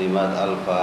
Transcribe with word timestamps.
muslimat 0.00 0.32
alfa 0.32 0.79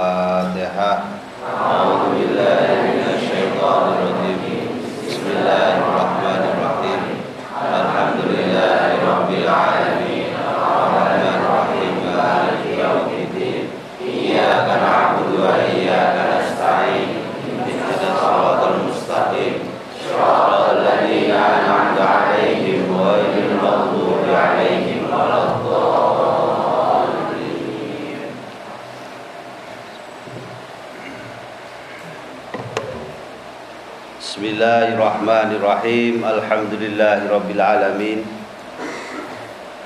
Rabbil 37.38 37.62
Alamin. 37.62 38.20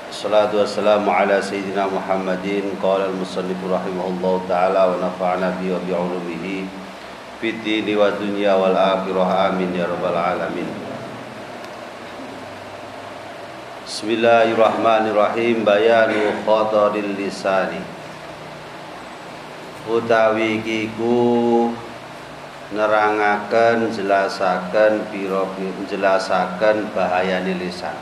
Salatu 0.09 0.57
wassalamu 0.65 1.13
ala 1.13 1.37
Sayyidina 1.37 1.85
Muhammadin. 1.85 2.73
Qala 2.81 3.13
al-musallifu 3.13 3.69
rahimahullahu 3.69 4.49
ta'ala 4.49 4.89
Wa 4.89 4.97
nafa'na 4.97 5.61
bi 5.61 5.69
wa 5.69 5.77
bi'ulumihi 5.85 6.65
Fitini 7.37 7.93
wa 7.93 8.09
dunya 8.09 8.57
wal 8.57 8.73
akhirah. 8.73 9.53
Amin 9.53 9.69
ya 9.77 9.85
Rabbal 9.85 10.17
Alamin. 10.17 10.65
Bismillahirrahmanirrahim. 13.85 15.61
Bayanu 15.61 16.41
khataril 16.41 17.13
lisani. 17.13 17.85
Utawi 19.85 20.57
kiku 20.65 21.69
nerangaken 22.73 23.93
jelasaken 23.93 25.05
piro 25.13 25.47
jelasaken 25.85 26.89
bahayane 26.91 27.53
lisan. 27.61 27.93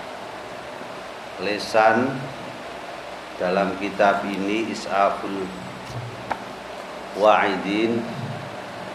Lisan 1.43 2.15
dalam 3.35 3.75
kitab 3.77 4.23
ini 4.23 4.71
Is'aful 4.71 5.43
Wa'idin 7.19 7.99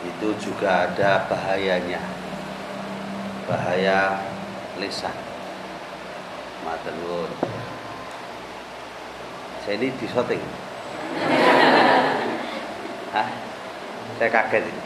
itu 0.07 0.29
juga 0.41 0.89
ada 0.89 1.29
bahayanya. 1.29 2.01
Bahaya 3.45 4.19
lisan. 4.81 5.13
Matur 6.65 6.97
nuwun. 7.05 7.31
Saya 9.63 9.83
ini 9.83 9.91
di 9.99 10.07
shooting 10.07 10.39
Hah? 13.15 13.29
saya 14.17 14.31
kaget 14.33 14.65
ini 14.65 14.83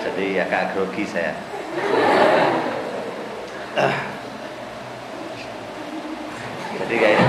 jadi 0.00 0.35
agak 0.46 0.78
grogi 0.78 1.02
saya. 1.02 1.34
Jadi 6.76 6.94
kayak 7.02 7.20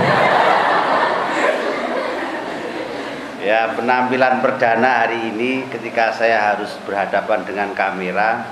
ya 3.42 3.74
penampilan 3.74 4.38
perdana 4.38 5.02
hari 5.02 5.34
ini 5.34 5.66
ketika 5.66 6.14
saya 6.14 6.54
harus 6.54 6.70
berhadapan 6.86 7.42
dengan 7.42 7.74
kamera 7.74 8.44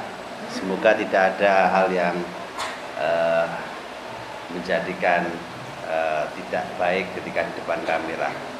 semoga 0.51 0.97
tidak 0.97 1.37
ada 1.37 1.69
hal 1.69 1.87
yang 1.93 2.17
uh, 2.97 3.47
menjadikan 4.57 5.29
uh, 5.85 6.25
tidak 6.33 6.65
baik 6.81 7.13
ketika 7.13 7.45
di 7.45 7.53
depan 7.61 7.81
kamera 7.85 8.56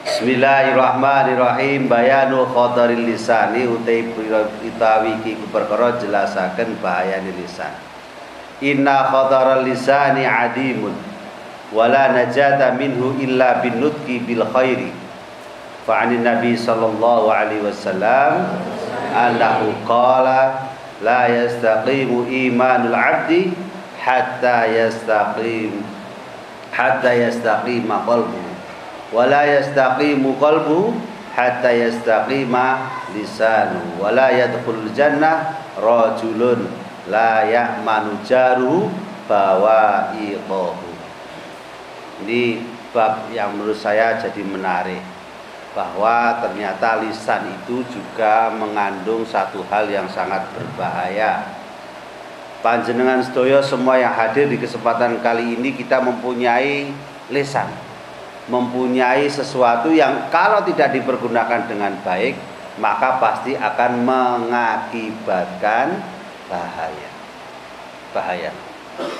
Bismillahirrahmanirrahim. 0.00 1.84
Bayanu 1.84 2.48
khataril 2.48 3.04
lisani 3.04 3.68
utai 3.68 4.08
itawi 4.64 5.20
ki 5.20 5.36
perkara 5.52 6.00
jelasaken 6.00 6.80
bahayane 6.80 7.28
lisan. 7.36 7.68
Inna 8.64 9.12
khataral 9.12 9.60
lisani 9.60 10.24
adimun 10.24 10.96
wala 11.76 12.16
najata 12.16 12.80
minhu 12.80 13.20
illa 13.20 13.60
bin 13.60 13.76
nutqi 13.76 14.24
bil 14.24 14.40
khairi. 14.48 14.88
Fa'anin 15.84 16.24
nabi 16.24 16.56
sallallahu 16.56 17.28
alaihi 17.28 17.60
wasallam 17.60 18.56
annahu 19.12 19.76
qala 19.84 20.64
la 21.04 21.28
yastaqimu 21.28 22.24
imanul 22.24 22.96
abdi 22.96 23.52
hatta 24.00 24.64
yastaqim 24.64 25.84
hatta 26.72 27.12
yastaqima 27.12 28.00
qalbuhu 28.08 28.49
wala 29.10 29.42
yastaqimu 29.46 30.38
qalbu 30.38 30.94
hatta 31.34 31.70
yastaqima 31.70 32.90
lisanu. 33.14 33.98
Wala 33.98 34.30
yadkhulul 34.34 34.90
jannah 34.94 35.54
rajulun 35.78 36.66
la 37.10 37.46
ya'manu 37.46 38.22
jaru 38.26 38.90
bawa'iqahu. 39.26 40.88
Ini 42.26 42.42
bab 42.92 43.30
yang 43.32 43.56
menurut 43.56 43.78
saya 43.78 44.18
jadi 44.18 44.42
menarik 44.44 45.00
bahwa 45.70 46.42
ternyata 46.42 46.98
lisan 47.00 47.46
itu 47.62 47.86
juga 47.86 48.50
mengandung 48.50 49.22
satu 49.22 49.62
hal 49.70 49.86
yang 49.86 50.10
sangat 50.10 50.42
berbahaya. 50.52 51.46
Panjenengan 52.60 53.24
sedoyo 53.24 53.64
semua 53.64 53.96
yang 53.96 54.12
hadir 54.12 54.50
di 54.50 54.60
kesempatan 54.60 55.24
kali 55.24 55.56
ini 55.56 55.72
kita 55.72 56.02
mempunyai 56.04 56.92
lisan 57.32 57.89
mempunyai 58.50 59.30
sesuatu 59.30 59.94
yang 59.94 60.28
kalau 60.28 60.60
tidak 60.66 60.92
dipergunakan 60.92 61.70
dengan 61.70 61.94
baik 62.02 62.34
maka 62.82 63.22
pasti 63.22 63.54
akan 63.54 64.02
mengakibatkan 64.02 66.02
bahaya. 66.48 67.10
Bahaya. 68.10 68.50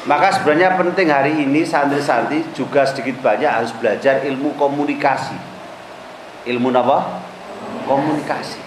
Maka 0.05 0.35
sebenarnya 0.35 0.77
penting 0.77 1.09
hari 1.09 1.47
ini 1.47 1.65
santri-santri 1.65 2.45
juga 2.53 2.85
sedikit 2.85 3.23
banyak 3.23 3.49
harus 3.49 3.73
belajar 3.79 4.27
ilmu 4.27 4.59
komunikasi. 4.59 5.39
Ilmu 6.51 6.69
apa? 6.75 7.23
komunikasi. 7.87 8.61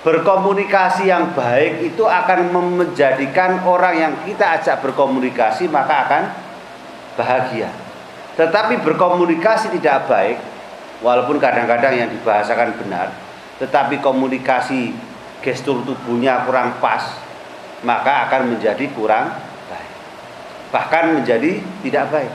Berkomunikasi 0.00 1.12
yang 1.12 1.36
baik 1.36 1.92
itu 1.92 2.08
akan 2.08 2.52
menjadikan 2.52 3.60
orang 3.68 3.94
yang 3.96 4.12
kita 4.24 4.60
ajak 4.60 4.80
berkomunikasi 4.80 5.68
maka 5.68 6.08
akan 6.08 6.22
bahagia 7.20 7.68
tetapi 8.38 8.82
berkomunikasi 8.84 9.74
tidak 9.80 10.06
baik, 10.06 10.38
walaupun 11.02 11.40
kadang-kadang 11.40 11.96
yang 11.96 12.08
dibahasakan 12.12 12.76
benar, 12.78 13.10
tetapi 13.58 13.98
komunikasi 13.98 14.94
gestur 15.40 15.82
tubuhnya 15.82 16.44
kurang 16.44 16.78
pas, 16.78 17.18
maka 17.82 18.28
akan 18.28 18.54
menjadi 18.56 18.84
kurang 18.92 19.32
baik. 19.66 19.90
Bahkan 20.70 21.04
menjadi 21.20 21.60
tidak 21.82 22.06
baik. 22.12 22.32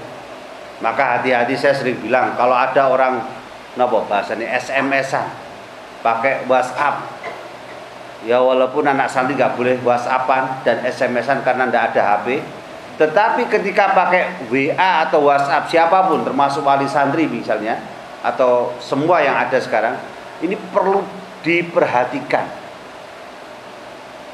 Maka 0.83 1.19
hati-hati 1.19 1.55
saya 1.55 1.71
sering 1.71 2.03
bilang 2.03 2.35
kalau 2.35 2.51
ada 2.51 2.91
orang 2.91 3.23
napa 3.79 4.03
bahasanya 4.07 4.59
SMS-an 4.59 5.27
pakai 6.03 6.43
WhatsApp 6.47 7.15
ya 8.25 8.41
walaupun 8.41 8.83
anak 8.87 9.07
santri 9.07 9.37
nggak 9.37 9.55
boleh 9.55 9.77
WhatsAppan 9.83 10.65
dan 10.65 10.81
SMS-an 10.83 11.45
karena 11.45 11.69
tidak 11.69 11.83
ada 11.93 12.01
HP 12.17 12.27
tetapi 12.95 13.51
ketika 13.51 13.91
pakai 13.91 14.47
WA 14.47 15.03
atau 15.03 15.27
WhatsApp 15.27 15.67
siapa 15.67 16.07
pun 16.07 16.23
termasuk 16.23 16.63
wali 16.63 16.87
santri 16.87 17.27
misalnya 17.27 17.75
atau 18.23 18.71
semua 18.79 19.19
yang 19.19 19.35
ada 19.35 19.59
sekarang 19.59 19.99
ini 20.39 20.55
perlu 20.71 21.03
diperhatikan. 21.43 22.47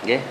Ya. 0.06 0.22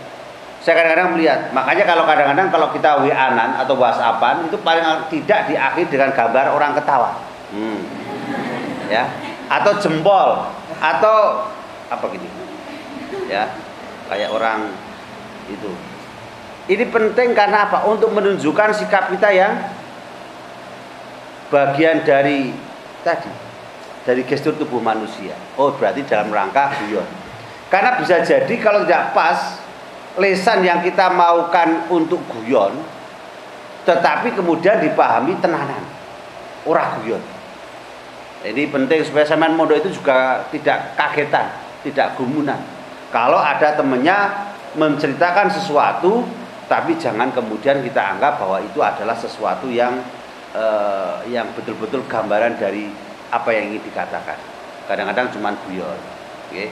Saya 0.60 0.76
kadang-kadang 0.76 1.16
melihat, 1.16 1.40
makanya 1.56 1.84
kalau 1.88 2.04
kadang-kadang 2.04 2.48
kalau 2.52 2.68
kita 2.70 2.90
WA-an 3.00 3.56
atau 3.64 3.74
WhatsAppan 3.80 4.46
itu 4.46 4.60
paling 4.60 4.84
tidak 5.08 5.48
diakhiri 5.48 5.88
dengan 5.88 6.10
gambar 6.12 6.52
orang 6.52 6.72
ketawa. 6.76 7.16
Hmm. 7.50 7.80
Ya. 8.92 9.10
Atau 9.50 9.74
jempol 9.82 10.46
atau 10.78 11.16
apa 11.90 12.04
gitu. 12.14 12.26
Ya. 13.26 13.50
Kayak 14.06 14.30
orang 14.34 14.70
itu 15.50 15.70
ini 16.70 16.84
penting 16.86 17.34
karena 17.34 17.66
apa? 17.66 17.90
Untuk 17.90 18.14
menunjukkan 18.14 18.70
sikap 18.78 19.10
kita 19.10 19.28
yang 19.34 19.58
bagian 21.50 22.06
dari 22.06 22.54
tadi 23.02 23.30
dari 24.06 24.22
gestur 24.22 24.54
tubuh 24.54 24.78
manusia. 24.78 25.34
Oh, 25.58 25.74
berarti 25.74 26.06
dalam 26.06 26.30
rangka 26.30 26.78
guyon. 26.78 27.04
Karena 27.66 27.98
bisa 27.98 28.22
jadi 28.22 28.54
kalau 28.62 28.86
tidak 28.86 29.10
pas 29.12 29.60
lesan 30.18 30.66
yang 30.66 30.82
kita 30.82 31.10
maukan 31.12 31.86
untuk 31.92 32.18
guyon 32.26 32.74
tetapi 33.86 34.34
kemudian 34.34 34.82
dipahami 34.82 35.38
tenanan 35.38 35.80
ora 36.66 36.98
guyon 37.00 37.22
ini 38.42 38.66
penting 38.68 39.06
supaya 39.06 39.24
semen 39.28 39.54
mondo 39.54 39.76
itu 39.76 39.92
juga 39.92 40.44
tidak 40.50 40.98
kagetan 40.98 41.46
tidak 41.86 42.18
gumunan 42.18 42.58
kalau 43.14 43.38
ada 43.38 43.78
temennya 43.78 44.50
menceritakan 44.74 45.50
sesuatu 45.50 46.26
tapi 46.70 46.94
jangan 47.02 47.34
kemudian 47.34 47.82
kita 47.82 47.98
anggap 47.98 48.38
bahwa 48.38 48.62
itu 48.62 48.78
adalah 48.78 49.18
sesuatu 49.18 49.66
yang 49.66 49.98
eh, 50.54 51.26
yang 51.34 51.50
betul-betul 51.58 52.06
gambaran 52.06 52.62
dari 52.62 52.86
apa 53.34 53.50
yang 53.50 53.74
ingin 53.74 53.82
dikatakan 53.90 54.38
kadang-kadang 54.86 55.34
cuma 55.34 55.50
guyon 55.66 55.98
okay. 56.46 56.70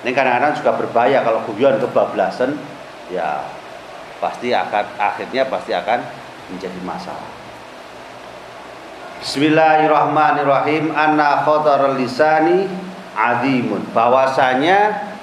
ini 0.00 0.10
kadang-kadang 0.16 0.56
juga 0.56 0.72
berbahaya 0.80 1.20
kalau 1.20 1.44
guyon 1.44 1.76
kebablasan 1.84 2.56
ya 3.12 3.44
pasti 4.24 4.56
akan 4.56 4.84
akhirnya 4.96 5.44
pasti 5.52 5.76
akan 5.76 6.00
menjadi 6.48 6.80
masalah. 6.84 7.28
Bismillahirrahmanirrahim. 9.24 10.92
Anna 10.92 11.44
khatarul 11.44 11.96
lisani 11.96 12.68
adimun. 13.16 13.84
Bahwasanya 13.96 15.13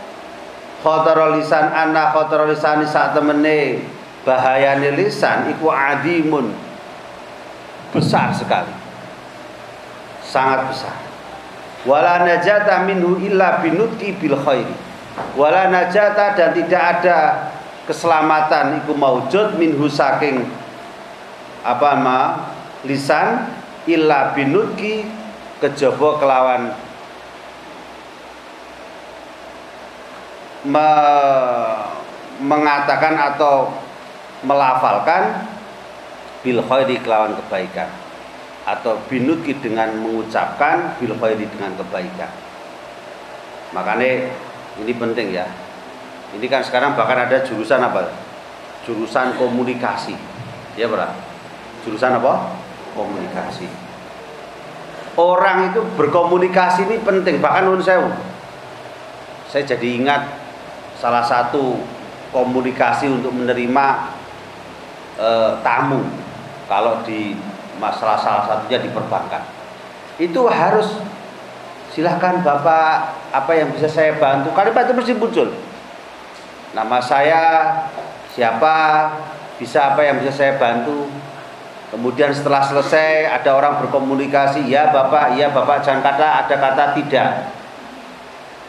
khatarul 0.81 1.37
lisan 1.37 1.69
anna 1.71 2.11
khatarul 2.11 2.49
lisani 2.49 2.85
saat 2.89 3.13
temene 3.13 3.81
bahayane 4.25 4.93
lisan 4.97 5.49
iku 5.53 5.69
adimun. 5.69 6.53
Besar 7.91 8.31
sekali. 8.33 8.71
Sangat 10.23 10.69
besar. 10.71 10.95
Wala 11.83 12.23
najata 12.23 12.85
minhu 12.85 13.19
illa 13.19 13.59
binutki 13.59 14.15
bil 14.15 14.37
khairi. 14.37 14.75
Wala 15.35 15.67
najata 15.67 16.37
dan 16.37 16.55
tidak 16.55 16.83
ada 17.01 17.17
keselamatan 17.89 18.79
iku 18.85 18.95
maujud 18.95 19.59
minhu 19.59 19.89
saking 19.91 20.45
apa 21.61 21.91
ma 21.99 22.19
lisan 22.87 23.49
illa 23.89 24.31
binutki 24.31 25.03
kejaba 25.61 26.17
kelawan 26.21 26.73
me, 30.67 30.87
mengatakan 32.41 33.17
atau 33.17 33.73
melafalkan 34.41 35.45
bil 36.41 36.61
khairi 36.65 36.97
kelawan 37.05 37.37
kebaikan 37.45 37.89
atau 38.65 38.97
binutki 39.09 39.57
dengan 39.57 39.93
mengucapkan 40.01 40.97
bil 40.97 41.13
khairi 41.17 41.45
dengan 41.45 41.73
kebaikan 41.77 42.29
makanya 43.73 44.33
ini 44.81 44.93
penting 44.97 45.33
ya 45.33 45.45
ini 46.31 46.47
kan 46.47 46.63
sekarang 46.63 46.95
bahkan 46.95 47.27
ada 47.27 47.43
jurusan 47.43 47.83
apa? 47.83 48.07
Jurusan 48.87 49.35
komunikasi. 49.35 50.15
Ya, 50.79 50.87
Bro. 50.87 51.03
Jurusan 51.83 52.15
apa? 52.15 52.55
Komunikasi. 52.95 53.67
Orang 55.19 55.75
itu 55.75 55.83
berkomunikasi 55.99 56.87
ini 56.87 57.03
penting, 57.03 57.43
bahkan 57.43 57.67
nun 57.67 57.83
saya 57.83 58.07
saya 59.51 59.67
jadi 59.67 59.99
ingat 59.99 60.23
salah 61.01 61.25
satu 61.25 61.81
komunikasi 62.29 63.09
untuk 63.09 63.33
menerima 63.33 63.85
e, 65.17 65.29
tamu 65.65 66.05
kalau 66.69 67.01
di 67.01 67.33
masalah 67.81 68.21
salah 68.21 68.45
satunya 68.45 68.77
di 68.77 68.93
perbankan. 68.93 69.41
Itu 70.21 70.45
harus 70.45 71.01
silahkan 71.89 72.45
bapak 72.45 73.17
apa 73.33 73.51
yang 73.57 73.73
bisa 73.73 73.89
saya 73.89 74.13
bantu? 74.21 74.53
Kalimat 74.53 74.85
itu 74.85 74.93
mesti 74.93 75.13
muncul. 75.17 75.49
Nama 76.77 76.97
saya 77.01 77.43
siapa? 78.37 79.09
Bisa 79.57 79.93
apa 79.93 80.05
yang 80.05 80.21
bisa 80.21 80.31
saya 80.31 80.61
bantu? 80.61 81.09
Kemudian 81.91 82.31
setelah 82.31 82.63
selesai 82.63 83.27
ada 83.27 83.51
orang 83.51 83.83
berkomunikasi 83.83 84.63
ya 84.71 84.95
bapak 84.95 85.35
ya 85.35 85.51
bapak 85.51 85.83
jangan 85.83 86.05
kata 86.05 86.45
ada 86.45 86.55
kata 86.55 86.83
tidak. 86.95 87.51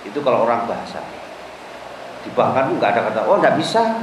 Itu 0.02 0.18
kalau 0.26 0.42
orang 0.42 0.66
bahasa 0.66 1.21
di 2.22 2.30
bahkan 2.32 2.70
nggak 2.78 2.90
ada 2.94 3.00
kata 3.10 3.20
oh 3.26 3.36
nggak 3.38 3.58
bisa. 3.58 4.02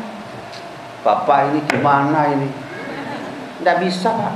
Bapak 0.99 1.55
ini 1.55 1.59
gimana 1.71 2.27
ini? 2.35 2.47
Nggak 3.63 3.77
bisa 3.87 4.11
pak. 4.11 4.35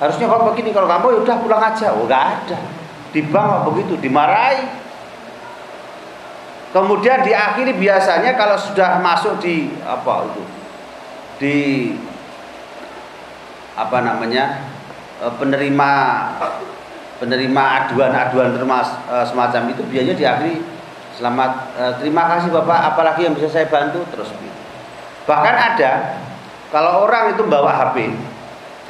Harusnya 0.00 0.26
kalau 0.26 0.50
begini 0.52 0.72
kalau 0.72 0.88
kamu 0.88 1.06
ya 1.12 1.18
udah 1.20 1.36
pulang 1.44 1.62
aja. 1.62 1.92
Oh 1.92 2.08
nggak 2.08 2.24
ada. 2.24 2.58
Di 3.12 3.20
bank 3.22 3.68
begitu 3.68 4.00
dimarahi. 4.00 4.64
Kemudian 6.74 7.22
diakhiri 7.22 7.78
biasanya 7.78 8.34
kalau 8.34 8.58
sudah 8.58 8.98
masuk 8.98 9.38
di 9.38 9.70
apa 9.86 10.26
itu 10.26 10.42
di 11.38 11.56
apa 13.74 13.98
namanya 14.02 14.62
e, 15.22 15.26
penerima 15.38 15.90
penerima 17.22 17.62
aduan-aduan 17.62 18.58
e, 18.58 19.16
semacam 19.22 19.62
itu 19.70 19.82
biasanya 19.86 20.14
diakhiri 20.18 20.73
selamat 21.16 21.50
e, 21.78 21.84
terima 22.02 22.26
kasih 22.30 22.50
bapak 22.50 22.94
apalagi 22.94 23.26
yang 23.26 23.34
bisa 23.34 23.48
saya 23.50 23.66
bantu 23.70 24.02
terus 24.10 24.28
bahkan 25.24 25.54
ada 25.54 26.20
kalau 26.74 27.06
orang 27.06 27.34
itu 27.34 27.42
bawa 27.46 27.70
HP 27.70 28.12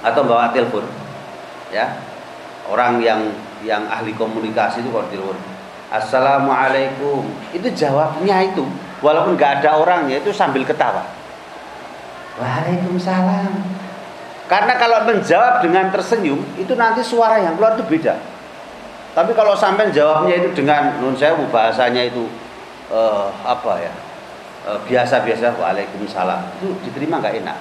atau 0.05 0.23
bawa 0.25 0.51
telepon 0.51 0.85
ya 1.71 2.01
orang 2.69 3.01
yang 3.01 3.21
yang 3.65 3.85
ahli 3.89 4.13
komunikasi 4.17 4.85
itu 4.85 4.93
kalau 4.93 5.09
telepon 5.09 5.39
Assalamualaikum. 5.95 7.23
Itu 7.55 7.71
jawabnya 7.71 8.43
itu, 8.51 8.67
walaupun 8.99 9.39
nggak 9.39 9.63
ada 9.63 9.79
orangnya 9.79 10.19
itu 10.19 10.35
sambil 10.35 10.67
ketawa. 10.67 11.07
Waalaikumsalam. 12.35 13.53
Karena 14.51 14.75
kalau 14.75 15.07
menjawab 15.07 15.63
dengan 15.63 15.95
tersenyum, 15.95 16.43
itu 16.59 16.75
nanti 16.75 17.07
suara 17.07 17.39
yang 17.39 17.55
keluar 17.55 17.79
itu 17.79 17.87
beda. 17.87 18.19
Tapi 19.15 19.31
kalau 19.31 19.55
sampai 19.55 19.95
jawabnya 19.95 20.43
itu 20.43 20.51
dengan 20.59 20.99
nun 20.99 21.15
sewu 21.15 21.47
bahasanya 21.55 22.11
itu 22.11 22.27
uh, 22.91 23.31
apa 23.47 23.79
ya? 23.79 23.95
Uh, 24.67 24.79
biasa-biasa 24.91 25.55
Waalaikumsalam. 25.55 26.59
Itu 26.59 26.75
diterima 26.83 27.23
nggak 27.23 27.47
enak. 27.47 27.59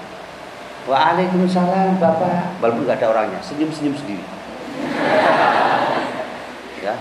Waalaikumsalam 0.89 2.01
Bapak. 2.01 2.57
Walaupun 2.57 2.89
nggak 2.89 2.97
ada 2.99 3.07
orangnya, 3.13 3.39
senyum-senyum 3.45 3.93
sendiri. 3.93 4.25
ya, 6.85 6.97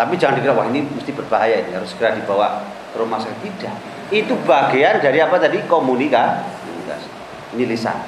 tapi 0.00 0.16
jangan 0.16 0.40
dikira 0.40 0.56
wah 0.56 0.64
ini 0.70 0.86
mesti 0.86 1.12
berbahaya 1.12 1.60
ini 1.60 1.76
harus 1.76 1.92
segera 1.92 2.16
dibawa 2.16 2.64
ke 2.94 2.96
rumah 2.96 3.20
sakit. 3.20 3.36
Tidak. 3.42 3.74
Itu 4.08 4.32
bagian 4.48 5.02
dari 5.02 5.20
apa 5.20 5.36
tadi 5.36 5.60
komunikasi. 5.68 7.10
Ini 7.58 7.64
lisan. 7.66 7.98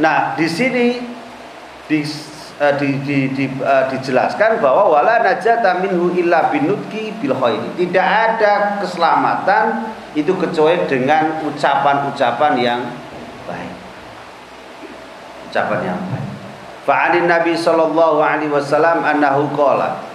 Nah 0.00 0.38
di 0.38 0.46
sini 0.48 1.02
di, 1.90 2.00
uh, 2.60 2.74
di, 2.80 3.00
di, 3.04 3.18
di, 3.32 3.44
uh, 3.60 3.88
dijelaskan 3.90 4.60
bahwa 4.60 4.92
wala 4.92 5.22
najata 5.22 5.80
minhu 5.80 6.12
illa 6.16 6.48
binutki 6.52 7.16
bil 7.20 7.36
khairi. 7.36 7.68
Tidak 7.76 8.06
ada 8.06 8.78
keselamatan 8.80 9.92
itu 10.16 10.32
kecuali 10.36 10.84
dengan 10.88 11.44
ucapan-ucapan 11.44 12.52
yang 12.60 12.80
baik. 13.44 13.74
Ucapan 15.50 15.80
yang 15.94 16.00
baik. 16.10 16.26
Fa'anin 16.86 17.26
Nabi 17.26 17.58
sallallahu 17.58 18.22
alaihi 18.22 18.52
wasallam 18.52 19.02
annahu 19.02 19.50
qala 19.58 20.06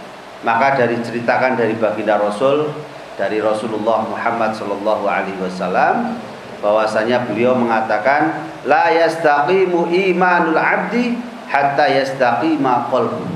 maka 0.41 0.73
dari 0.73 0.97
ceritakan 0.97 1.53
dari 1.53 1.77
baginda 1.77 2.17
Rasul 2.17 2.71
dari 3.19 3.37
Rasulullah 3.37 4.01
Muhammad 4.09 4.57
Shallallahu 4.57 5.05
Alaihi 5.05 5.37
Wasallam 5.37 6.17
bahwasanya 6.61 7.29
beliau 7.29 7.53
mengatakan 7.53 8.49
la 8.65 8.89
yastaqimu 8.89 9.93
imanul 9.93 10.57
abdi 10.57 11.17
hatta 11.51 11.85
yastaqima 11.91 12.87
qalbu. 12.87 13.27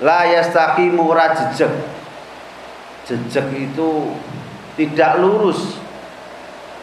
La 0.00 0.24
yastaqimu 0.24 1.04
rajejek 1.12 1.72
jejek 3.04 3.48
itu 3.52 4.16
tidak 4.80 5.20
lurus. 5.20 5.76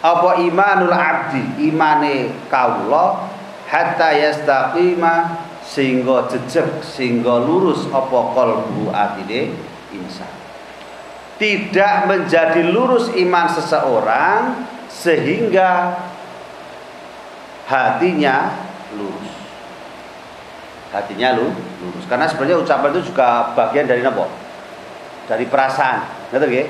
Apa 0.06 0.38
imanul 0.46 0.94
abdi? 0.94 1.66
Imane 1.66 2.30
kaula 2.46 3.26
hatta 3.66 4.14
yastaqima 4.14 5.42
sehingga 5.66 6.30
jejeg 6.30 6.86
sehingga 6.86 7.42
lurus 7.42 7.90
apa 7.90 8.20
kalbu 8.38 8.94
atine 8.94 9.50
insan. 9.90 10.30
Tidak 11.36 12.08
menjadi 12.08 12.64
lurus 12.70 13.12
iman 13.12 13.48
seseorang 13.50 14.42
sehingga 14.88 16.00
hatinya 17.68 18.56
lurus 18.96 19.35
hatinya 20.96 21.36
lurus 21.36 22.06
karena 22.08 22.26
sebenarnya 22.32 22.64
ucapan 22.64 22.90
itu 22.96 23.02
juga 23.12 23.52
bagian 23.52 23.84
dari 23.84 24.00
apa 24.00 24.26
dari 25.28 25.46
perasaan 25.46 26.32
ngerti 26.32 26.46
nggih 26.48 26.68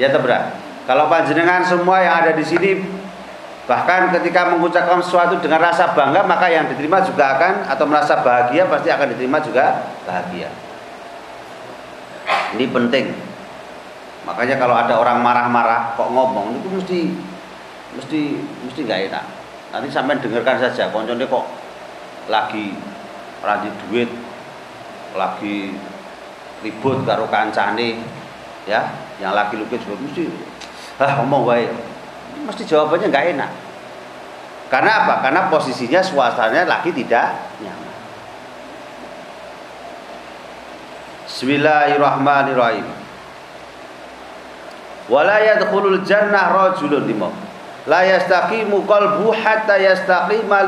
ya 0.00 0.08
tebra 0.08 0.56
kalau 0.88 1.12
panjenengan 1.12 1.60
semua 1.66 2.00
yang 2.00 2.14
ada 2.24 2.32
di 2.32 2.44
sini 2.46 2.70
Bahkan 3.66 4.14
ketika 4.14 4.54
mengucapkan 4.54 5.02
sesuatu 5.02 5.42
dengan 5.42 5.58
rasa 5.58 5.90
bangga 5.90 6.22
maka 6.22 6.46
yang 6.46 6.70
diterima 6.70 7.02
juga 7.02 7.34
akan 7.34 7.66
atau 7.66 7.82
merasa 7.82 8.22
bahagia 8.22 8.70
pasti 8.70 8.94
akan 8.94 9.10
diterima 9.10 9.42
juga 9.42 9.90
bahagia. 10.06 10.46
Ini 12.54 12.70
penting. 12.70 13.10
Makanya 14.22 14.54
kalau 14.62 14.78
ada 14.78 14.94
orang 14.94 15.18
marah-marah 15.18 15.98
kok 15.98 16.14
ngomong 16.14 16.62
itu 16.62 16.68
mesti 16.70 17.00
mesti 17.98 18.20
mesti 18.38 18.80
nggak 18.86 19.00
enak. 19.10 19.24
Nanti 19.74 19.90
sampai 19.90 20.22
dengarkan 20.22 20.62
saja 20.62 20.94
konconnya 20.94 21.26
kok 21.26 21.46
lagi 22.30 22.70
rajin 23.46 23.70
duit, 23.86 24.10
lagi 25.14 25.78
ribut 26.66 27.06
karo 27.06 27.30
kancane 27.30 28.02
ya, 28.66 28.90
yang 29.22 29.38
lagi 29.38 29.54
lukis 29.54 29.78
juga 29.86 30.02
mesti 30.02 30.26
ah 30.98 31.22
ngomong 31.22 31.46
wae. 31.46 31.70
Mesti 32.42 32.66
jawabannya 32.66 33.06
nggak 33.06 33.26
enak. 33.38 33.50
Karena 34.66 35.06
apa? 35.06 35.22
Karena 35.22 35.46
posisinya 35.46 36.02
suasananya 36.02 36.66
lagi 36.66 36.90
tidak 36.90 37.38
nyaman. 37.62 37.94
Bismillahirrahmanirrahim 41.30 43.06
wala 45.06 45.38
yadkhulul 45.38 46.02
jannah 46.02 46.50
rajulun 46.50 47.06
lima 47.06 47.30
la 47.86 48.02
yastaqimu 48.02 48.82
qalbu 48.82 49.30
hatta 49.30 49.78
yastaqima 49.78 50.66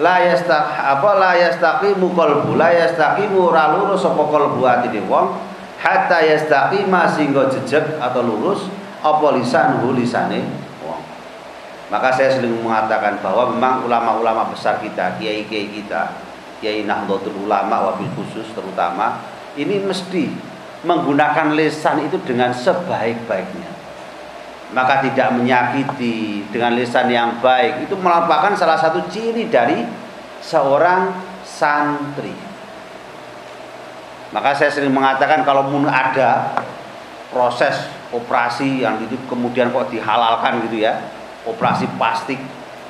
la 0.00 0.16
yastaq 0.24 0.64
apa 0.72 1.10
la 1.20 1.32
yastaqimu 1.36 2.16
qalbu 2.16 2.56
la 2.56 2.72
yastaqimu 2.72 3.52
ra 3.52 3.76
lurus 3.76 4.06
apa 4.08 4.22
qalbu 4.24 4.60
atine 4.64 5.04
wong 5.04 5.36
hatta 5.82 6.24
yastaqima 6.24 7.04
sehingga 7.10 7.52
jejeg 7.52 8.00
atau 8.00 8.24
lurus 8.24 8.70
apa 9.04 9.26
lisanuhu 9.36 9.92
lisane 9.92 10.48
wong 10.80 11.00
maka 11.92 12.08
saya 12.14 12.32
sering 12.32 12.56
mengatakan 12.62 13.20
bahwa 13.20 13.52
memang 13.52 13.84
ulama-ulama 13.84 14.48
besar 14.48 14.80
kita 14.80 15.20
kiai-kiai 15.20 15.68
kita 15.68 16.16
kiai 16.62 16.86
Nahdlatul 16.86 17.44
Ulama 17.44 17.92
wabil 17.92 18.08
khusus 18.14 18.46
terutama 18.54 19.18
ini 19.58 19.82
mesti 19.82 20.52
menggunakan 20.82 21.54
lisan 21.54 22.06
itu 22.06 22.18
dengan 22.26 22.50
sebaik-baiknya. 22.50 23.70
Maka 24.72 25.04
tidak 25.04 25.36
menyakiti 25.36 26.48
dengan 26.48 26.72
lisan 26.72 27.12
yang 27.12 27.44
baik 27.44 27.84
itu 27.84 27.94
merupakan 27.96 28.56
salah 28.56 28.80
satu 28.80 29.04
ciri 29.12 29.52
dari 29.52 29.84
seorang 30.40 31.12
santri. 31.44 32.32
Maka 34.32 34.56
saya 34.56 34.72
sering 34.72 34.96
mengatakan 34.96 35.44
kalau 35.44 35.68
pun 35.68 35.84
ada 35.84 36.56
proses 37.28 37.84
operasi 38.16 38.80
yang 38.80 38.96
itu 39.04 39.16
kemudian 39.28 39.68
kok 39.68 39.92
dihalalkan 39.92 40.64
gitu 40.68 40.88
ya, 40.88 41.04
operasi 41.44 41.84
plastik 42.00 42.40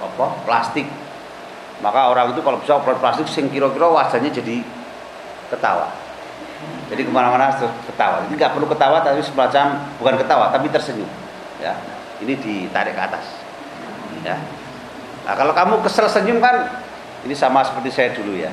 apa 0.03 0.35
plastik 0.43 0.87
maka 1.79 2.11
orang 2.11 2.35
itu 2.35 2.43
kalau 2.43 2.59
bisa 2.59 2.75
operasi 2.75 2.99
plastik 2.99 3.27
sing 3.31 3.47
kira-kira 3.47 3.87
wajahnya 3.87 4.35
jadi 4.35 4.67
ketawa 5.47 6.03
jadi 6.93 7.09
ke 7.09 7.13
mana-mana 7.13 7.49
ketawa. 7.89 8.29
Ini 8.29 8.37
nggak 8.37 8.53
perlu 8.53 8.69
ketawa 8.69 9.01
tapi 9.01 9.25
semacam 9.25 9.81
bukan 9.97 10.15
ketawa 10.21 10.53
tapi 10.53 10.69
tersenyum. 10.69 11.09
Ya, 11.63 11.79
ini 12.19 12.35
ditarik 12.35 12.99
ke 12.99 13.03
atas. 13.03 13.27
Ya. 14.27 14.35
Nah, 15.23 15.35
kalau 15.39 15.55
kamu 15.55 15.87
kesel 15.87 16.11
senyum 16.11 16.43
kan 16.43 16.83
ini 17.23 17.35
sama 17.39 17.63
seperti 17.63 17.95
saya 17.95 18.11
dulu 18.11 18.35
ya. 18.35 18.51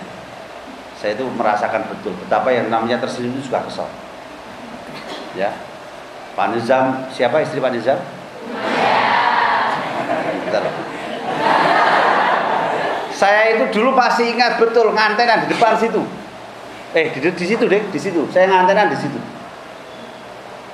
Saya 1.02 1.18
itu 1.18 1.26
merasakan 1.34 1.90
betul 1.90 2.14
betapa 2.22 2.54
yang 2.54 2.70
namanya 2.70 3.02
tersenyum 3.02 3.34
itu 3.42 3.50
juga 3.50 3.66
kesel. 3.66 3.90
Ya. 5.34 5.58
Pak 6.38 6.54
Nizam, 6.54 7.10
siapa 7.10 7.42
istri 7.42 7.58
Pak 7.58 7.74
Nizam? 7.74 7.98
Bentar. 10.46 10.64
Saya 13.18 13.58
itu 13.58 13.82
dulu 13.82 13.98
pasti 13.98 14.30
ingat 14.30 14.62
betul 14.62 14.94
ngantenan 14.94 15.50
di 15.50 15.58
depan 15.58 15.76
situ 15.76 16.06
eh 16.94 17.14
di, 17.14 17.20
di 17.22 17.46
situ 17.46 17.70
deh 17.70 17.82
di 17.94 18.00
situ 18.02 18.26
saya 18.34 18.50
ngantenan 18.50 18.90
di 18.90 18.98
situ 18.98 19.20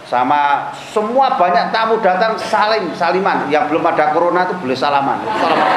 sama 0.05 0.69
semua 0.93 1.33
banyak 1.33 1.73
tamu 1.73 1.97
datang 1.97 2.37
salim 2.37 2.93
saliman. 2.93 3.49
Yang 3.49 3.73
belum 3.73 3.83
ada 3.89 4.13
corona 4.13 4.45
itu 4.45 4.53
boleh 4.61 4.77
salaman. 4.77 5.17
Salaman. 5.25 5.69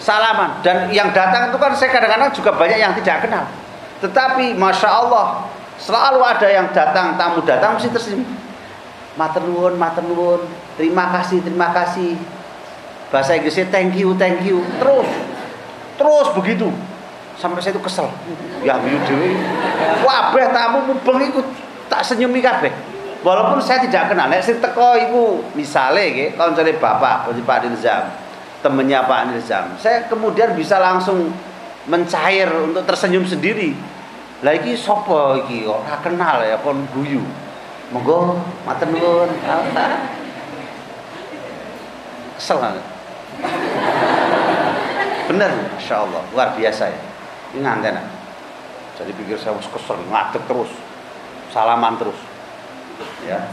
Salaman. 0.00 0.50
Dan 0.64 0.76
yang 0.88 1.12
datang 1.12 1.52
itu 1.52 1.56
kan 1.60 1.76
saya 1.76 1.92
kadang-kadang 1.92 2.32
juga 2.32 2.50
banyak 2.56 2.78
yang 2.80 2.92
tidak 2.96 3.28
kenal. 3.28 3.44
Tetapi 4.00 4.56
masya 4.56 4.88
Allah 4.88 5.44
selalu 5.76 6.20
ada 6.24 6.48
yang 6.48 6.72
datang 6.72 7.20
tamu 7.20 7.44
datang 7.44 7.76
mesti 7.76 7.92
tersenyum 7.92 8.24
matur 9.20 9.44
nuwun. 9.44 10.40
Terima 10.80 11.12
kasih 11.12 11.44
terima 11.44 11.70
kasih. 11.76 12.16
Bahasa 13.12 13.36
Inggrisnya 13.36 13.68
thank 13.68 13.92
you 14.00 14.16
thank 14.16 14.40
you. 14.48 14.64
Terus. 14.80 15.08
Terus 15.94 16.28
begitu 16.34 16.72
sampai 17.38 17.60
saya 17.60 17.74
itu 17.74 17.82
kesel. 17.82 18.08
Ya 18.62 18.78
ayu 18.78 18.98
dewi. 19.06 19.36
Wabeh 20.02 20.46
tamu 20.54 20.78
mubeng 20.88 21.18
ikut 21.28 21.46
tak 21.90 22.06
senyumi 22.06 22.40
kabeh. 22.40 22.70
Walaupun 23.24 23.56
saya 23.64 23.80
tidak 23.80 24.12
kenal 24.12 24.28
nek 24.28 24.44
sing 24.44 24.60
teko 24.60 25.00
iku 25.00 25.22
misale 25.56 26.12
nggih 26.12 26.28
kancane 26.36 26.76
bapak 26.76 27.32
Pak 27.32 27.58
Nizam 27.64 28.04
temennya 28.60 29.08
Pak 29.08 29.32
Nizam. 29.32 29.72
Saya 29.80 30.04
kemudian 30.12 30.52
bisa 30.52 30.76
langsung 30.76 31.32
mencair 31.88 32.52
untuk 32.52 32.84
tersenyum 32.84 33.24
sendiri. 33.24 33.72
Lah 34.44 34.52
iki 34.52 34.76
sapa 34.76 35.40
iki 35.40 35.64
ora 35.64 35.96
kenal 36.04 36.44
ya 36.44 36.60
pon 36.60 36.84
guyu. 36.92 37.24
Monggo 37.92 38.40
matur 38.68 38.92
nuwun. 38.92 39.30
Kesel 42.36 42.60
bener 45.24 45.48
Masya 45.80 45.96
Allah. 46.04 46.22
Luar 46.36 46.52
biasa 46.52 46.92
ya 46.92 47.13
ini 47.54 47.62
nganten 47.62 47.94
jadi 48.98 49.10
pikir 49.14 49.38
saya 49.38 49.54
harus 49.54 49.70
kesel 49.70 49.98
ngadep 50.10 50.42
terus 50.50 50.70
salaman 51.54 51.94
terus 51.94 52.18
ya 53.22 53.46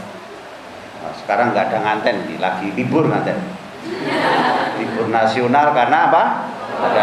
nah, 0.98 1.14
sekarang 1.22 1.54
nggak 1.54 1.70
ada 1.70 1.78
nganten 1.86 2.16
lagi 2.42 2.74
libur 2.74 3.06
nganten 3.06 3.38
libur 4.82 5.06
nasional 5.06 5.70
karena 5.70 6.10
apa 6.10 6.22
ada 6.82 7.02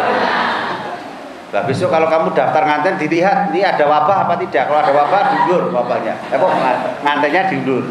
Nah, 1.50 1.66
besok 1.66 1.90
kalau 1.90 2.06
kamu 2.06 2.38
daftar 2.38 2.62
nganten 2.62 3.02
dilihat 3.02 3.50
ini 3.50 3.66
ada 3.66 3.82
wabah 3.90 4.30
apa 4.30 4.38
tidak. 4.38 4.70
Kalau 4.70 4.86
ada 4.86 4.94
wabah 4.94 5.34
diundur 5.34 5.74
wabahnya. 5.74 6.14
Eh 6.30 6.38
kok 6.38 6.54
ngantennya 7.02 7.50
diundur. 7.50 7.90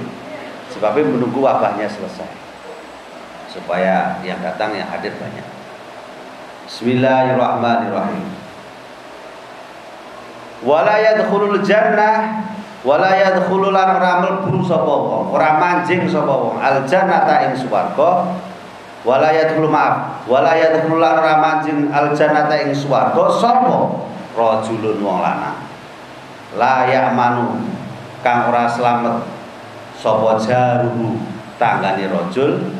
Sebabnya 0.71 1.11
menunggu 1.11 1.43
wabahnya 1.43 1.91
selesai. 1.91 2.31
Supaya 3.50 4.23
yang 4.23 4.38
datang 4.47 4.79
yang 4.79 4.87
hadir 4.87 5.11
banyak. 5.19 5.43
Bismillahirrahmanirrahim 6.71 8.38
wala 10.62 10.99
yadkhulul 10.99 11.62
jannah 11.62 12.43
wala 12.83 13.11
yadkhulul 13.15 13.75
ora 13.75 14.23
mlebu 14.23 14.62
sapa 14.62 14.87
wong 14.87 15.35
ora 15.35 15.59
manjing 15.59 16.07
sapa 16.07 16.31
wong. 16.31 16.57
Al 16.59 16.87
jannata 16.87 17.50
ing 17.50 17.55
swarga 17.59 18.38
wala 19.07 19.29
yadkhulu 19.31 19.71
maaf 19.71 20.27
wala 20.27 20.55
yadkhulul 20.59 21.03
lan 21.03 21.19
ora 21.19 21.35
manjing 21.38 21.91
al 21.91 22.15
jannata 22.15 22.55
ing 22.59 22.75
swarga 22.75 23.25
sapa? 23.38 24.07
Rajulun 24.38 25.03
wong 25.03 25.19
lanang. 25.23 25.59
La 26.55 26.87
ya'manu 26.87 27.61
kang 28.23 28.50
ora 28.50 28.67
slamet 28.71 29.27
sapa 29.99 30.38
jaruhu 30.38 31.19
tanggane 31.59 32.07
rajul 32.07 32.71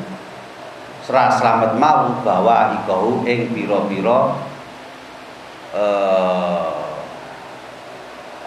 serah 1.03 1.35
slamet 1.35 1.75
mau 1.75 2.23
bahwa 2.23 2.79
ikahu 2.79 3.27
ing 3.27 3.51
pira-pira 3.51 4.39
eh 5.75 6.88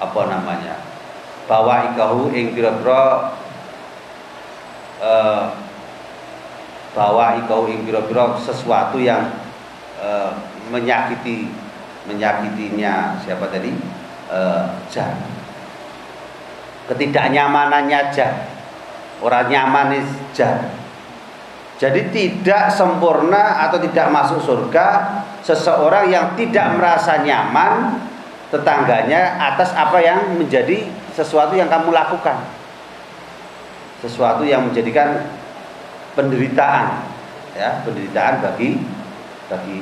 apa 0.02 0.22
namanya? 0.26 0.82
Bahwa 1.46 1.94
ikahu 1.94 2.34
ing 2.34 2.58
pira-pira 2.58 3.38
eh, 4.98 5.44
ikahu 7.46 7.64
ing 7.70 7.86
pira-pira 7.86 8.34
sesuatu 8.42 8.98
yang 8.98 9.30
eh, 10.02 10.32
menyakiti 10.74 11.54
menyakitinya. 12.10 13.22
Siapa 13.22 13.46
tadi? 13.54 13.70
Eh, 14.32 14.64
jah. 14.90 15.14
Ketidaknyamanannya 16.90 18.02
jah. 18.10 18.34
Orang 19.22 19.54
nyaman 19.54 20.02
jah. 20.34 20.82
Jadi 21.82 22.14
tidak 22.14 22.70
sempurna 22.70 23.66
atau 23.66 23.82
tidak 23.82 24.14
masuk 24.14 24.38
surga 24.42 25.18
seseorang 25.42 26.14
yang 26.14 26.38
tidak 26.38 26.78
merasa 26.78 27.26
nyaman 27.26 27.98
tetangganya 28.52 29.40
atas 29.40 29.72
apa 29.72 29.98
yang 30.04 30.36
menjadi 30.36 30.92
sesuatu 31.16 31.56
yang 31.56 31.72
kamu 31.72 31.96
lakukan. 31.96 32.44
Sesuatu 34.04 34.44
yang 34.44 34.68
menjadikan 34.68 35.24
penderitaan 36.14 37.08
ya, 37.56 37.80
penderitaan 37.88 38.44
bagi 38.44 38.82
bagi 39.48 39.78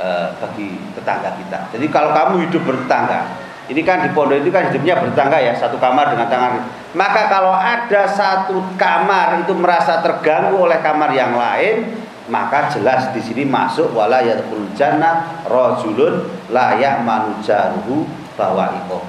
uh, 0.00 0.32
bagi 0.40 0.80
tetangga 0.96 1.36
kita. 1.36 1.58
Jadi 1.76 1.86
kalau 1.92 2.16
kamu 2.16 2.48
hidup 2.48 2.62
bertetangga, 2.64 3.28
ini 3.68 3.84
kan 3.84 4.06
di 4.06 4.10
pondok 4.16 4.40
itu 4.40 4.48
kan 4.48 4.72
hidupnya 4.72 4.94
bertetangga 5.04 5.38
ya, 5.44 5.52
satu 5.58 5.76
kamar 5.76 6.16
dengan 6.16 6.28
tangan. 6.32 6.52
Maka 6.96 7.28
kalau 7.28 7.52
ada 7.52 8.08
satu 8.08 8.56
kamar 8.80 9.44
itu 9.44 9.52
merasa 9.52 10.00
terganggu 10.00 10.56
oleh 10.56 10.80
kamar 10.80 11.12
yang 11.12 11.36
lain, 11.36 12.07
maka 12.28 12.68
jelas 12.68 13.10
di 13.16 13.20
sini 13.24 13.42
masuk 13.48 13.96
wala 13.96 14.20
yadkhul 14.20 14.68
jannah 14.76 15.44
rajulun 15.48 16.28
la 16.52 16.76
ya'manu 16.76 17.40
jaruhu 17.40 18.04
iko. 18.38 19.00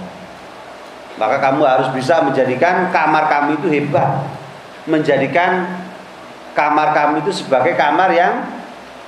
Maka 1.19 1.37
kamu 1.43 1.61
harus 1.67 1.91
bisa 1.91 2.23
menjadikan 2.23 2.89
kamar 2.89 3.27
kamu 3.27 3.59
itu 3.59 3.67
hebat. 3.69 4.23
Menjadikan 4.87 5.67
kamar 6.55 6.95
kamu 6.95 7.21
itu 7.27 7.43
sebagai 7.43 7.75
kamar 7.75 8.09
yang 8.15 8.47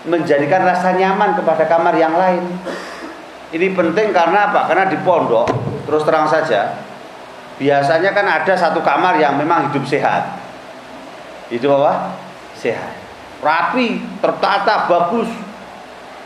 menjadikan 0.06 0.68
rasa 0.68 0.94
nyaman 0.94 1.39
kepada 1.39 1.65
kamar 1.65 1.96
yang 1.96 2.13
lain. 2.13 2.44
Ini 3.51 3.72
penting 3.75 4.12
karena 4.15 4.51
apa? 4.51 4.68
Karena 4.68 4.88
di 4.88 5.00
pondok, 5.03 5.48
terus 5.88 6.08
terang 6.08 6.27
saja, 6.27 6.80
biasanya 7.60 8.15
kan 8.15 8.24
ada 8.24 8.53
satu 8.56 8.80
kamar 8.80 9.20
yang 9.20 9.36
memang 9.36 9.72
hidup 9.72 9.84
sehat. 9.84 10.39
Itu 11.51 11.68
apa? 11.75 12.15
Sehat. 12.56 12.96
Rapi, 13.42 13.98
tertata, 14.22 14.86
bagus. 14.86 15.30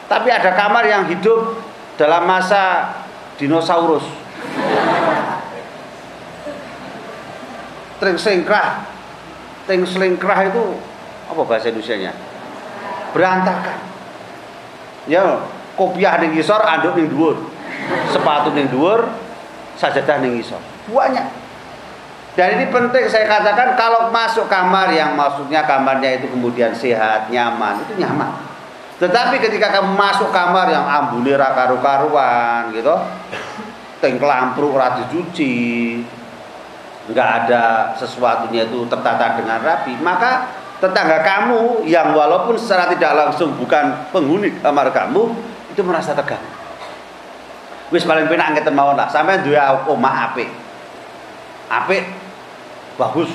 Tapi 0.06 0.28
ada 0.30 0.52
kamar 0.52 0.84
yang 0.84 1.08
hidup 1.08 1.58
dalam 1.96 2.28
masa 2.28 2.92
dinosaurus. 3.40 4.04
Tring 8.04 8.20
selingkrah. 8.20 8.84
Tring 9.64 9.88
selingkrah 9.88 10.40
itu 10.52 10.64
apa 11.26 11.42
bahasa 11.48 11.72
Indonesia-nya? 11.72 12.12
Berantakan. 13.16 13.80
Ya, 15.08 15.48
kopiah 15.80 16.20
ning 16.20 16.36
ngisor, 16.36 16.60
anduk 16.60 17.00
ning 17.00 17.08
dhuwur. 17.08 17.40
Sepatu 18.12 18.52
ning 18.52 18.68
dhuwur, 18.68 19.08
sajadah 19.80 20.20
ning. 20.20 20.44
Banyak. 20.92 21.45
Dan 22.36 22.60
ini 22.60 22.68
penting 22.68 23.08
saya 23.08 23.32
katakan 23.32 23.80
kalau 23.80 24.12
masuk 24.12 24.51
kamar 24.51 24.92
yang 24.92 25.15
maksudnya 25.15 25.63
kamarnya 25.63 26.20
itu 26.20 26.27
kemudian 26.27 26.75
sehat, 26.75 27.32
nyaman, 27.32 27.80
itu 27.88 27.96
nyaman. 27.96 28.27
Tetapi 29.00 29.39
ketika 29.39 29.72
kamu 29.80 29.96
masuk 29.96 30.36
kamar 30.36 30.68
yang 30.68 30.84
ambune 30.84 31.32
karu-karuan 31.32 32.75
gitu, 32.75 32.92
teng 34.04 34.20
lampruk 34.20 34.75
ora 34.75 35.00
dicuci, 35.00 36.04
enggak 37.08 37.48
ada 37.48 37.96
sesuatunya 37.96 38.68
itu 38.68 38.84
tertata 38.92 39.39
dengan 39.39 39.63
rapi, 39.63 39.96
maka 40.04 40.51
tetangga 40.84 41.24
kamu 41.24 41.88
yang 41.88 42.12
walaupun 42.12 42.60
secara 42.60 42.92
tidak 42.92 43.15
langsung 43.15 43.56
bukan 43.56 44.12
penghuni 44.12 44.60
kamar 44.60 44.92
kamu 44.92 45.32
itu 45.72 45.80
merasa 45.88 46.12
tegang. 46.12 46.44
Wis 47.96 48.04
paling 48.04 48.27
penak 48.27 48.60
ngeten 48.60 48.75
mawon 48.75 49.00
lah, 49.00 49.08
sampean 49.08 49.39
duwe 49.39 49.56
omah 49.88 50.36
apik. 50.36 50.51
Apik 51.72 52.25
bagus. 52.96 53.32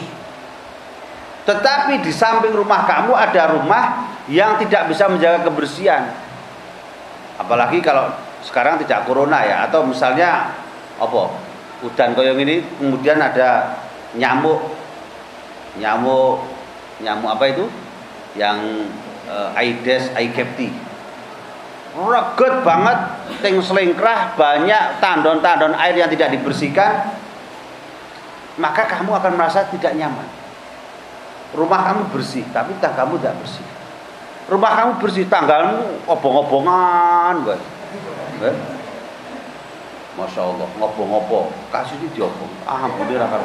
Tetapi 1.48 2.04
di 2.04 2.12
samping 2.12 2.52
rumah 2.52 2.84
kamu 2.84 3.12
ada 3.16 3.56
rumah 3.56 3.84
yang 4.28 4.60
tidak 4.60 4.92
bisa 4.92 5.08
menjaga 5.08 5.48
kebersihan. 5.48 6.12
Apalagi 7.40 7.80
kalau 7.80 8.12
sekarang 8.44 8.76
tidak 8.80 9.08
corona 9.08 9.40
ya 9.44 9.66
atau 9.68 9.84
misalnya 9.84 10.52
apa? 11.00 11.22
Udan 11.80 12.12
koyong 12.12 12.36
ini 12.44 12.60
kemudian 12.76 13.16
ada 13.16 13.72
nyamuk 14.12 14.60
nyamuk 15.80 16.44
nyamuk 17.00 17.30
apa 17.32 17.44
itu? 17.48 17.64
Yang 18.36 18.86
uh, 19.26 19.58
Aedes 19.58 20.12
aegypti. 20.12 20.70
Reget 21.90 22.62
banget, 22.62 22.98
ting 23.42 23.58
selingkrah, 23.58 24.38
banyak 24.38 25.02
tandon-tandon 25.02 25.74
air 25.74 25.98
yang 25.98 26.06
tidak 26.06 26.38
dibersihkan, 26.38 27.18
maka 28.60 28.84
kamu 28.84 29.16
akan 29.16 29.32
merasa 29.40 29.64
tidak 29.72 29.96
nyaman. 29.96 30.28
Rumah 31.56 31.80
kamu 31.90 32.02
bersih, 32.14 32.44
tapi 32.52 32.76
tanggamu 32.78 33.18
tidak 33.18 33.40
bersih. 33.40 33.66
Rumah 34.46 34.70
kamu 34.76 34.92
bersih, 35.02 35.24
tanggamu 35.26 35.98
obong-obongan, 36.06 37.42
guys. 37.42 37.64
Masya 40.14 40.42
Allah, 40.44 40.68
ngobong-ngobong, 40.76 41.48
kasih 41.72 41.96
ini 41.98 42.12
diobong. 42.12 42.52
Ah, 42.68 42.86
ampun, 42.86 43.08
rakar 43.08 43.40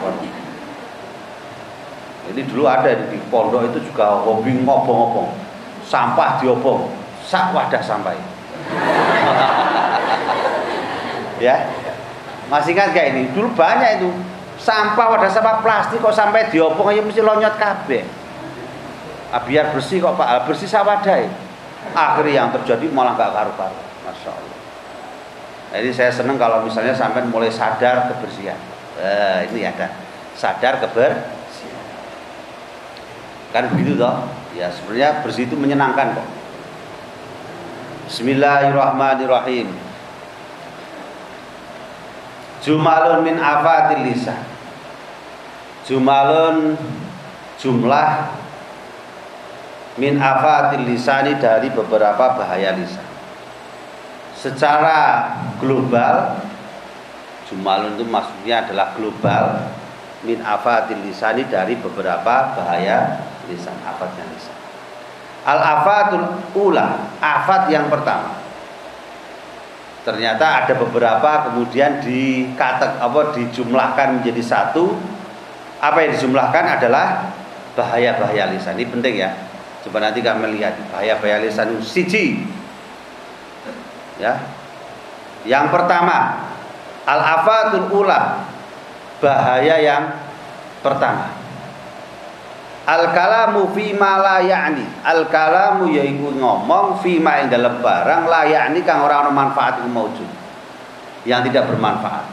Ini 2.25 2.41
dulu 2.49 2.65
ada 2.65 2.89
di 3.09 3.17
pondok 3.31 3.71
itu 3.71 3.79
juga 3.89 4.21
hobi 4.21 4.59
ngobong-ngobong. 4.59 5.31
Sampah 5.87 6.43
diobong, 6.43 6.91
sak 7.23 7.55
wadah 7.55 7.81
sampai. 7.81 8.17
ya, 11.45 11.69
masih 12.49 12.73
ingat 12.73 12.97
gak 12.97 13.13
ini? 13.13 13.29
Dulu 13.29 13.53
banyak 13.53 14.01
itu 14.01 14.09
sampah 14.59 15.05
wadah 15.15 15.31
sampah 15.31 15.59
plastik 15.59 15.99
kok 15.99 16.15
sampai 16.15 16.47
diopong 16.51 16.91
aja 16.91 17.01
mesti 17.03 17.21
lonyot 17.21 17.55
kabeh. 17.59 18.03
Ah, 19.33 19.41
biar 19.43 19.75
bersih 19.75 19.99
kok 19.99 20.15
pak. 20.15 20.27
Ah, 20.27 20.41
bersih 20.47 20.69
sawadai 20.69 21.27
akhirnya 21.93 22.33
yang 22.33 22.49
terjadi 22.49 22.89
malah 22.89 23.13
nggak 23.13 23.29
karu-karu. 23.29 23.77
Masya 24.05 24.31
Allah 24.33 24.55
jadi 25.75 25.91
saya 25.91 26.07
senang 26.07 26.39
kalau 26.39 26.63
misalnya 26.63 26.95
sampai 26.95 27.27
mulai 27.27 27.51
sadar 27.51 28.07
kebersihan. 28.07 28.55
Eh, 28.95 29.51
ini 29.51 29.67
ada. 29.67 29.91
Sadar 30.31 30.79
kebersihan. 30.79 31.83
Kan 33.51 33.67
begitu 33.75 33.99
toh? 33.99 34.23
Ya 34.55 34.71
sebenarnya 34.71 35.19
bersih 35.19 35.51
itu 35.51 35.59
menyenangkan 35.59 36.15
kok. 36.15 36.27
Bismillahirrahmanirrahim 38.07 39.84
Jumalun 42.65 43.21
min 43.21 43.37
afatil 43.37 44.09
lisan. 44.09 44.41
Jumalun 45.85 46.73
jumlah 47.61 48.25
min 50.01 50.17
afatil 50.17 50.81
lisani 50.81 51.37
dari 51.37 51.69
beberapa 51.69 52.33
bahaya 52.33 52.73
lisan. 52.73 53.05
Secara 54.33 55.29
global 55.61 56.41
jumalun 57.45 58.01
itu 58.01 58.05
maksudnya 58.09 58.65
adalah 58.65 58.97
global 58.97 59.69
min 60.25 60.41
afatil 60.41 61.05
lisani 61.05 61.45
dari 61.45 61.77
beberapa 61.77 62.57
bahaya 62.57 63.29
lisan 63.45 63.77
afatnya 63.85 64.25
lisan. 64.33 64.57
Al 65.45 65.61
afatul 65.61 66.25
ula 66.57 67.13
afat 67.21 67.69
yang 67.69 67.93
pertama 67.93 68.44
ternyata 70.05 70.63
ada 70.63 70.73
beberapa 70.77 71.49
kemudian 71.49 71.97
dikata 71.97 73.01
apa 73.01 73.33
dijumlahkan 73.33 74.21
menjadi 74.21 74.43
satu 74.45 74.93
apa 75.81 75.97
yang 76.05 76.11
dijumlahkan 76.13 76.79
adalah 76.79 77.33
bahaya-bahaya 77.75 78.53
lisan. 78.55 78.79
Ini 78.79 78.87
penting 78.87 79.15
ya. 79.19 79.33
Coba 79.83 80.01
nanti 80.01 80.23
kami 80.23 80.57
lihat 80.57 80.77
bahaya-bahaya 80.93 81.45
lisan 81.45 81.77
siji. 81.83 82.41
Ya. 84.17 84.39
Yang 85.45 85.69
pertama, 85.69 86.49
al-afatul 87.05 87.91
ula. 87.93 88.49
Bahaya 89.21 89.75
yang 89.77 90.03
pertama. 90.81 91.44
Al-kalamu 92.85 93.73
fi 93.73 93.97
ma 93.97 94.21
la 94.21 94.37
ya'ni. 94.45 94.85
Al-kalamu 95.01 95.89
yaiku 95.89 96.29
ngomong 96.37 97.01
fi 97.01 97.17
ma 97.17 97.41
ing 97.41 97.49
dalam 97.49 97.81
barang 97.81 98.29
la 98.29 98.45
ya'ni 98.45 98.85
kang 98.85 99.01
ora 99.01 99.25
ana 99.25 99.33
manfaat 99.33 99.81
maujud. 99.89 100.29
Yang 101.25 101.49
tidak 101.49 101.73
bermanfaat. 101.73 102.25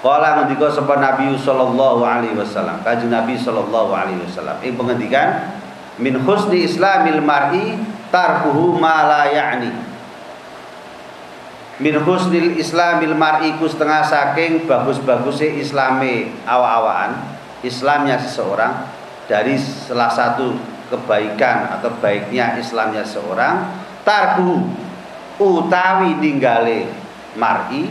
Kala 0.00 0.40
ngendika 0.40 0.68
sapa 0.72 0.96
Nabi 0.96 1.36
sallallahu 1.36 2.04
alaihi 2.04 2.32
wasallam, 2.32 2.80
kanjeng 2.80 3.12
Nabi 3.12 3.36
sallallahu 3.36 3.92
alaihi 3.92 4.20
wasallam 4.24 4.56
ing 4.64 4.72
pengendikan 4.72 5.52
min 6.00 6.16
husni 6.24 6.64
islamil 6.64 7.20
mar'i 7.20 7.76
tarkuhu 8.08 8.80
ma 8.80 9.04
la 9.04 9.22
ya'ni. 9.28 9.72
Min 11.80 11.96
husnil 11.96 12.60
islamil 12.60 13.16
mar'i 13.16 13.56
ku 13.56 13.64
setengah 13.64 14.04
saking 14.04 14.68
bagus-bagusnya 14.68 15.56
islame 15.56 16.28
awa-awaan, 16.44 17.39
Islamnya 17.60 18.16
seseorang 18.16 18.88
dari 19.28 19.60
salah 19.60 20.10
satu 20.10 20.56
kebaikan 20.90 21.78
atau 21.78 21.92
baiknya 22.02 22.58
Islamnya 22.58 23.06
seorang 23.06 23.68
tarku 24.02 24.64
utawi 25.38 26.18
ninggale 26.18 26.90
mar'i 27.38 27.86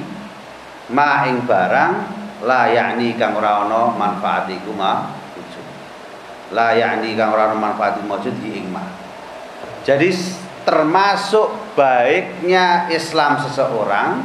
ma 0.92 1.24
ing 1.30 1.46
barang 1.46 1.94
la 2.44 2.72
yakni 2.72 3.16
kang 3.16 3.38
ora 3.38 3.64
ana 3.64 3.94
manfaat 3.94 4.50
iku 4.52 4.74
ma 4.74 5.16
la 6.52 6.74
yakni 6.74 7.14
kang 7.14 7.30
ora 7.32 7.54
ana 7.54 7.58
manfaat 7.58 8.02
ma. 8.04 8.84
Jadi 9.86 10.10
termasuk 10.68 11.78
baiknya 11.78 12.92
Islam 12.92 13.40
seseorang 13.42 14.22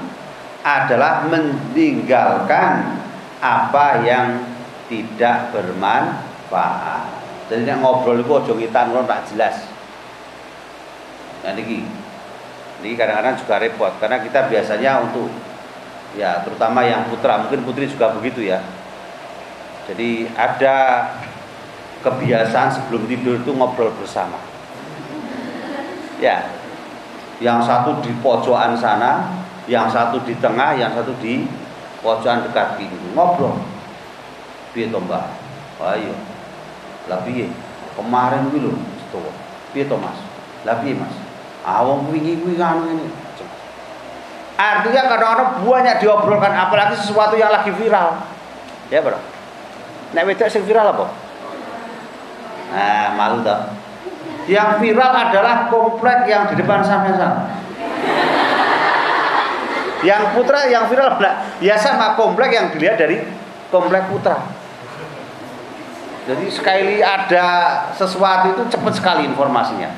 adalah 0.65 1.29
meninggalkan 1.29 3.01
apa 3.45 3.87
yang 4.01 4.54
tidak 4.95 5.51
bermanfaat. 5.51 7.11
Jadi 7.51 7.67
nek 7.67 7.83
ngobrol 7.83 8.23
itu 8.23 8.31
ojo 8.31 8.53
ngitan 8.55 8.95
ngono 8.95 9.05
tak 9.11 9.27
jelas. 9.29 9.67
Nah 11.43 11.53
niki. 11.59 11.83
Niki 12.81 12.95
kadang-kadang 12.95 13.37
juga 13.43 13.55
repot 13.59 13.93
karena 13.99 14.23
kita 14.23 14.47
biasanya 14.47 15.03
untuk 15.03 15.29
ya 16.15 16.47
terutama 16.47 16.87
yang 16.87 17.11
putra 17.11 17.43
mungkin 17.43 17.67
putri 17.67 17.91
juga 17.91 18.15
begitu 18.15 18.47
ya 18.47 18.63
jadi 19.91 20.31
ada 20.39 20.77
kebiasaan 22.07 22.71
sebelum 22.71 23.05
tidur 23.11 23.43
itu 23.43 23.51
ngobrol 23.51 23.91
bersama 23.99 24.39
ya 26.23 26.47
yang 27.43 27.59
satu 27.61 27.99
di 28.01 28.15
pojokan 28.23 28.79
sana 28.79 29.43
yang 29.67 29.91
satu 29.91 30.23
di 30.23 30.39
tengah 30.39 30.79
yang 30.79 30.95
satu 30.95 31.11
di 31.19 31.51
pojokan 31.99 32.47
dekat 32.47 32.79
pintu 32.79 33.11
ngobrol 33.19 33.59
piye 34.75 34.91
to 34.91 34.99
mbak? 34.99 35.31
Ayo 35.81 36.13
lah 37.07 37.23
piye? 37.23 37.49
Kemarin 37.95 38.51
kuwi 38.51 38.67
lho 38.67 38.75
setuwa 39.07 39.31
piye 39.71 39.87
to 39.87 39.97
mas? 39.97 40.19
Lah 40.67 40.83
piye 40.83 40.99
mas? 40.99 41.15
Awong 41.65 42.11
wingi 42.11 42.43
kuwi 42.43 42.59
kan 42.59 42.83
ini. 42.85 43.09
Artinya 44.55 45.11
kadang-kadang 45.11 45.67
banyak 45.67 45.97
diobrolkan 45.99 46.55
apalagi 46.55 46.95
sesuatu 46.99 47.35
yang 47.35 47.51
lagi 47.51 47.75
viral. 47.75 48.23
Ya 48.91 49.03
bro? 49.03 49.19
Nek 50.15 50.27
wedok 50.27 50.51
sing 50.51 50.63
viral 50.67 50.95
apa? 50.95 51.07
Nah 52.75 53.15
malu 53.15 53.43
tak 53.47 53.85
yang 54.45 54.77
viral 54.77 55.13
adalah 55.13 55.73
komplek 55.73 56.29
yang 56.29 56.53
di 56.53 56.55
depan 56.61 56.85
sampean 56.85 57.49
yang 60.05 60.37
putra 60.37 60.69
yang 60.69 60.85
viral 60.93 61.17
ya 61.65 61.81
sama 61.81 62.13
komplek 62.13 62.53
yang 62.53 62.69
dilihat 62.69 63.01
dari 63.01 63.25
komplek 63.73 64.05
putra. 64.13 64.37
Jadi 66.25 66.49
sekali 66.49 67.05
ada 67.05 67.47
sesuatu 67.93 68.57
itu 68.57 68.63
cepat 68.73 68.97
sekali 68.97 69.29
informasinya. 69.29 69.93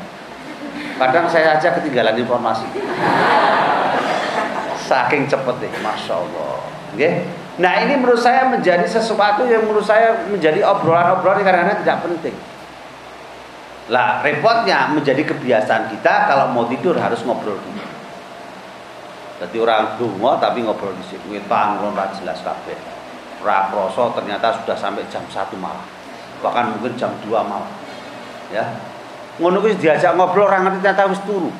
Kadang 0.98 1.30
saya 1.30 1.54
aja 1.54 1.70
ketinggalan 1.78 2.18
informasi. 2.18 2.66
Saking 4.90 5.30
cepet 5.30 5.54
deh, 5.62 5.72
masya 5.82 6.18
Allah. 6.18 6.58
Okay? 6.94 7.30
Nah 7.62 7.72
ini 7.84 7.96
menurut 7.96 8.18
saya 8.18 8.50
menjadi 8.50 8.84
sesuatu 8.84 9.46
yang 9.46 9.64
menurut 9.64 9.86
saya 9.86 10.26
menjadi 10.26 10.66
obrolan-obrolan 10.66 11.40
yang 11.40 11.48
kadang-kadang 11.48 11.80
tidak 11.86 11.98
penting. 12.04 12.36
Lah 13.86 14.18
repotnya 14.20 14.90
menjadi 14.90 15.22
kebiasaan 15.22 15.94
kita 15.94 16.26
kalau 16.26 16.50
mau 16.50 16.66
tidur 16.66 16.98
harus 16.98 17.22
ngobrol 17.22 17.54
dulu. 17.54 17.84
Jadi 19.36 19.56
orang 19.62 19.94
dungo 20.00 20.42
tapi 20.42 20.66
ngobrol 20.66 20.90
di 20.96 21.04
sini. 21.06 21.38
Ora 21.46 22.10
jelas 22.18 22.42
kabeh. 22.42 22.76
Ora 23.46 23.70
ternyata 24.16 24.58
sudah 24.58 24.76
sampai 24.76 25.06
jam 25.06 25.22
1 25.22 25.54
malam. 25.60 25.95
Bahkan 26.44 26.64
mungkin 26.76 26.92
jam 26.98 27.12
2 27.24 27.30
malam. 27.32 27.72
Ya. 28.52 28.64
Ngono 29.36 29.60
kuwi 29.60 29.76
diajak 29.76 30.16
ngobrol 30.16 30.48
orang 30.48 30.64
ngerti 30.64 30.78
ternyata 30.80 31.12
wis 31.12 31.20
turu. 31.28 31.50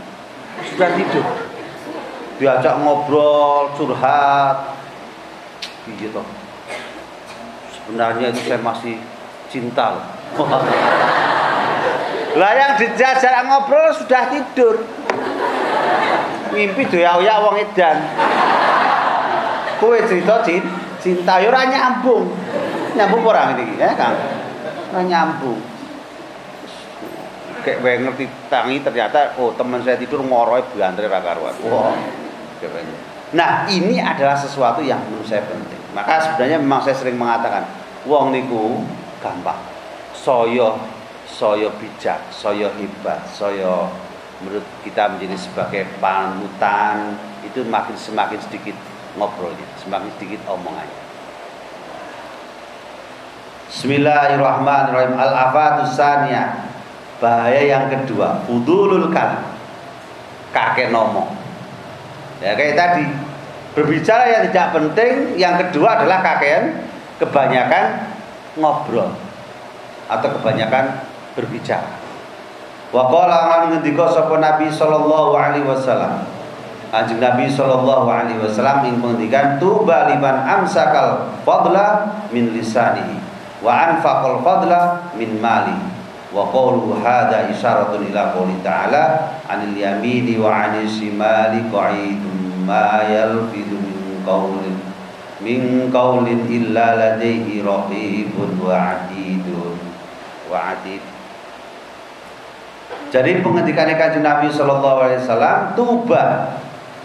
Sudah 0.73 0.89
tidur. 0.97 1.27
Diajak 2.41 2.75
ngobrol, 2.81 3.73
curhat. 3.77 4.77
Gitu. 5.87 6.21
Sebenarnya 7.73 8.33
itu 8.33 8.41
saya 8.45 8.61
masih 8.61 8.97
cinta 9.53 9.95
loh. 9.95 10.05
lah 12.41 12.53
yang 12.53 12.73
dijajak 12.77 13.49
ngobrol 13.49 13.89
sudah 13.97 14.29
tidur 14.29 14.85
ngimpi 16.57 16.83
doya-oya 16.89 17.35
wong 17.45 17.57
edan. 17.61 17.97
Kowe 19.77 19.99
cerita 20.09 20.41
cin, 20.41 20.65
cinta 21.05 21.37
yo 21.45 21.53
ora 21.53 21.69
nyambung. 21.69 22.33
Nyambung 22.97 23.23
ora 23.29 23.53
ngene 23.53 23.63
iki, 23.69 23.75
ya, 23.77 23.93
Kang? 23.93 24.17
Nyambung. 25.03 25.61
Kayak 27.67 27.79
wae 27.83 27.99
ngerti 27.99 28.25
tangi 28.47 28.79
ternyata 28.79 29.35
oh 29.43 29.51
teman 29.59 29.83
saya 29.83 29.99
tidur 29.99 30.23
ngoroe 30.23 30.63
bantre 30.73 31.11
ra 31.11 31.19
karuan. 31.19 31.55
Wah. 31.67 31.97
Nah, 33.35 33.67
ini 33.67 33.99
adalah 33.99 34.39
sesuatu 34.39 34.81
yang 34.81 35.03
menurut 35.03 35.27
saya 35.27 35.43
penting. 35.45 35.83
Maka 35.93 36.23
sebenarnya 36.23 36.63
memang 36.63 36.81
saya 36.81 36.95
sering 36.95 37.19
mengatakan, 37.19 37.67
wong 38.07 38.31
niku 38.31 38.87
gampang. 39.19 39.59
Soyo 40.15 40.79
soyo 41.27 41.75
bijak, 41.77 42.23
soyo 42.31 42.71
hebat, 42.79 43.21
soyo 43.35 43.91
menurut 44.41 44.65
kita 44.87 45.11
menjadi 45.11 45.37
sebagai 45.37 45.83
panutan 45.99 47.19
itu 47.43 47.67
makin 47.67 47.99
semakin 47.99 48.39
sedikit 48.39 48.77
ngobrolnya, 49.19 49.67
semakin 49.83 50.09
sedikit 50.17 50.47
omongannya. 50.47 51.06
Bismillahirrahmanirrahim. 53.77 55.21
Al-afatus 55.21 56.01
Bahaya 57.21 57.61
yang 57.61 57.93
kedua, 57.93 58.41
fudulul 58.49 59.13
kalam. 59.13 59.45
Kakek 60.49 60.97
ngomong. 60.97 61.29
Ya 62.41 62.57
kayak 62.57 62.73
tadi, 62.73 63.05
berbicara 63.77 64.33
yang 64.33 64.43
tidak 64.49 64.73
penting, 64.73 65.37
yang 65.37 65.61
kedua 65.61 66.01
adalah 66.01 66.25
kakek 66.25 66.89
kebanyakan 67.21 68.17
ngobrol 68.57 69.13
atau 70.09 70.29
kebanyakan 70.41 71.05
berbicara. 71.37 72.01
Wa 72.97 73.13
qala 73.13 73.37
lan 73.45 73.63
ngendika 73.77 74.09
sapa 74.09 74.41
Nabi 74.41 74.73
sallallahu 74.73 75.37
alaihi 75.37 75.69
wasallam. 75.69 76.25
Kanjeng 76.89 77.21
Nabi 77.21 77.45
sallallahu 77.45 78.09
alaihi 78.09 78.41
wasallam 78.41 78.89
ing 78.89 79.05
pengendikan 79.05 79.61
tuba 79.61 80.09
liman 80.09 80.49
amsakal 80.49 81.29
fadla 81.45 82.25
min 82.33 82.57
lisanihi 82.57 83.26
wa 83.65 83.73
anfaqal 83.93 84.41
fadla 84.45 85.13
min 85.17 85.41
mali. 85.41 85.77
Wa 86.35 86.51
qawlu 86.53 87.01
hadha 87.01 87.49
isyaratun 87.49 88.11
ila 88.11 88.35
qouli 88.35 88.61
ta'ala 88.61 89.33
anil 89.47 89.79
yamini 89.79 90.37
wa 90.37 90.53
anil 90.69 90.85
shimali 90.85 91.71
qa'idun 91.71 92.67
ma 92.67 93.07
yalfidu 93.07 93.79
min 93.79 94.21
qawlin 94.27 94.77
min 95.39 95.87
qawlin 95.95 96.51
illa 96.51 96.99
ladaihi 96.99 97.63
raqibun 97.63 98.59
wa 98.59 98.75
atidun 98.75 99.79
wa 100.51 100.75
atid 100.75 101.17
jadi 103.07 103.39
pengendikan 103.41 103.87
kanjeng 103.95 104.27
Nabi 104.27 104.51
Shallallahu 104.51 104.99
Alaihi 105.07 105.23
Wasallam 105.23 105.79
tuba 105.79 106.53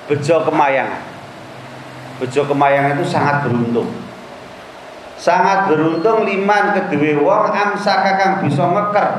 bejo 0.09 0.43
kemayangan. 0.43 1.01
Bejo 2.17 2.41
kemayangan 2.45 2.97
itu 2.97 3.05
sangat 3.05 3.45
beruntung. 3.45 3.89
Sangat 5.21 5.69
beruntung 5.69 6.25
liman 6.25 6.73
kedua 6.73 7.21
wong 7.21 7.53
amsaka 7.53 8.17
kang 8.17 8.33
bisa 8.41 8.65
ngeker 8.65 9.09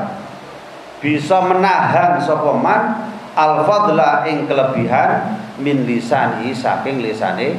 bisa 0.99 1.39
menahan 1.47 2.19
sopoman 2.19 3.07
al 3.31 3.63
fadla 3.63 4.27
ing 4.27 4.43
kelebihan 4.43 5.39
min 5.63 5.87
lisani 5.87 6.51
saking 6.51 6.99
lisane 6.99 7.55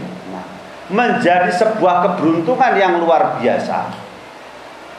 menjadi 0.93 1.49
sebuah 1.49 2.05
keberuntungan 2.05 2.77
yang 2.77 3.01
luar 3.01 3.41
biasa. 3.41 3.89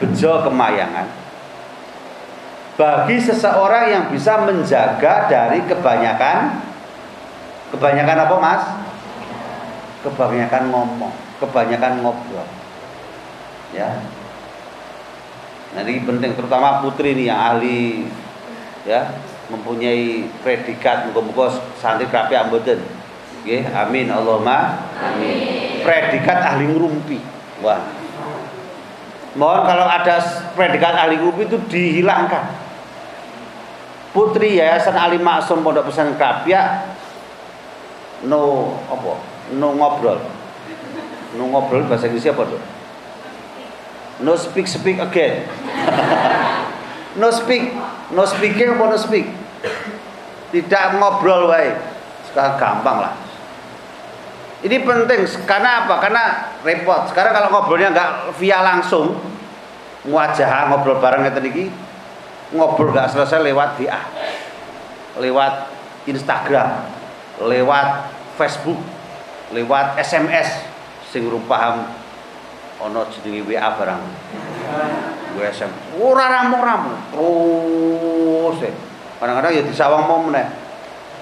Bejo 0.02 0.42
kemayangan. 0.42 1.06
Bagi 2.74 3.22
seseorang 3.22 3.84
yang 3.94 4.04
bisa 4.10 4.42
menjaga 4.42 5.30
dari 5.30 5.62
kebanyakan 5.70 6.66
kebanyakan 7.70 8.18
apa 8.26 8.36
mas? 8.42 8.62
Kebanyakan 10.02 10.74
ngomong 10.74 11.14
kebanyakan 11.38 12.02
ngobrol 12.02 12.65
ya. 13.76 14.00
Nah 15.76 15.84
penting 15.84 16.32
terutama 16.32 16.80
putri 16.80 17.12
ini 17.12 17.28
yang 17.28 17.36
ahli 17.36 18.08
ya 18.88 19.12
mempunyai 19.52 20.24
predikat 20.40 21.12
muka-muka 21.12 21.60
santri 21.76 22.08
krapi 22.08 22.32
amboten 22.32 22.80
amin 23.46 24.08
Allahumma 24.08 24.88
amin. 24.96 25.84
Predikat 25.84 26.38
ahli 26.40 26.72
ngerumpi 26.72 27.20
wah. 27.60 27.84
Mohon 29.36 29.62
kalau 29.68 29.84
ada 29.84 30.16
predikat 30.56 30.96
ahli 30.96 31.20
ngerumpi 31.20 31.44
itu 31.44 31.60
dihilangkan. 31.68 32.64
Putri 34.16 34.56
Yayasan 34.56 34.96
Ali 34.96 35.20
Maksum 35.20 35.60
Pondok 35.60 35.92
Pesantren 35.92 36.16
Krapia 36.16 36.88
no 38.24 38.72
apa? 38.88 39.12
No 39.52 39.76
ngobrol. 39.76 40.24
No 41.36 41.52
ngobrol 41.52 41.84
bahasa 41.84 42.08
Inggris 42.08 42.32
apa 42.32 42.48
tuh 42.48 42.75
no 44.22 44.36
speak 44.36 44.68
speak 44.68 45.00
again. 45.02 45.44
No 47.16 47.32
speak. 47.32 47.72
No 48.12 48.28
speaking 48.28 48.76
apa 48.76 48.92
no 48.92 49.00
speak? 49.00 49.24
Tidak 50.52 51.00
ngobrol 51.00 51.48
wae. 51.48 51.72
Sekarang 52.28 52.60
gampang 52.60 53.08
lah. 53.08 53.14
Ini 54.60 54.84
penting. 54.84 55.24
Karena 55.48 55.88
apa? 55.88 55.96
Karena 55.96 56.52
repot. 56.60 57.08
Sekarang 57.08 57.32
kalau 57.32 57.48
ngobrolnya 57.56 57.88
nggak 57.88 58.36
via 58.36 58.60
langsung 58.60 59.16
wajah 60.06 60.70
ngobrol 60.70 61.02
bareng 61.02 61.26
ngeten 61.26 61.72
ngobrol 62.54 62.94
gak 62.94 63.10
selesai 63.10 63.42
lewat 63.42 63.74
WA 63.82 64.00
lewat 65.18 65.54
Instagram 66.06 66.86
lewat 67.42 68.06
Facebook 68.38 68.78
lewat 69.50 69.98
SMS 69.98 70.62
sing 71.10 71.26
paham 71.50 71.90
ono 72.82 73.00
jenenge 73.12 73.42
WA 73.46 73.68
barang 73.76 74.02
gue 75.36 75.44
SM 75.52 76.00
ora 76.00 76.24
rampung-rampung 76.28 76.98
terus 77.12 78.58
e. 78.66 78.70
kadang-kadang 79.20 79.52
ya 79.52 79.62
disawang 79.64 80.04
mau 80.08 80.20
meneh 80.24 80.48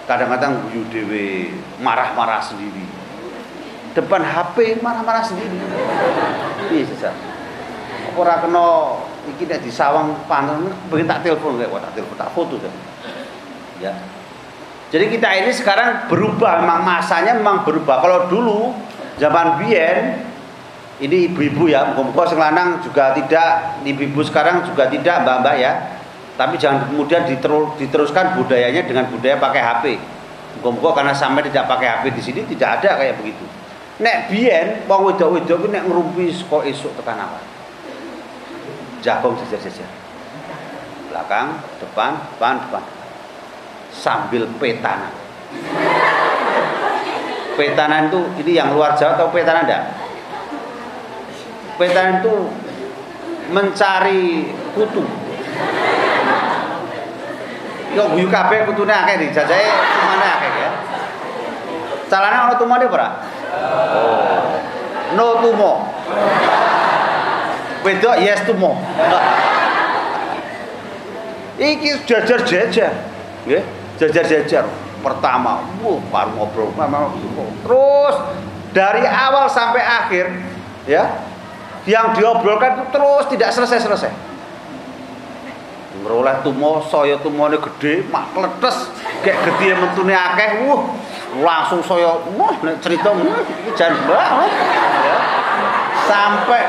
kadang-kadang 0.07 0.67
guyu 0.69 0.83
dhewe 0.91 1.55
marah-marah 1.79 2.43
sendiri 2.43 2.87
depan 3.95 4.23
HP 4.23 4.83
marah-marah 4.83 5.23
sendiri 5.23 5.59
iya 6.71 6.83
sih 6.87 6.99
ora 8.15 8.39
kena 8.43 8.67
iki 9.35 9.49
nek 9.49 9.61
disawang 9.65 10.15
panen 10.29 10.71
pengen 10.93 11.07
tak 11.09 11.25
telepon 11.25 11.57
kayak 11.57 11.73
tak 11.73 11.93
telepon 11.97 12.17
tak 12.19 12.31
foto 12.33 12.57
kan. 12.61 12.75
Ya. 13.83 13.93
Jadi 14.95 15.11
kita 15.11 15.29
ini 15.43 15.51
sekarang 15.51 16.07
berubah 16.07 16.63
memang 16.63 16.87
masanya 16.87 17.35
memang 17.35 17.67
berubah. 17.67 17.99
Kalau 17.99 18.31
dulu 18.31 18.59
zaman 19.19 19.59
biyen 19.59 20.23
ini 21.03 21.27
ibu-ibu 21.27 21.67
ya 21.67 21.91
muka-muka 21.91 22.39
lanang 22.39 22.79
juga 22.87 23.11
tidak 23.19 23.83
ibu-ibu 23.83 24.23
sekarang 24.23 24.63
juga 24.63 24.87
tidak 24.87 25.27
mbak-mbak 25.27 25.57
ya. 25.59 25.73
Tapi 26.35 26.59
jangan 26.59 26.91
kemudian 26.91 27.31
diterus, 27.31 27.79
diteruskan 27.79 28.35
budayanya 28.35 28.83
dengan 28.87 29.07
budaya 29.07 29.39
pakai 29.39 29.63
HP 29.63 29.85
muka-muka 30.59 31.03
karena 31.03 31.15
sampai 31.15 31.43
tidak 31.51 31.67
pakai 31.67 31.87
HP 31.91 32.05
di 32.15 32.23
sini 32.23 32.41
tidak 32.55 32.79
ada 32.83 33.03
kayak 33.03 33.19
begitu. 33.19 33.43
Nek 33.99 34.31
biyen 34.31 34.87
wong 34.87 35.11
wedok-wedok 35.11 35.67
ku 35.67 35.67
nek 35.71 35.87
ngrumpi 35.87 36.31
kok 36.31 36.63
esuk 36.67 36.95
tekan 36.99 37.23
awal. 37.27 37.43
Jagong 39.03 39.35
sejar-sejar 39.43 39.91
belakang 41.11 41.63
depan 41.79 42.19
depan 42.35 42.55
depan. 42.67 42.85
Sambil 43.95 44.51
petanan. 44.59 45.15
Petanan 47.55 48.11
itu 48.11 48.21
ini 48.43 48.59
yang 48.59 48.75
luar 48.75 48.99
Jawa 48.99 49.15
atau 49.15 49.31
petanan 49.31 49.63
enggak 49.63 50.04
Petan 51.75 52.23
itu 52.23 52.35
mencari 53.51 54.55
kutu. 54.79 55.03
Yo 57.95 58.11
guyu 58.11 58.27
kabeh 58.27 58.67
kutune 58.67 58.91
akeh 58.91 59.17
di 59.23 59.27
jajahe 59.31 59.71
tumane 59.71 60.27
akeh 60.27 60.51
ya. 60.59 60.71
Calane 62.11 62.37
ana 62.37 62.55
tumone 62.59 62.85
ora? 62.87 63.09
No 65.15 65.39
tumo. 65.43 65.73
Wedok 67.87 68.17
yes 68.23 68.43
tumo. 68.47 68.79
Iki 71.55 72.03
jajar-jajar. 72.03 72.93
Nggih, 73.47 73.63
jajar-jajar. 74.01 74.67
Pertama, 75.05 75.63
wuh, 75.85 76.03
baru 76.11 76.35
ngobrol. 76.35 76.73
Terus 77.63 78.17
dari 78.75 79.05
awal 79.07 79.47
sampai 79.47 79.85
akhir 79.85 80.35
ya 80.89 81.34
yang 81.85 82.17
diobrolkan 82.17 82.81
itu 82.81 82.85
terus 82.93 83.25
tidak 83.29 83.51
selesai-selesai 83.53 84.13
ngeroleh 86.05 86.43
tumo 86.45 86.85
saya 86.91 87.17
tumone 87.23 87.57
gede 87.57 88.05
mak 88.13 88.35
kletes 88.37 88.93
kayak 89.25 89.41
gede 89.47 89.79
mentune 89.79 90.13
akeh 90.13 90.69
wuh 90.69 90.85
langsung 91.41 91.81
saya 91.81 92.19
wah 92.35 92.55
nek 92.61 92.83
cerita 92.85 93.15
jan 93.79 93.93
banget. 94.05 94.53
Ya. 95.05 95.17
sampai 96.05 96.63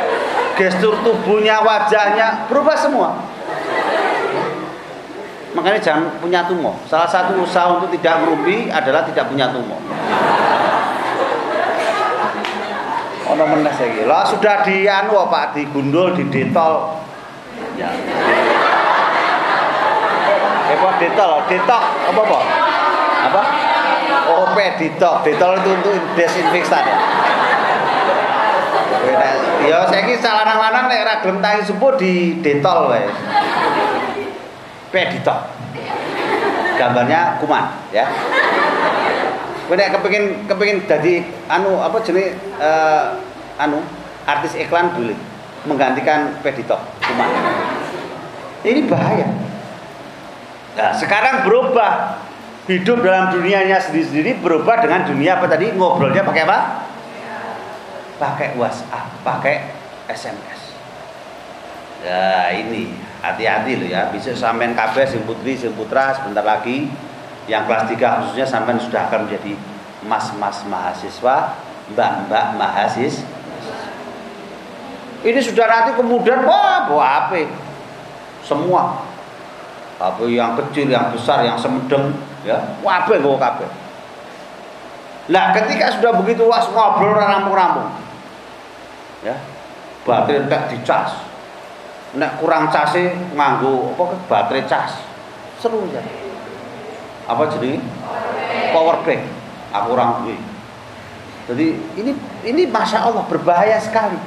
gestur 0.56 0.96
tubuhnya 1.04 1.60
wajahnya 1.60 2.48
berubah 2.48 2.80
semua. 2.80 3.20
Makanya 5.52 5.80
jangan 5.84 6.08
punya 6.24 6.48
tumo. 6.48 6.80
Salah 6.88 7.08
satu 7.08 7.36
usaha 7.44 7.76
untuk 7.76 7.92
tidak 8.00 8.24
merumpi 8.24 8.72
adalah 8.72 9.04
tidak 9.04 9.28
punya 9.28 9.52
tumo 9.52 9.76
ono 13.26 13.44
meneh 13.50 13.74
saiki. 13.74 14.06
Lah 14.06 14.22
sudah 14.26 14.62
di 14.62 14.86
anu 14.86 15.26
Pak 15.26 15.58
digundul 15.58 16.14
di 16.14 16.24
detol. 16.30 17.02
Ya. 17.76 17.90
Apa 20.76 20.90
detol? 21.02 21.32
Detok 21.50 21.84
apa 22.14 22.22
apa? 22.22 22.40
Apa? 23.26 23.42
Oh, 24.26 24.46
peditok. 24.54 25.26
Detol 25.26 25.58
itu 25.62 25.70
untuk 25.74 25.94
desinfektan 26.14 26.84
ya. 26.86 26.98
Ya 29.66 29.78
saiki 29.90 30.14
salah 30.22 30.46
lanang 30.46 30.86
nek 30.86 31.02
ora 31.02 31.16
gelem 31.26 31.42
tangi 31.42 31.66
sepuh 31.66 31.98
di 31.98 32.38
detol 32.46 32.94
wae. 32.94 33.10
Peditok. 34.94 35.40
Gambarnya 36.76 37.40
kuman 37.42 37.66
ya. 37.90 38.06
Kowe 39.66 39.74
nek 39.74 39.98
kepengin 39.98 40.46
kepengin 40.46 40.78
dadi 40.86 41.26
anu 41.50 41.82
apa 41.82 41.98
jenis 42.06 42.38
uh, 42.62 43.18
anu 43.58 43.82
artis 44.30 44.54
iklan 44.62 44.94
boleh 44.94 45.18
menggantikan 45.66 46.38
peditok 46.46 46.78
cuma 47.02 47.26
ini 48.66 48.86
bahaya. 48.86 49.30
Nah 50.78 50.92
sekarang 50.98 51.46
berubah. 51.46 52.22
Hidup 52.66 53.06
dalam 53.06 53.30
dunianya 53.30 53.78
sendiri-sendiri 53.78 54.42
berubah 54.42 54.82
dengan 54.82 55.06
dunia 55.06 55.38
apa 55.38 55.46
tadi? 55.46 55.70
Ngobrolnya 55.70 56.26
pakai 56.26 56.50
apa? 56.50 56.60
Pakai 58.18 58.58
WhatsApp 58.58 59.22
pakai 59.22 59.70
SMS 60.10 60.74
ya 62.02 62.50
ini. 62.58 62.98
Hati-hati 63.22 63.82
loh 63.82 63.90
ya. 63.90 64.10
Bisa 64.10 64.34
sampean 64.34 64.74
kabeh 64.74 65.06
sing 65.06 65.26
putri 65.30 65.58
sebentar 65.58 66.42
lagi 66.42 66.90
yang 67.46 67.70
kelas 67.70 67.86
3 67.90 67.98
khususnya 67.98 68.46
sampai 68.46 68.78
sudah 68.82 69.06
akan 69.10 69.30
menjadi 69.30 69.54
mas-mas 70.06 70.66
mahasiswa, 70.66 71.58
mbak-mbak 71.94 72.46
mahasiswa. 72.58 73.26
Ini 75.26 75.42
sudah 75.42 75.66
nanti 75.66 75.98
kemudian 75.98 76.46
wah 76.46 76.86
bawa 76.86 77.06
HP 77.26 77.50
semua 78.46 79.02
HP 79.98 80.38
yang 80.38 80.54
kecil, 80.54 80.86
yang 80.86 81.10
besar, 81.10 81.42
yang 81.42 81.58
semedeng, 81.58 82.14
ya, 82.46 82.78
wabe 82.86 83.18
bawa 83.18 83.38
kabeh. 83.42 83.70
Nah, 85.26 85.50
ketika 85.58 85.98
sudah 85.98 86.22
begitu 86.22 86.46
was 86.46 86.70
ngobrol 86.70 87.18
rampung-rampung. 87.18 87.90
Ya. 89.26 89.42
Baterai 90.06 90.46
tak 90.46 90.70
dicas. 90.70 91.18
Nek 92.14 92.38
kurang 92.38 92.70
case 92.70 93.18
nganggo 93.34 93.98
apa 93.98 94.06
baterai 94.30 94.70
cas. 94.70 95.02
Seru 95.58 95.90
ya 95.90 96.25
apa 97.26 97.44
jadi 97.58 97.82
power 98.74 99.02
bank. 99.06 99.22
Aku 99.76 99.92
orang 99.92 100.24
duit 100.24 100.56
jadi 101.46 101.78
ini 102.02 102.12
ini 102.42 102.64
masya 102.66 103.06
Allah 103.06 103.22
berbahaya 103.30 103.78
sekali. 103.78 104.18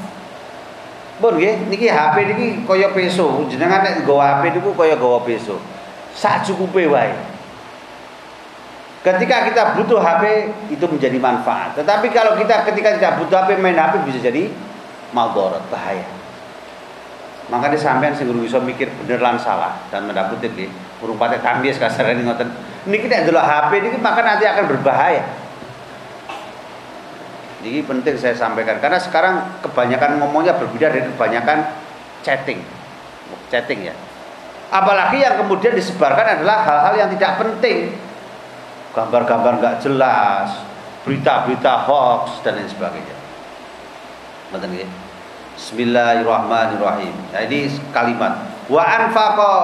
Bon 1.19 1.35
nggih 1.35 1.67
niki 1.67 1.91
HP 1.91 2.17
niki 2.31 2.47
kaya 2.63 2.95
peso. 2.95 3.43
Jenengan 3.51 3.83
nek 3.83 4.07
HP 4.07 4.43
niku 4.55 4.71
kaya 4.79 4.95
nggawa 4.95 5.27
peso. 5.27 5.59
Sak 6.15 6.47
cukupe 6.47 6.87
wae. 6.87 7.11
Ketika 9.03 9.51
kita 9.51 9.63
butuh 9.79 9.99
HP 9.99 10.23
itu 10.71 10.85
menjadi 10.87 11.19
manfaat. 11.19 11.75
Tetapi 11.75 12.11
kalau 12.15 12.39
kita 12.39 12.63
ketika 12.71 12.95
tidak 12.99 13.13
butuh 13.19 13.43
HP 13.43 13.59
main 13.59 13.75
HP 13.75 14.07
bisa 14.07 14.23
jadi 14.23 14.55
maldorot 15.11 15.63
bahaya. 15.75 16.07
Makanya 17.51 17.81
sampean 17.81 18.15
sing 18.15 18.31
bisa 18.31 18.63
mikir 18.63 18.93
bener 19.03 19.19
lan 19.19 19.43
salah 19.43 19.75
dan 19.91 20.07
mendapat 20.07 20.39
nggih. 20.39 20.71
Urung 21.03 21.19
pate 21.19 21.43
tambies 21.43 21.83
kasarane 21.83 22.23
ngoten 22.23 22.47
ini 22.87 22.97
kita 23.03 23.27
adalah 23.27 23.45
HP 23.49 23.71
ini 23.83 23.99
maka 23.99 24.21
nanti 24.23 24.45
akan 24.47 24.65
berbahaya. 24.71 25.25
Jadi 27.59 27.83
penting 27.83 28.15
saya 28.15 28.39
sampaikan 28.39 28.79
karena 28.79 29.03
sekarang 29.03 29.59
kebanyakan 29.67 30.23
ngomongnya 30.23 30.55
berbeda 30.55 30.95
dari 30.95 31.11
kebanyakan 31.11 31.75
chatting, 32.23 32.63
chatting 33.51 33.91
ya. 33.91 33.95
Apalagi 34.71 35.25
yang 35.25 35.41
kemudian 35.43 35.75
disebarkan 35.75 36.39
adalah 36.39 36.63
hal-hal 36.63 36.95
yang 36.95 37.11
tidak 37.19 37.41
penting, 37.41 37.99
gambar-gambar 38.95 39.53
nggak 39.59 39.77
jelas, 39.83 40.55
berita-berita 41.03 41.89
hoax 41.89 42.45
dan 42.47 42.61
lain 42.61 42.69
sebagainya. 42.71 43.17
Betul 44.55 44.85
ya? 44.85 44.89
Bismillahirrahmanirrahim. 45.59 47.15
Nah, 47.35 47.43
ini 47.43 47.67
kalimat 47.91 48.39
wa 48.71 48.83
anfaqa 48.87 49.55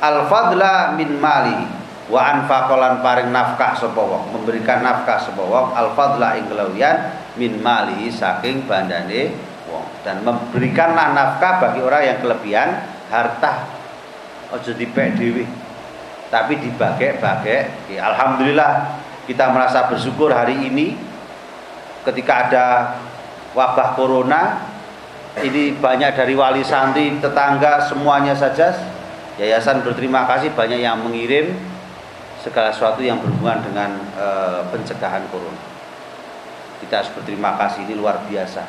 al-fadla 0.00 0.96
min 0.96 1.20
mali 1.20 1.68
wa 2.06 2.20
anfaqalan 2.22 3.02
paring 3.02 3.30
nafkah 3.34 3.74
sapa 3.74 4.02
memberikan 4.30 4.82
nafkah 4.82 5.18
sapa 5.18 5.42
al 5.74 5.92
fadla 5.98 6.38
ing 6.38 6.46
min 7.36 7.58
mali 7.60 8.08
saking 8.08 8.64
bandane 8.64 9.34
wong. 9.66 9.86
Dan 10.06 10.22
memberikanlah 10.22 11.12
nafkah 11.12 11.58
bagi 11.58 11.80
orang 11.82 12.02
yang 12.06 12.18
kelebihan 12.22 12.68
harta 13.10 13.66
aja 14.46 14.72
dipek 14.78 15.18
dhewe 15.18 15.42
tapi 16.30 16.58
dibagi-bagi 16.58 17.98
alhamdulillah 17.98 19.02
kita 19.26 19.50
merasa 19.50 19.90
bersyukur 19.90 20.30
hari 20.30 20.70
ini 20.70 20.94
ketika 22.06 22.46
ada 22.46 22.66
wabah 23.52 23.98
corona. 23.98 24.42
Ini 25.36 25.76
banyak 25.76 26.16
dari 26.16 26.32
wali 26.32 26.64
santri 26.64 27.12
tetangga 27.20 27.84
semuanya 27.84 28.32
saja. 28.32 28.72
Yayasan 29.36 29.84
berterima 29.84 30.24
kasih 30.24 30.56
banyak 30.56 30.80
yang 30.80 30.96
mengirim 31.04 31.52
segala 32.46 32.70
sesuatu 32.70 33.02
yang 33.02 33.18
berhubungan 33.18 33.58
dengan 33.66 33.90
e, 34.14 34.26
pencegahan 34.70 35.26
corona. 35.34 35.58
Kita 36.78 37.02
harus 37.02 37.10
berterima 37.10 37.58
kasih 37.58 37.82
ini 37.90 37.98
luar 37.98 38.22
biasa. 38.30 38.62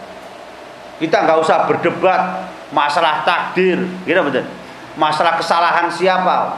Kita 0.98 1.30
nggak 1.30 1.38
usah 1.46 1.70
berdebat 1.70 2.50
masalah 2.74 3.22
takdir, 3.22 3.78
gitu 4.02 4.18
betul. 4.26 4.50
Masalah 4.98 5.38
kesalahan 5.38 5.94
siapa? 5.94 6.58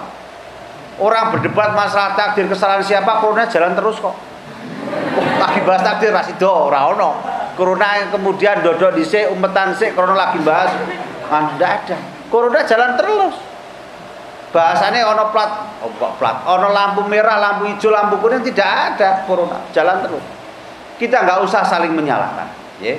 Orang 0.95 1.35
berdebat 1.35 1.75
masalah 1.75 2.15
takdir 2.15 2.47
kesalahan 2.47 2.79
siapa, 2.79 3.19
corona 3.19 3.43
jalan 3.51 3.75
terus 3.75 3.99
kok. 3.99 4.15
Oh, 4.15 5.25
lagi 5.43 5.59
bahas 5.67 5.83
takdir 5.83 6.15
masih 6.15 6.39
do, 6.39 6.71
ono. 6.71 7.19
Corona 7.59 7.99
kemudian 8.07 8.63
dodok 8.63 8.95
dhisik, 8.95 9.27
umetan 9.27 9.75
sik, 9.75 9.91
corona 9.91 10.15
lagi 10.15 10.39
bahas. 10.39 10.71
Anda 11.27 11.83
ada. 11.83 11.97
Corona 12.31 12.63
jalan 12.63 12.95
terus 12.95 13.48
bahasanya 14.49 15.05
ono 15.05 15.29
plat 15.29 15.51
oh, 15.85 15.93
plat 16.17 16.37
ono 16.45 16.73
lampu 16.73 17.05
merah 17.05 17.37
lampu 17.37 17.69
hijau 17.69 17.93
lampu 17.93 18.17
kuning 18.17 18.41
tidak 18.41 18.95
ada 18.95 19.23
corona 19.29 19.61
jalan 19.69 20.01
terus 20.01 20.25
kita 20.97 21.21
nggak 21.21 21.39
usah 21.45 21.61
saling 21.63 21.93
menyalahkan 21.93 22.49
ya 22.81 22.97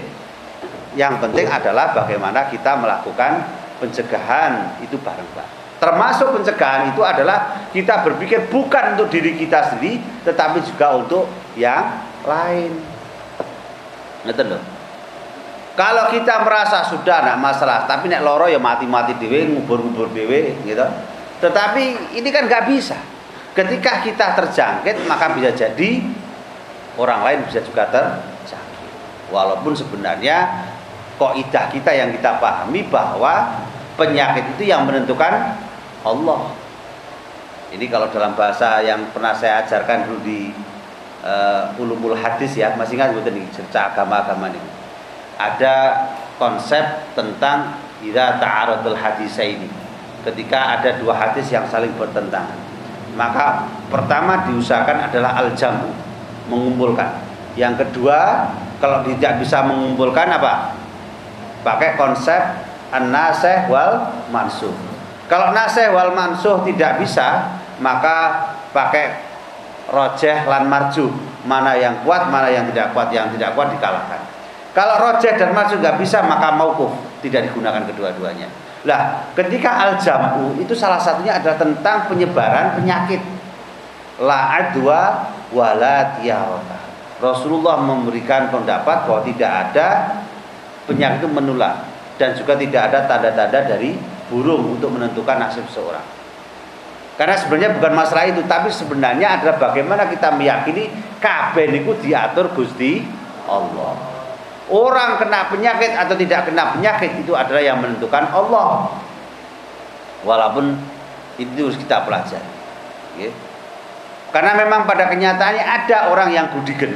yang 0.99 1.23
penting 1.23 1.47
adalah 1.47 1.95
bagaimana 1.95 2.51
kita 2.51 2.75
melakukan 2.75 3.47
pencegahan 3.79 4.83
itu 4.83 4.99
bareng-bareng. 4.99 5.59
Termasuk 5.81 6.37
pencegahan 6.37 6.93
itu 6.93 7.01
adalah 7.01 7.71
kita 7.73 8.05
berpikir 8.05 8.53
bukan 8.53 8.99
untuk 8.99 9.09
diri 9.09 9.39
kita 9.39 9.73
sendiri, 9.73 10.03
tetapi 10.27 10.61
juga 10.61 10.93
untuk 10.99 11.25
yang 11.57 12.05
lain. 12.27 12.77
Ngerti 14.29 14.45
loh. 14.45 14.63
Kalau 15.79 16.13
kita 16.13 16.45
merasa 16.45 16.85
sudah 16.93 17.25
nak 17.25 17.41
masalah, 17.41 17.89
tapi 17.89 18.13
nek 18.13 18.21
loro 18.21 18.45
ya 18.51 18.61
mati-mati 18.61 19.17
dewe, 19.17 19.49
ngubur-ngubur 19.49 20.13
dewe, 20.13 20.53
gitu. 20.69 20.85
Tetapi 21.41 22.15
ini 22.17 22.29
kan 22.29 22.47
nggak 22.47 22.65
bisa. 22.69 22.97
Ketika 23.57 24.05
kita 24.07 24.39
terjangkit, 24.39 25.11
maka 25.11 25.35
bisa 25.35 25.51
jadi 25.57 26.05
orang 26.95 27.21
lain 27.27 27.41
bisa 27.49 27.65
juga 27.65 27.89
terjangkit. 27.91 28.91
Walaupun 29.33 29.75
sebenarnya 29.75 30.69
idah 31.21 31.67
kita 31.69 31.93
yang 31.93 32.17
kita 32.17 32.41
pahami 32.41 32.87
bahwa 32.89 33.61
penyakit 34.01 34.57
itu 34.57 34.73
yang 34.73 34.89
menentukan 34.89 35.59
Allah. 36.01 36.41
Ini 37.71 37.87
kalau 37.93 38.09
dalam 38.09 38.33
bahasa 38.35 38.81
yang 38.81 39.13
pernah 39.13 39.37
saya 39.37 39.63
ajarkan 39.63 40.09
dulu 40.09 40.19
di 40.25 40.51
uh, 41.23 41.77
ulumul 41.77 42.17
hadis 42.17 42.57
ya, 42.57 42.73
masih 42.75 42.97
ingat 42.97 43.13
betul 43.15 43.37
nih 43.37 43.47
cerita 43.53 43.93
agama-agama 43.93 44.51
ini 44.51 44.81
ada 45.41 45.77
konsep 46.37 46.85
tentang 47.17 47.81
ida 48.05 48.37
ta'aradul 48.37 48.97
hadis 49.01 49.33
ini. 49.41 49.69
Ketika 50.21 50.81
ada 50.81 51.01
dua 51.01 51.17
hadis 51.17 51.49
yang 51.49 51.65
saling 51.65 51.97
bertentangan, 51.97 52.57
maka 53.17 53.65
pertama 53.89 54.45
diusahakan 54.45 55.09
adalah 55.09 55.41
al-jamu, 55.41 55.89
mengumpulkan. 56.53 57.25
Yang 57.57 57.89
kedua, 57.89 58.53
kalau 58.79 59.01
tidak 59.09 59.41
bisa 59.41 59.65
mengumpulkan 59.65 60.29
apa? 60.29 60.77
Pakai 61.65 61.97
konsep 61.97 62.41
an-nasih 62.93 63.69
wal 63.73 64.13
mansuh. 64.29 64.73
Kalau 65.31 65.57
nasih 65.57 65.93
wal 65.95 66.13
mansuh 66.13 66.61
tidak 66.69 67.01
bisa, 67.01 67.57
maka 67.81 68.51
pakai 68.77 69.25
rojeh 69.89 70.47
lan 70.47 70.69
marju. 70.69 71.09
Mana 71.41 71.73
yang 71.73 72.05
kuat, 72.05 72.29
mana 72.29 72.53
yang 72.53 72.69
tidak 72.69 72.93
kuat, 72.93 73.09
yang 73.09 73.33
tidak 73.33 73.57
kuat 73.57 73.73
dikalahkan. 73.73 74.21
Kalau 74.71 75.03
rojeh 75.03 75.35
dan 75.35 75.51
masuk 75.51 75.83
nggak 75.83 75.99
bisa 75.99 76.23
maka 76.23 76.55
maukuf 76.55 76.95
tidak 77.25 77.51
digunakan 77.51 77.83
kedua-duanya. 77.91 78.47
Lah, 78.89 79.29
ketika 79.37 79.91
al-jamu 79.91 80.57
itu 80.57 80.73
salah 80.73 80.97
satunya 80.97 81.37
adalah 81.37 81.61
tentang 81.61 82.09
penyebaran 82.09 82.81
penyakit. 82.81 83.21
La 84.21 84.57
adwa 84.57 85.33
wala 85.53 86.17
Rasulullah 87.21 87.77
memberikan 87.85 88.49
pendapat 88.49 89.05
bahwa 89.05 89.21
tidak 89.29 89.53
ada 89.53 89.89
penyakit 90.89 91.29
menular 91.29 91.85
dan 92.17 92.33
juga 92.33 92.57
tidak 92.57 92.93
ada 92.93 93.05
tanda-tanda 93.05 93.69
dari 93.69 93.97
burung 94.33 94.81
untuk 94.81 94.97
menentukan 94.97 95.37
nasib 95.37 95.69
seorang. 95.69 96.05
Karena 97.21 97.37
sebenarnya 97.37 97.77
bukan 97.77 97.93
masalah 97.93 98.25
itu, 98.33 98.41
tapi 98.49 98.73
sebenarnya 98.73 99.37
adalah 99.37 99.61
bagaimana 99.61 100.09
kita 100.09 100.33
meyakini 100.33 100.89
kabeh 101.21 101.69
itu 101.69 101.93
diatur 102.01 102.49
Gusti 102.57 103.05
Allah. 103.45 104.10
Orang 104.71 105.19
kena 105.19 105.51
penyakit 105.51 105.99
atau 105.99 106.15
tidak 106.15 106.47
kena 106.47 106.79
penyakit 106.79 107.19
itu 107.19 107.35
adalah 107.35 107.59
yang 107.59 107.83
menentukan 107.83 108.31
Allah. 108.31 108.95
Walaupun 110.23 110.79
itu 111.43 111.51
harus 111.67 111.75
kita 111.75 112.07
pelajari. 112.07 112.51
Ya. 113.19 113.35
Karena 114.31 114.55
memang 114.55 114.87
pada 114.87 115.11
kenyataannya 115.11 115.65
ada 115.67 116.15
orang 116.15 116.31
yang 116.31 116.47
gudigen. 116.55 116.95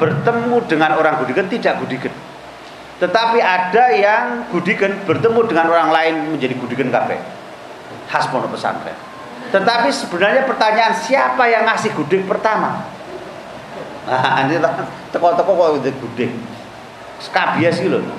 Bertemu 0.00 0.64
dengan 0.64 0.96
orang 0.96 1.20
gudigen 1.20 1.44
tidak 1.52 1.76
gudigen. 1.84 2.10
Tetapi 3.04 3.36
ada 3.36 3.84
yang 3.92 4.48
gudigen 4.48 4.96
bertemu 5.04 5.44
dengan 5.44 5.66
orang 5.68 5.92
lain 5.92 6.14
menjadi 6.32 6.56
gudigen 6.56 6.88
kafe. 6.88 7.20
Khas 8.08 8.32
pondok 8.32 8.56
pesantren. 8.56 8.96
Tetapi 9.52 9.92
sebenarnya 9.92 10.48
pertanyaan 10.48 10.96
siapa 10.96 11.44
yang 11.52 11.68
ngasih 11.68 11.92
gudik 11.92 12.24
pertama? 12.24 12.80
Nah, 14.08 14.48
ini 14.48 14.56
teko-teko 15.12 15.52
kok 15.52 15.68
gudik 15.84 16.32
skabias 17.24 17.80
gitu 17.80 18.04
loh. 18.04 18.18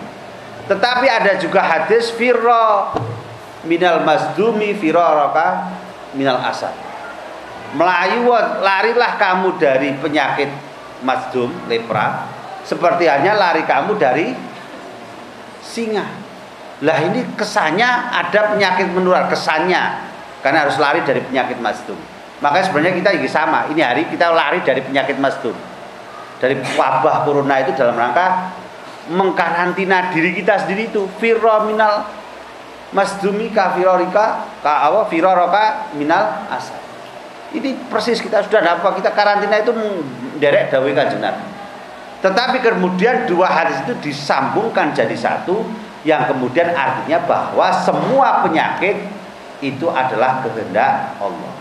Tetapi 0.66 1.06
ada 1.06 1.38
juga 1.38 1.62
hadis 1.62 2.10
firro 2.10 2.98
minal 3.70 4.02
masdumi 4.02 4.74
firaraka 4.74 5.70
minal 6.18 6.42
asad. 6.42 6.74
Melayu 7.78 8.34
larilah 8.64 9.14
kamu 9.20 9.62
dari 9.62 9.94
penyakit 10.00 10.50
masdum 11.06 11.54
lepra 11.70 12.26
seperti 12.66 13.06
hanya 13.06 13.38
lari 13.38 13.62
kamu 13.68 13.94
dari 14.00 14.34
singa. 15.62 16.08
Lah 16.82 16.98
ini 17.04 17.24
kesannya 17.38 17.88
ada 18.16 18.58
penyakit 18.58 18.90
menular 18.90 19.30
kesannya 19.30 20.02
karena 20.42 20.66
harus 20.66 20.82
lari 20.82 21.06
dari 21.06 21.22
penyakit 21.22 21.62
masdum. 21.62 21.98
Makanya 22.42 22.66
sebenarnya 22.68 22.94
kita 23.00 23.10
juga 23.22 23.30
sama. 23.32 23.60
Ini 23.72 23.82
hari 23.86 24.04
kita 24.10 24.34
lari 24.34 24.60
dari 24.66 24.82
penyakit 24.82 25.18
masdum. 25.22 25.56
Dari 26.42 26.58
wabah 26.76 27.24
corona 27.24 27.64
itu 27.64 27.72
dalam 27.80 27.96
rangka 27.96 28.52
mengkarantina 29.12 30.12
diri 30.14 30.34
kita 30.34 30.66
sendiri 30.66 30.90
itu. 30.90 31.06
Firra 31.22 31.66
minal 31.66 32.06
masdumi 32.96 33.52
ka 33.52 33.76
firarika 33.76 34.48
ka 34.64 34.74
apa 34.88 35.12
firaraka 35.12 35.92
minal 36.00 36.48
asad 36.48 36.80
ini 37.52 37.76
persis 37.92 38.24
kita 38.24 38.46
sudah 38.48 38.80
apa 38.80 38.96
kita 38.96 39.12
karantina 39.12 39.60
itu 39.60 39.76
derek 40.40 40.72
dawe 40.72 40.88
kanjeng 40.96 41.24
tetapi 42.24 42.58
kemudian 42.64 43.30
dua 43.30 43.46
hadis 43.46 43.84
itu 43.86 43.94
disambungkan 44.02 44.96
jadi 44.96 45.14
satu 45.14 45.62
yang 46.02 46.26
kemudian 46.26 46.74
artinya 46.74 47.22
bahwa 47.26 47.70
semua 47.86 48.42
penyakit 48.42 48.98
itu 49.62 49.86
adalah 49.90 50.42
kehendak 50.42 51.18
Allah. 51.22 51.54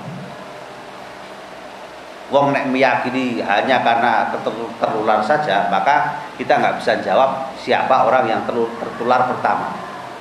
Wong 2.32 2.56
nek 2.56 2.72
meyakini 2.72 3.44
hanya 3.44 3.84
karena 3.84 4.32
tertular 4.80 5.20
saja 5.20 5.68
maka 5.68 6.23
kita 6.34 6.52
nggak 6.58 6.74
bisa 6.82 6.98
jawab 7.02 7.54
siapa 7.60 8.06
orang 8.06 8.26
yang 8.26 8.40
tertular 8.48 9.30
pertama. 9.30 9.74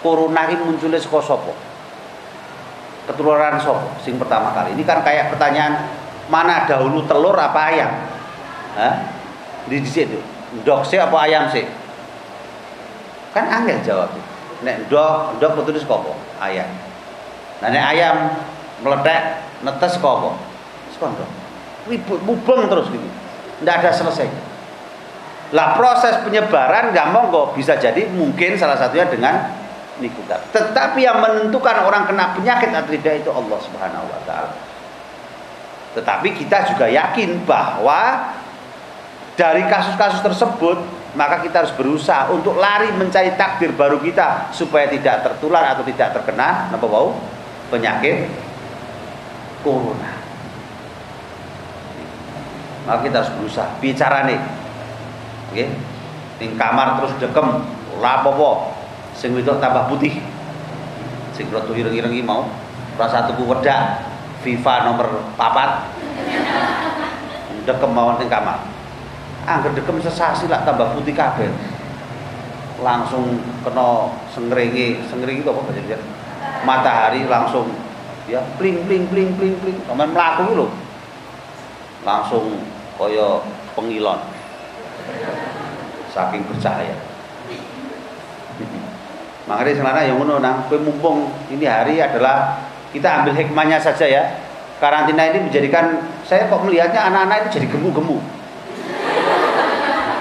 Corona 0.03 0.51
ini 0.51 0.59
munculnya 0.59 0.99
saka 0.99 1.19
sopo 1.23 1.53
ketularan 3.03 3.59
sopo 3.59 3.87
sing 4.03 4.15
pertama 4.15 4.51
kali? 4.51 4.75
Ini 4.75 4.83
kan 4.83 5.03
kayak 5.03 5.31
pertanyaan 5.31 5.89
mana 6.27 6.67
dahulu 6.67 7.03
telur 7.07 7.35
apa 7.35 7.59
ayam? 7.71 7.91
Hah? 8.73 8.95
di 9.67 9.79
situ 9.87 10.19
dok 10.67 10.83
sih 10.83 10.99
apa 10.99 11.15
ayam 11.23 11.47
sih 11.47 11.63
kan 13.31 13.47
angel 13.47 13.79
jawab 13.81 14.09
nek 14.61 14.91
dok 14.91 15.39
dok 15.39 15.51
betul 15.59 15.79
kopo 15.87 16.13
ayam. 16.37 16.67
Nah 17.63 17.69
nek 17.71 17.83
ayam 17.95 18.15
meledak 18.83 19.41
netes 19.63 19.97
kopo 20.03 20.35
sekondok 20.93 21.27
ribut 21.87 22.19
mubeng 22.27 22.67
terus 22.67 22.91
gitu. 22.91 23.07
Tidak 23.63 23.75
ada 23.79 23.91
selesai 23.95 24.27
lah 25.53 25.77
proses 25.77 26.17
penyebaran 26.25 26.89
nggak 26.89 27.07
monggo 27.13 27.53
bisa 27.53 27.77
jadi 27.77 28.09
mungkin 28.09 28.57
salah 28.57 28.73
satunya 28.73 29.05
dengan 29.05 29.53
nikutan 30.01 30.41
tetapi 30.49 31.05
yang 31.05 31.21
menentukan 31.21 31.85
orang 31.85 32.09
kena 32.09 32.33
penyakit 32.33 32.73
atau 32.73 32.89
tidak 32.89 33.13
itu 33.21 33.29
Allah 33.29 33.59
subhanahu 33.61 34.05
wa 34.09 34.21
ta'ala. 34.25 34.53
Tetapi 35.93 36.33
kita 36.33 36.73
juga 36.73 36.89
yakin 36.89 37.45
bahwa 37.45 38.33
dari 39.37 39.61
kasus-kasus 39.69 40.25
tersebut 40.25 40.81
maka 41.13 41.45
kita 41.45 41.61
harus 41.61 41.73
berusaha 41.77 42.33
untuk 42.33 42.57
lari 42.57 42.89
mencari 42.97 43.37
takdir 43.37 43.69
baru 43.77 44.01
kita 44.01 44.49
supaya 44.49 44.89
tidak 44.89 45.21
tertular 45.21 45.77
atau 45.77 45.85
tidak 45.85 46.09
terkena 46.17 46.73
apa 46.73 46.85
bau 46.89 47.13
penyakit 47.69 48.25
corona. 49.61 50.17
Maka 52.89 52.99
kita 53.05 53.15
harus 53.21 53.33
berusaha. 53.37 53.69
Bicara 53.77 54.25
nih 54.25 54.41
oke 55.53 55.65
di 56.41 56.49
kamar 56.57 56.97
terus 56.97 57.13
dekem 57.21 57.61
lapopo 58.01 58.73
sing 59.13 59.37
itu 59.37 59.53
tambah 59.61 59.85
putih. 59.85 60.17
Sing 61.37 61.45
rotu 61.53 61.77
ireng-ireng 61.77 62.09
mau. 62.25 62.49
Rasa 62.97 63.29
tuku 63.29 63.45
wedak 63.45 64.01
FIFA 64.41 64.89
nomor 64.89 65.21
papat. 65.37 65.93
Dekem 67.69 67.91
mawon 67.93 68.17
ning 68.17 68.27
kamar. 68.27 68.65
Angger 69.45 69.77
dekem 69.77 70.01
sesasi 70.01 70.49
lah 70.49 70.65
tambah 70.65 70.97
putih 70.97 71.13
kabel 71.13 71.53
langsung 72.83 73.39
kena 73.63 74.11
sengringi 74.35 74.99
sengringi 75.07 75.39
itu 75.45 75.51
apa 75.53 75.61
bahasa 75.61 75.97
matahari 76.65 77.21
langsung. 77.29 77.69
Ya 78.25 78.41
pling 78.57 78.89
pling 78.89 79.05
pling 79.07 79.37
pling 79.37 79.55
pling. 79.61 79.77
Sampean 79.85 80.11
mlaku 80.11 80.57
lho. 80.57 80.67
Langsung 82.03 82.59
koyo 82.97 83.45
pengilon 83.77 84.19
saking 86.13 86.45
percaya. 86.45 86.93
Makanya 89.49 89.73
selana 89.75 90.01
yang 90.05 90.21
ngono 90.21 90.39
nang 90.39 90.69
kue 90.71 90.79
mumpung 90.79 91.27
ini 91.51 91.67
hari 91.67 91.99
adalah 91.99 92.63
kita 92.93 93.25
ambil 93.25 93.33
hikmahnya 93.35 93.81
saja 93.81 94.05
ya. 94.05 94.23
Karantina 94.77 95.25
ini 95.33 95.49
menjadikan 95.49 96.05
saya 96.23 96.47
kok 96.47 96.63
melihatnya 96.63 97.09
anak-anak 97.09 97.49
itu 97.49 97.59
jadi 97.59 97.67
gemu-gemu 97.71 98.19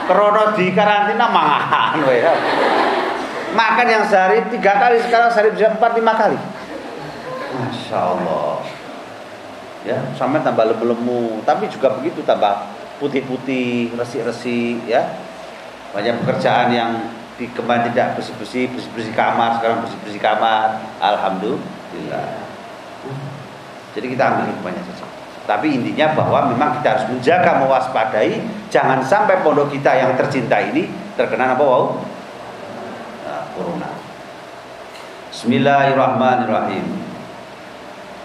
krono 0.06 0.54
di 0.58 0.70
karantina 0.74 1.30
mangahan 1.30 2.02
ya 2.10 2.32
makan 3.52 3.86
yang 3.86 4.04
sehari 4.08 4.44
tiga 4.52 4.80
kali 4.80 5.00
sekarang 5.04 5.28
sehari 5.28 5.52
bisa 5.52 5.72
empat 5.76 5.92
lima 5.92 6.12
kali. 6.16 6.38
Masya 7.52 7.98
Allah. 8.00 8.64
Ya 9.84 9.98
sampai 10.16 10.40
tambah 10.40 10.64
lemu-lemu 10.72 11.42
tapi 11.44 11.68
juga 11.68 11.92
begitu 11.98 12.24
tambah 12.24 12.70
putih-putih 13.02 13.92
resi-resi 13.98 14.78
ya 14.88 15.04
banyak 15.92 16.14
pekerjaan 16.24 16.68
yang 16.72 16.90
di 17.36 17.48
kemarin 17.52 17.92
tidak 17.92 18.16
bersih-bersih 18.16 18.72
bersih-bersih 18.72 19.14
kamar 19.16 19.60
sekarang 19.60 19.84
bersih-bersih 19.84 20.20
kamar 20.20 20.80
alhamdulillah 21.00 22.28
jadi 23.92 24.06
kita 24.08 24.22
ambil 24.32 24.44
hikmahnya 24.52 24.82
saja 24.88 25.06
tapi 25.42 25.74
intinya 25.74 26.16
bahwa 26.16 26.48
memang 26.54 26.80
kita 26.80 26.88
harus 26.96 27.06
menjaga 27.12 27.60
mewaspadai 27.66 28.40
jangan 28.72 29.04
sampai 29.04 29.42
pondok 29.44 29.74
kita 29.74 29.90
yang 29.96 30.16
tercinta 30.16 30.60
ini 30.60 30.88
terkena 31.18 31.52
apa 31.52 31.64
wow 31.64 31.84
corona. 33.52 33.90
Bismillahirrahmanirrahim. 35.32 37.11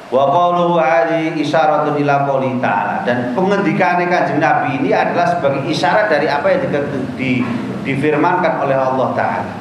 Wa 0.08 0.24
qawluhu 0.32 0.80
ali 0.80 1.36
isyaratun 1.36 1.99
ila 1.99 2.24
qouli 2.24 2.64
ta'ala 2.64 3.03
dan 3.03 3.36
pengendikane 3.36 4.08
Kanjeng 4.08 4.39
Nabi 4.39 4.80
ini 4.80 4.95
adalah 4.95 5.36
sebagai 5.36 5.68
isyarat 5.68 6.08
dari 6.08 6.32
apa 6.32 6.47
yang 6.47 6.64
di, 6.64 6.70
di, 7.20 7.32
difirmankan 7.84 8.64
oleh 8.64 8.78
Allah 8.80 9.12
taala. 9.20 9.53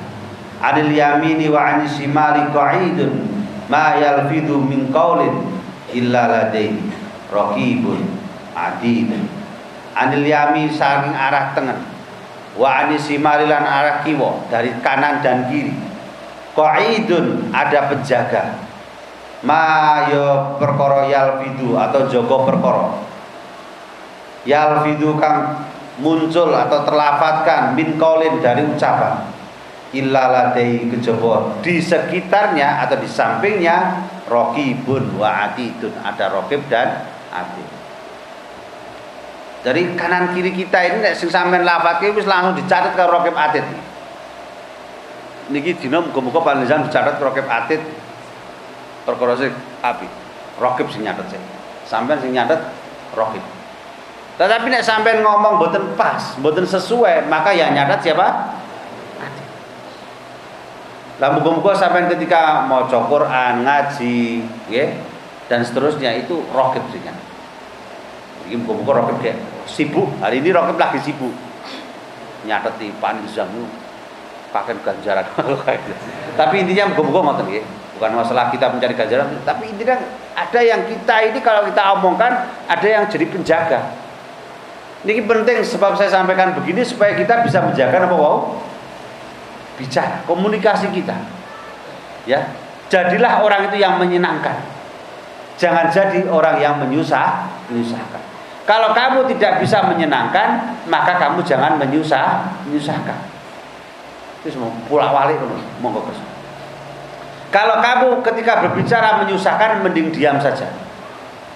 Anil 0.62 0.94
yamini 0.94 1.50
wa 1.50 1.58
anis 1.58 1.98
shimali 1.98 2.46
qa'idun 2.54 3.26
ma 3.66 3.98
yalfidu 3.98 4.62
min 4.62 4.86
qaulin 4.94 5.34
illa 5.90 6.30
ladaihi 6.30 6.94
raqibun 7.26 8.06
adid. 8.54 9.18
Anil 9.98 10.30
yamin 10.30 10.70
saking 10.70 11.10
arah 11.10 11.58
tengah 11.58 11.96
wa 12.54 12.86
anisimalilan 12.86 13.66
arah 13.66 14.00
kiwo 14.06 14.46
dari 14.48 14.72
kanan 14.80 15.20
dan 15.20 15.50
kiri 15.50 15.76
qaidun 16.56 17.52
ada 17.52 17.92
penjaga 17.92 18.65
ma 19.46 20.10
yo 20.10 20.58
perkara 20.58 21.06
yalfidu 21.06 21.78
atau 21.78 22.10
jogo 22.10 22.42
perkara. 22.42 22.98
Yalfidu 24.42 25.14
kang 25.22 25.62
muncul 26.02 26.50
atau 26.50 26.82
terlafatkan 26.82 27.78
min 27.78 27.94
qaulin 27.94 28.42
dari 28.42 28.66
ucapan. 28.66 29.30
Illa 29.94 30.28
ladai 30.28 30.90
kejaba. 30.90 31.62
Di 31.62 31.78
sekitarnya 31.78 32.82
atau 32.84 32.98
di 32.98 33.06
sampingnya 33.06 34.02
rokibun 34.26 35.14
wa 35.14 35.46
atidun. 35.46 35.94
Ada 36.02 36.34
rokib 36.34 36.66
dan 36.66 37.06
atid. 37.30 37.68
Dari 39.62 39.94
kanan 39.94 40.34
kiri 40.34 40.54
kita 40.54 40.78
ini 40.90 40.96
nek 41.06 41.14
sing 41.14 41.30
sampean 41.30 41.62
lafadzke 41.62 42.14
wis 42.14 42.26
langsung 42.26 42.58
dicatat 42.58 42.98
ke 42.98 43.04
rokib 43.06 43.34
atid. 43.34 43.66
Niki 45.54 45.78
dina 45.78 46.02
muga-muga 46.02 46.42
panjenengan 46.42 46.90
dicatat 46.90 47.22
rokib 47.22 47.46
atid 47.46 47.78
perkara 49.06 49.38
sing 49.38 49.54
api. 49.80 50.04
Rokib 50.58 50.90
sing 50.90 51.06
nyatet 51.06 51.30
sih. 51.30 51.40
Sampean 51.86 52.18
sing 52.18 52.34
nyatet 52.34 52.58
rokib. 53.14 53.40
Tetapi 54.36 54.66
nek 54.68 54.84
sampean 54.84 55.24
ngomong 55.24 55.56
mboten 55.56 55.96
pas, 55.96 56.36
mboten 56.36 56.68
sesuai, 56.68 57.30
maka 57.30 57.56
yang 57.56 57.72
nyatet 57.72 58.04
siapa? 58.04 58.26
Lah 61.16 61.32
muga-muga 61.32 61.72
sampean 61.72 62.12
ketika 62.12 62.68
mau 62.68 62.84
Quran, 62.84 63.64
ngaji, 63.64 64.44
nggih, 64.68 64.88
dan 65.48 65.64
seterusnya 65.64 66.12
itu 66.20 66.42
rokib 66.52 66.84
sing 66.92 67.00
nyatet. 67.00 67.26
Iki 68.50 68.56
muga-muga 68.60 69.06
rokib 69.06 69.22
sibuk 69.66 70.06
hari 70.22 70.38
ini 70.40 70.54
Rokib 70.54 70.78
lagi 70.78 71.02
sibuk 71.02 71.34
nyateti 72.46 72.94
panizammu 73.02 73.66
pakai 74.54 74.78
ganjaran 74.80 75.26
tapi 76.38 76.54
intinya 76.62 76.94
muga-muga 76.94 77.34
ngoten 77.34 77.46
bukan 77.96 78.12
masalah 78.12 78.52
kita 78.52 78.68
mencari 78.68 78.92
ganjaran 78.92 79.32
tapi 79.42 79.72
intinya 79.72 79.96
ada 80.36 80.60
yang 80.60 80.84
kita 80.84 81.32
ini 81.32 81.40
kalau 81.40 81.64
kita 81.64 81.96
omongkan 81.96 82.32
ada 82.68 82.86
yang 82.86 83.08
jadi 83.08 83.24
penjaga. 83.24 83.80
Ini 85.06 85.22
penting 85.24 85.64
sebab 85.64 85.96
saya 85.96 86.12
sampaikan 86.12 86.52
begini 86.52 86.84
supaya 86.84 87.16
kita 87.16 87.40
bisa 87.46 87.62
menjaga 87.64 88.04
apa 88.04 88.16
wow 88.16 88.60
bicara 89.80 90.20
komunikasi 90.28 90.92
kita. 90.92 91.16
Ya 92.28 92.52
jadilah 92.92 93.40
orang 93.40 93.72
itu 93.72 93.80
yang 93.80 93.96
menyenangkan. 93.96 94.60
Jangan 95.56 95.88
jadi 95.88 96.28
orang 96.28 96.60
yang 96.60 96.76
menyusah 96.76 97.48
menyusahkan. 97.72 98.22
Kalau 98.66 98.90
kamu 98.92 99.30
tidak 99.30 99.62
bisa 99.62 99.78
menyenangkan, 99.86 100.74
maka 100.90 101.22
kamu 101.22 101.46
jangan 101.46 101.78
menyusah, 101.78 102.50
menyusahkan. 102.66 103.14
Itu 104.42 104.58
semua 104.58 104.74
pulang 104.90 105.14
walik 105.14 105.38
monggo 105.78 106.02
Kalau 107.54 107.78
kamu 107.78 108.08
ketika 108.26 108.62
berbicara 108.66 109.22
menyusahkan, 109.22 109.80
mending 109.86 110.10
diam 110.10 110.36
saja. 110.42 110.66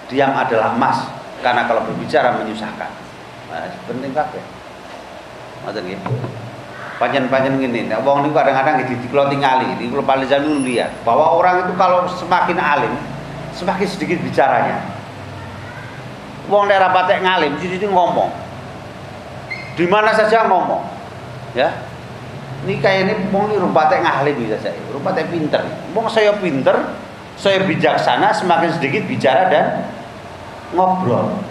Diam 0.07 0.31
adalah 0.35 0.75
emas, 0.75 1.07
karena 1.43 1.67
kalau 1.67 1.83
berbicara 1.87 2.35
menyusahkan. 2.39 2.91
Nah, 3.51 3.67
penting 3.87 4.11
kabeh. 4.15 4.43
Ngoten 5.67 5.83
nggih. 5.87 5.99
Panjen-panjen 7.01 7.57
ngene, 7.57 7.89
nek 7.89 8.05
wong 8.05 8.21
niku 8.21 8.37
kadang-kadang 8.37 8.85
di 8.85 8.93
diklo 8.93 9.25
tingali, 9.25 9.73
di 9.81 9.89
kula 9.89 10.05
paling 10.05 10.29
lihat 10.61 11.01
bahwa 11.01 11.33
orang 11.33 11.65
itu 11.65 11.73
kalau 11.73 12.05
semakin 12.05 12.61
alim, 12.61 12.93
semakin 13.57 13.87
sedikit 13.89 14.21
bicaranya 14.21 15.01
wong 16.51 16.67
daerah 16.67 16.89
patek 16.89 17.21
ngalim 17.21 17.55
di 17.59 17.67
sini 17.71 17.87
ngomong 17.87 18.31
di 19.79 19.85
mana 19.87 20.11
saja 20.11 20.47
ngomong 20.51 20.83
ya 21.55 21.69
ini 22.61 22.77
kayak 22.77 23.09
ini 23.09 23.13
wong 23.33 23.49
ini 23.49 23.57
rumpatek 23.57 24.05
ngalim 24.05 24.37
bisa 24.37 24.57
saya 24.61 24.77
rumpatek 24.93 25.33
pinter. 25.33 25.65
Wong 25.97 26.05
saya 26.05 26.37
pinter 26.37 26.77
saya 27.33 27.65
bijaksana 27.65 28.29
semakin 28.37 28.69
sedikit 28.77 29.01
bicara 29.09 29.49
dan 29.49 29.89
ngobrol. 30.77 31.41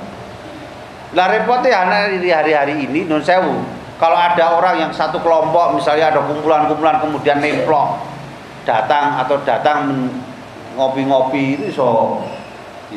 Lah 1.10 1.26
repotnya 1.26 1.82
anak 1.82 2.22
di 2.22 2.30
hari-hari 2.30 2.86
ini 2.86 3.10
non 3.10 3.18
sewu 3.26 3.58
kalau 3.98 4.14
ada 4.14 4.54
orang 4.54 4.86
yang 4.86 4.92
satu 4.94 5.18
kelompok 5.18 5.74
misalnya 5.74 6.14
ada 6.14 6.22
kumpulan-kumpulan 6.22 7.02
kemudian 7.02 7.42
nemplok 7.42 8.06
datang 8.62 9.18
atau 9.18 9.42
datang 9.42 10.06
ngopi-ngopi 10.78 11.58
itu 11.58 11.74
so 11.74 12.22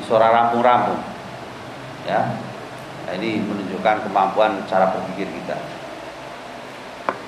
suara 0.05 0.30
rampung-rampung. 0.30 1.01
Ya. 2.05 2.30
Nah, 3.03 3.14
ini 3.18 3.41
menunjukkan 3.41 4.05
kemampuan 4.05 4.64
cara 4.70 4.93
berpikir 4.93 5.28
kita 5.34 5.57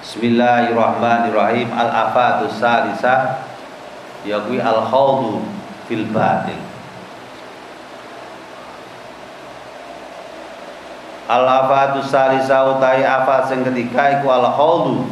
Bismillahirrahmanirrahim. 0.06 1.74
Al-afatus 1.74 2.62
salisa 2.62 3.41
yakwi 4.22 4.62
al-khawdu 4.62 5.41
fil 5.89 6.06
batil 6.14 6.62
Al-afatus 11.26 12.14
salisa 12.14 12.78
utai 12.78 13.01
afat 13.01 13.49
sing 13.49 13.66
ketiga 13.66 14.22
iku 14.22 14.30
al-khawdu 14.30 15.10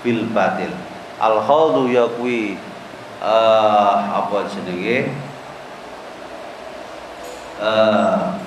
fil 0.00 0.24
batil 0.32 0.72
Al-khawdu 1.20 1.92
yakwi 1.92 2.56
uh, 3.20 4.24
apa 4.24 4.48
jenenge? 4.48 5.12
Uh, 7.60 8.40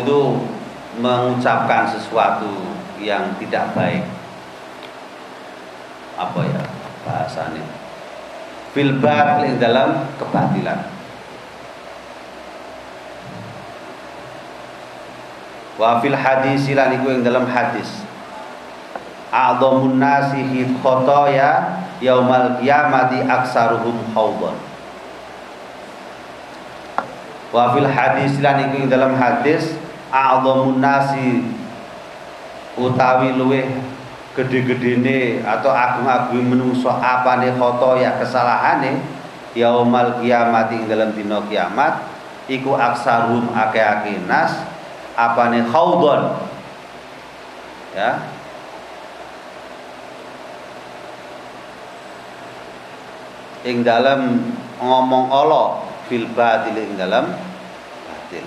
itu 0.00 0.20
mengucapkan 0.96 1.84
sesuatu 1.92 2.75
yang 3.06 3.38
tidak 3.38 3.70
baik. 3.78 4.02
Apa 6.18 6.40
ya 6.42 6.62
bahasanya? 7.06 7.62
Fil 8.74 8.98
batil 8.98 9.54
dalam 9.62 10.10
kebatilan. 10.18 10.90
Wa 15.78 16.02
fil 16.02 16.18
hadis 16.18 16.66
lan 16.74 16.98
iku 16.98 17.14
yang 17.14 17.22
dalam 17.22 17.46
hadis. 17.46 18.02
A'dhamun 19.30 20.02
nasi 20.02 20.66
khotoya 20.82 21.78
yaumal 22.02 22.58
qiyamati 22.58 23.22
aksaruhum 23.22 24.10
haudan 24.16 24.56
wa 27.56 27.72
fil 27.72 27.88
hadis 27.88 28.36
lan 28.44 28.68
iku 28.68 28.84
dalam 28.84 29.14
hadis 29.16 29.78
a'dhamun 30.12 30.76
nasi 30.76 31.40
utawi 32.76 33.32
luweh 33.36 33.64
gede-gedene 34.36 35.40
atau 35.40 35.72
agung-agung 35.72 36.44
menungso 36.44 36.92
ya 37.96 38.20
kesalahane 38.20 39.00
yaumal 39.56 40.20
kiamat 40.20 40.68
ing 40.76 40.84
dalam 40.84 41.16
dina 41.16 41.40
kiamat 41.48 42.04
iku 42.44 42.76
aksarum 42.76 43.48
ake-ake 43.56 44.20
nas 44.28 44.52
apane 45.16 45.64
khaudon. 45.72 46.36
Ya. 47.96 48.20
Ing 53.64 53.80
dalam 53.82 54.52
ngomong 54.78 55.32
Allah 55.32 55.88
fil 56.06 56.28
batil 56.36 56.76
ing 56.76 57.00
dalam 57.00 57.32
batil 58.04 58.46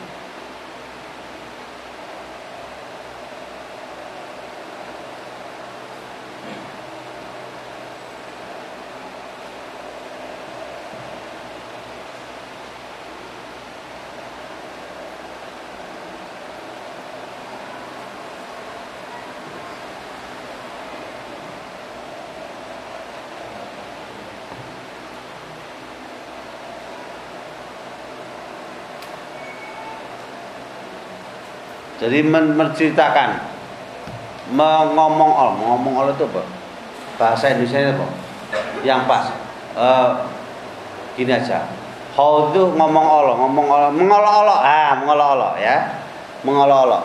Jadi 31.99 32.23
menceritakan 32.31 33.43
mengomong 34.55 35.31
ol, 35.35 35.49
ngomong 35.59 35.93
ol 35.99 36.07
itu 36.15 36.23
apa? 36.31 36.41
Bahasa 37.19 37.51
Indonesia 37.51 37.91
apa? 37.91 38.07
Yang 38.87 39.01
pas. 39.03 39.25
Uh, 39.75 40.09
gini 41.19 41.35
aja. 41.35 41.67
Itu 42.15 42.61
ngomong 42.75 43.05
olo, 43.05 43.35
ngomong 43.35 43.67
olo, 43.67 43.87
mengolok-olok. 43.91 44.59
Ah, 44.63 44.95
mengolok-olok 45.03 45.53
ya. 45.59 45.75
Mengolok-olok. 46.47 47.03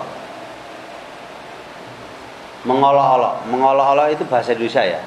Mengolok-olok. 2.62 3.34
Mengolok-olok 3.50 4.06
itu 4.14 4.22
bahasa 4.30 4.54
Indonesia 4.54 4.82
ya. 4.86 5.00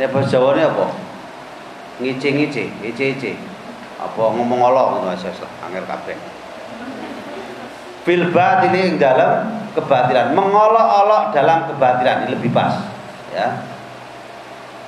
Nek 0.00 0.08
bahasa 0.16 0.32
Jawa 0.32 0.56
ini 0.56 0.64
apa? 0.64 0.86
Ngice-ngice, 2.00 2.64
ngice-ngice. 2.80 3.36
Apa 4.00 4.32
ngomong 4.32 4.60
olok 4.64 4.86
ngono 4.96 5.12
aja 5.12 5.28
angel 5.68 5.84
kabeh 5.84 6.39
fil 8.10 8.26
batili 8.34 8.98
dalam 8.98 9.62
kebatilan. 9.70 10.34
Mengolok-olok 10.34 11.30
dalam 11.30 11.70
kebatilan 11.70 12.26
ini 12.26 12.34
lebih 12.34 12.50
pas 12.50 12.74
ya. 13.30 13.62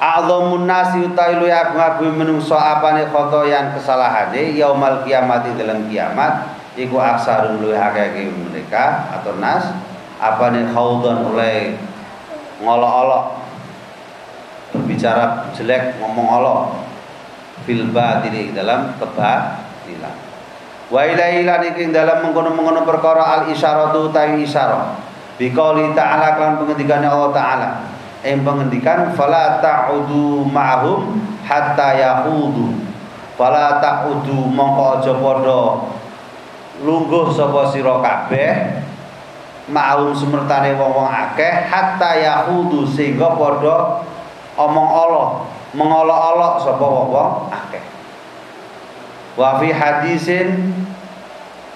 A'dhamun 0.02 0.66
nasi 0.66 0.98
utawi 0.98 1.38
lu 1.38 1.46
agung-agung 1.46 2.18
menungso 2.18 2.58
apane 2.58 3.06
khotoyan 3.14 3.70
kesalahane 3.78 4.58
yaumal 4.58 5.06
kiamat 5.06 5.46
dalam 5.54 5.86
kiamat 5.86 6.50
iku 6.74 6.98
aksarun 6.98 7.62
lu 7.62 7.70
akeh 7.70 8.26
mereka 8.26 9.14
atau 9.14 9.38
nas 9.38 9.70
apane 10.18 10.66
khaudon 10.74 11.30
oleh 11.30 11.78
ngolok-olok 12.58 13.38
berbicara 14.74 15.54
jelek 15.54 16.02
ngomong 16.02 16.26
olok 16.42 16.60
fil 17.62 17.86
batili 17.94 18.50
dalam 18.50 18.98
kebatilan 18.98 19.71
Wa 20.92 21.08
ilaihi 21.08 21.48
lan 21.48 21.64
iki 21.72 21.88
dalam 21.88 22.20
mengkono-mengkono 22.20 22.84
perkara 22.84 23.24
al 23.24 23.42
isyaratu 23.48 24.12
ta 24.12 24.28
isyarah. 24.28 25.00
Biqauli 25.40 25.96
ta'ala 25.96 26.36
kan 26.36 26.60
pengendikane 26.60 27.08
Allah 27.08 27.32
taala. 27.32 27.68
Ing 28.20 28.44
pengendikan 28.44 29.16
fala 29.16 29.56
ta'udu 29.64 30.44
ma'hum 30.44 31.16
hatta 31.48 31.96
yahudu. 31.96 32.76
Fala 33.40 33.80
ta'udu 33.80 34.52
mongko 34.52 35.00
aja 35.00 35.16
padha 35.16 35.62
lungguh 36.82 37.30
sapa 37.32 37.70
sira 37.70 38.02
kabeh 38.04 38.82
ma'hum 39.70 40.10
semertane 40.10 40.74
wong-wong 40.74 41.06
akeh 41.06 41.70
hatta 41.70 42.18
yahudu 42.18 42.82
sehingga 42.82 43.38
padha 43.38 44.02
omong 44.58 44.88
Allah 44.90 45.26
mengolok-olok 45.72 46.54
sapa 46.58 46.82
wong-wong 46.82 47.30
akeh 47.48 47.84
wa 49.38 49.62
fi 49.62 49.70
hadisin 49.70 50.74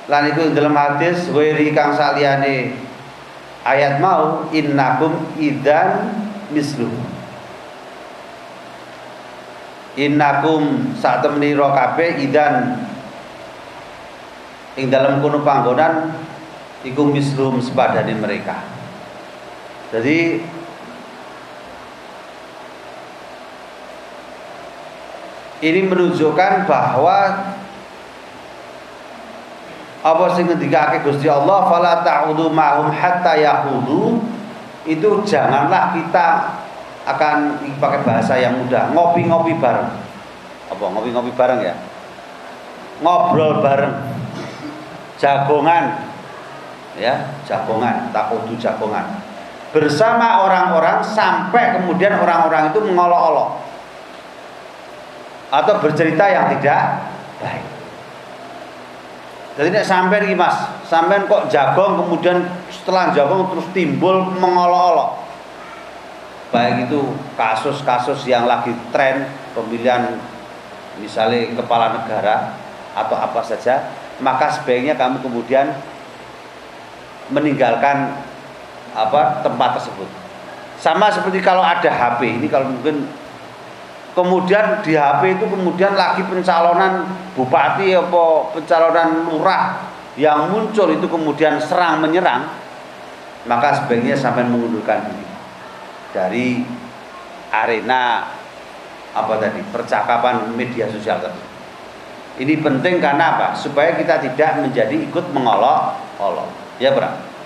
lan 0.07 0.23
iku 0.31 0.55
dalam 0.55 0.75
hadis 0.75 1.27
wiri 1.35 1.75
kang 1.75 1.91
saliyane 1.91 2.79
ayat 3.67 3.99
mau 3.99 4.47
innakum 4.55 5.19
idan 5.35 6.15
mislu. 6.55 6.87
Innakum 9.97 10.95
sak 11.01 11.25
temeni 11.25 11.57
ro 11.57 11.73
kabeh 11.75 12.23
idan. 12.23 12.85
Ing 14.77 14.93
dalam 14.93 15.25
kono 15.25 15.41
panggonan 15.41 16.13
iku 16.85 17.09
mislum 17.09 17.59
sepadane 17.65 18.13
mereka. 18.13 18.61
Jadi 19.89 20.45
ini 25.65 25.81
menunjukkan 25.89 26.69
bahwa 26.69 27.19
apa 30.07 30.39
sing 30.39 30.47
ngendikake 30.47 31.03
Gusti 31.03 31.27
Allah? 31.27 31.67
Fala 31.67 32.07
ta'udu 32.07 32.47
ma'hum 32.55 32.95
hatta 32.95 33.35
yahudu. 33.35 34.23
Itu 34.87 35.27
janganlah 35.27 35.99
kita 35.99 36.27
akan 37.11 37.59
pakai 37.83 38.07
bahasa 38.07 38.39
yang 38.39 38.55
mudah. 38.63 38.95
Ngopi-ngopi 38.95 39.59
bareng. 39.59 39.91
Apa 40.71 40.85
ngopi-ngopi 40.95 41.35
bareng 41.35 41.59
ya? 41.59 41.75
Ngobrol 43.03 43.59
bareng. 43.59 43.95
Jagongan. 45.19 46.07
Ya 46.95 47.35
jagongan. 47.43 48.15
Takudu 48.15 48.55
jagongan. 48.63 49.27
Bersama 49.75 50.47
orang-orang 50.47 51.03
sampai 51.03 51.83
kemudian 51.83 52.15
orang-orang 52.15 52.71
itu 52.71 52.79
mengolok-olok. 52.79 53.59
Atau 55.51 55.83
bercerita 55.83 56.31
yang 56.31 56.47
tidak 56.55 57.11
baik. 57.43 57.76
Jadi 59.57 59.73
nek 59.73 59.89
sampai 59.89 60.21
nih 60.21 60.37
Mas, 60.37 60.53
sampai 60.85 61.25
kok 61.25 61.49
jagong 61.49 62.05
kemudian 62.05 62.45
setelah 62.69 63.17
jagong 63.17 63.49
terus 63.57 63.67
timbul 63.73 64.21
mengolok-olok. 64.37 65.25
Baik 66.53 66.87
itu 66.87 67.01
kasus-kasus 67.41 68.29
yang 68.29 68.45
lagi 68.45 68.77
tren 68.93 69.33
pemilihan 69.57 70.21
misalnya 71.01 71.57
kepala 71.57 71.97
negara 71.97 72.53
atau 72.93 73.17
apa 73.17 73.41
saja, 73.41 73.89
maka 74.21 74.53
sebaiknya 74.53 74.93
kamu 74.93 75.25
kemudian 75.25 75.73
meninggalkan 77.33 78.13
apa 78.93 79.41
tempat 79.41 79.81
tersebut. 79.81 80.09
Sama 80.77 81.09
seperti 81.09 81.41
kalau 81.41 81.65
ada 81.65 81.89
HP, 81.89 82.41
ini 82.41 82.47
kalau 82.53 82.69
mungkin 82.69 83.09
kemudian 84.17 84.81
di 84.81 84.97
HP 84.97 85.37
itu 85.37 85.45
kemudian 85.45 85.93
lagi 85.93 86.25
pencalonan 86.25 87.05
bupati 87.37 87.93
apa 87.93 88.25
pencalonan 88.57 89.29
lurah 89.29 89.93
yang 90.17 90.49
muncul 90.49 90.89
itu 90.89 91.05
kemudian 91.05 91.61
serang 91.61 92.01
menyerang 92.01 92.49
maka 93.45 93.85
sebaiknya 93.85 94.17
sampai 94.17 94.43
mengundurkan 94.49 95.07
diri. 95.07 95.27
Dari 96.11 96.47
arena 97.53 98.27
apa 99.13 99.35
tadi 99.39 99.61
percakapan 99.71 100.51
media 100.57 100.89
sosial 100.89 101.21
tadi. 101.21 101.45
Ini 102.43 102.59
penting 102.59 102.99
karena 102.99 103.37
apa? 103.37 103.47
Supaya 103.55 103.95
kita 103.95 104.19
tidak 104.25 104.65
menjadi 104.65 104.97
ikut 104.97 105.31
mengolok-olok. 105.31 106.81
Ya 106.81 106.91
berang 106.91 107.37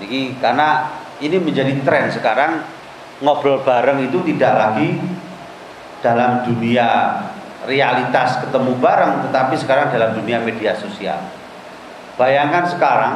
ini 0.00 0.36
karena 0.36 0.92
ini 1.24 1.40
menjadi 1.40 1.72
tren 1.80 2.12
sekarang 2.12 2.60
ngobrol 3.20 3.64
bareng 3.64 4.04
itu 4.04 4.20
tidak 4.32 4.52
lagi 4.52 5.00
dalam 6.04 6.44
dunia 6.44 6.88
realitas 7.64 8.44
ketemu 8.44 8.76
bareng 8.78 9.26
tetapi 9.28 9.54
sekarang 9.56 9.88
dalam 9.90 10.12
dunia 10.12 10.38
media 10.44 10.76
sosial. 10.76 11.18
Bayangkan 12.20 12.64
sekarang 12.68 13.14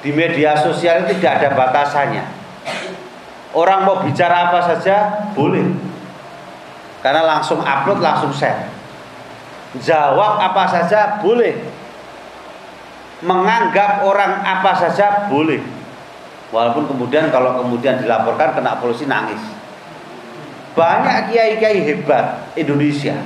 di 0.00 0.10
media 0.12 0.56
sosial 0.56 1.04
itu 1.04 1.20
tidak 1.20 1.44
ada 1.44 1.48
batasannya. 1.56 2.24
Orang 3.56 3.88
mau 3.88 4.04
bicara 4.04 4.52
apa 4.52 4.60
saja 4.60 5.28
boleh. 5.32 5.72
Karena 7.00 7.24
langsung 7.24 7.64
upload 7.64 8.04
langsung 8.04 8.32
share. 8.34 8.68
Jawab 9.80 10.40
apa 10.40 10.64
saja 10.68 11.20
boleh. 11.24 11.56
Menganggap 13.24 14.04
orang 14.04 14.44
apa 14.44 14.72
saja 14.76 15.26
boleh 15.32 15.77
Walaupun 16.48 16.88
kemudian 16.88 17.28
kalau 17.28 17.60
kemudian 17.60 18.00
dilaporkan 18.00 18.56
kena 18.56 18.80
polisi 18.80 19.04
nangis. 19.04 19.40
Banyak 20.72 21.28
kiai-kiai 21.28 21.84
hebat 21.84 22.54
Indonesia. 22.56 23.16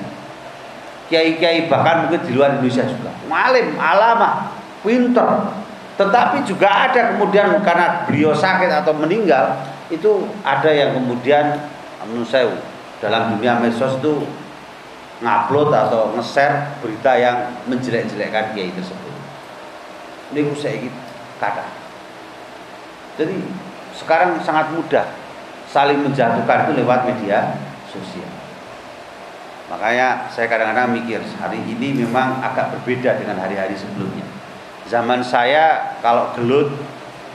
Kiai-kiai 1.06 1.70
bahkan 1.70 2.08
mungkin 2.08 2.24
di 2.26 2.32
luar 2.34 2.58
Indonesia 2.58 2.82
juga. 2.88 3.14
Malim, 3.30 3.78
alama, 3.78 4.50
pinter. 4.82 5.54
Tetapi 5.94 6.42
juga 6.48 6.88
ada 6.88 7.14
kemudian 7.14 7.62
karena 7.62 8.08
beliau 8.08 8.32
sakit 8.32 8.72
atau 8.72 8.96
meninggal, 8.96 9.60
itu 9.92 10.26
ada 10.42 10.72
yang 10.72 10.96
kemudian 10.96 11.60
menurut 12.08 12.58
dalam 12.98 13.36
dunia 13.36 13.60
medsos 13.60 14.00
itu 14.00 14.24
ngupload 15.22 15.70
atau 15.70 16.10
nge-share 16.18 16.80
berita 16.82 17.14
yang 17.14 17.54
menjelek-jelekkan 17.70 18.56
kiai 18.56 18.74
tersebut. 18.74 19.14
Ini 20.32 20.48
saya 20.58 20.88
kata 21.38 21.81
jadi 23.20 23.36
sekarang 23.92 24.40
sangat 24.40 24.72
mudah 24.72 25.06
saling 25.68 26.00
menjatuhkan 26.00 26.68
itu 26.68 26.72
lewat 26.84 27.08
media 27.08 27.56
sosial. 27.88 28.28
Makanya 29.72 30.28
saya 30.28 30.52
kadang-kadang 30.52 30.92
mikir 30.92 31.20
hari 31.40 31.56
ini 31.64 32.04
memang 32.04 32.44
agak 32.44 32.76
berbeda 32.76 33.16
dengan 33.16 33.40
hari-hari 33.40 33.72
sebelumnya. 33.72 34.24
Zaman 34.84 35.24
saya 35.24 35.96
kalau 36.04 36.28
gelut 36.36 36.76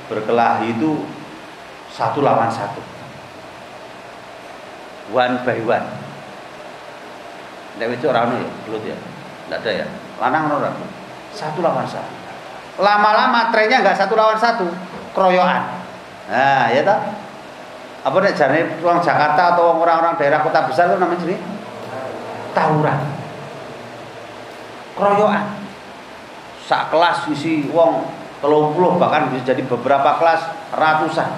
berkelahi 0.06 0.78
itu 0.78 1.02
satu 1.90 2.22
lawan 2.22 2.54
satu, 2.54 2.78
one 5.10 5.42
by 5.42 5.58
one. 5.66 5.88
Tidak 7.78 7.90
itu 7.94 8.06
orang 8.10 8.38
ya 8.38 8.50
gelut 8.70 8.84
ya, 8.86 8.98
tidak 9.50 9.58
ada 9.66 9.72
ya. 9.74 9.88
Lanang 10.22 10.46
orang 10.54 10.78
satu 11.34 11.66
lawan 11.66 11.90
satu. 11.90 12.14
Lama-lama 12.78 13.50
trennya 13.50 13.82
nggak 13.82 13.98
satu 13.98 14.14
lawan 14.14 14.38
satu, 14.38 14.70
keroyokan. 15.18 15.64
Nah, 16.30 16.70
ya 16.70 16.86
tak? 16.86 17.00
Apa 18.06 18.22
nek 18.22 18.38
jane 18.38 18.78
orang 18.86 19.02
Jakarta 19.02 19.58
atau 19.58 19.82
orang-orang 19.82 20.14
daerah 20.22 20.46
kota 20.46 20.70
besar 20.70 20.94
itu 20.94 21.02
namanya 21.02 21.26
jenis 21.26 21.42
tawuran. 22.54 23.00
Keroyokan. 24.94 25.46
Sak 26.70 26.94
kelas 26.94 27.26
isi 27.34 27.66
wong 27.74 28.06
telung 28.38 28.78
puluh 28.78 29.02
bahkan 29.02 29.34
bisa 29.34 29.56
jadi 29.56 29.66
beberapa 29.66 30.22
kelas 30.22 30.46
ratusan 30.78 31.32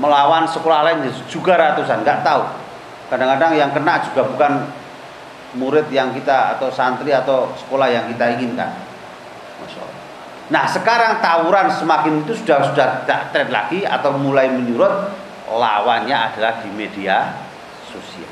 melawan 0.00 0.48
sekolah 0.48 0.88
lain 0.88 1.06
juga 1.28 1.54
ratusan 1.54 2.00
nggak 2.02 2.24
tahu 2.24 2.42
kadang-kadang 3.12 3.52
yang 3.54 3.70
kena 3.70 4.00
juga 4.02 4.26
bukan 4.26 4.52
murid 5.54 5.86
yang 5.92 6.10
kita 6.16 6.58
atau 6.58 6.72
santri 6.72 7.14
atau 7.14 7.52
sekolah 7.54 7.92
yang 7.92 8.10
kita 8.10 8.40
inginkan 8.40 8.72
Masya 9.62 9.78
Allah. 9.84 10.03
Nah 10.52 10.68
sekarang 10.68 11.24
tawuran 11.24 11.72
semakin 11.72 12.20
itu 12.20 12.36
sudah 12.36 12.68
sudah 12.68 12.88
tidak 13.04 13.32
tren 13.32 13.48
lagi 13.48 13.80
atau 13.88 14.12
mulai 14.12 14.52
menyurut 14.52 15.08
lawannya 15.48 16.12
adalah 16.12 16.60
di 16.60 16.68
media 16.68 17.32
sosial. 17.88 18.28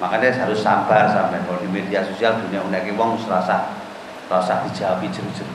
Makanya 0.00 0.32
harus 0.48 0.64
sabar 0.64 1.12
sampai 1.12 1.44
kalau 1.44 1.60
di 1.60 1.68
media 1.68 2.00
sosial 2.00 2.40
dunia 2.40 2.64
unek 2.64 2.88
wong 2.96 3.20
serasa 3.20 3.76
serasa 4.24 4.64
dijawab 4.64 5.04
jeru-jeru. 5.12 5.54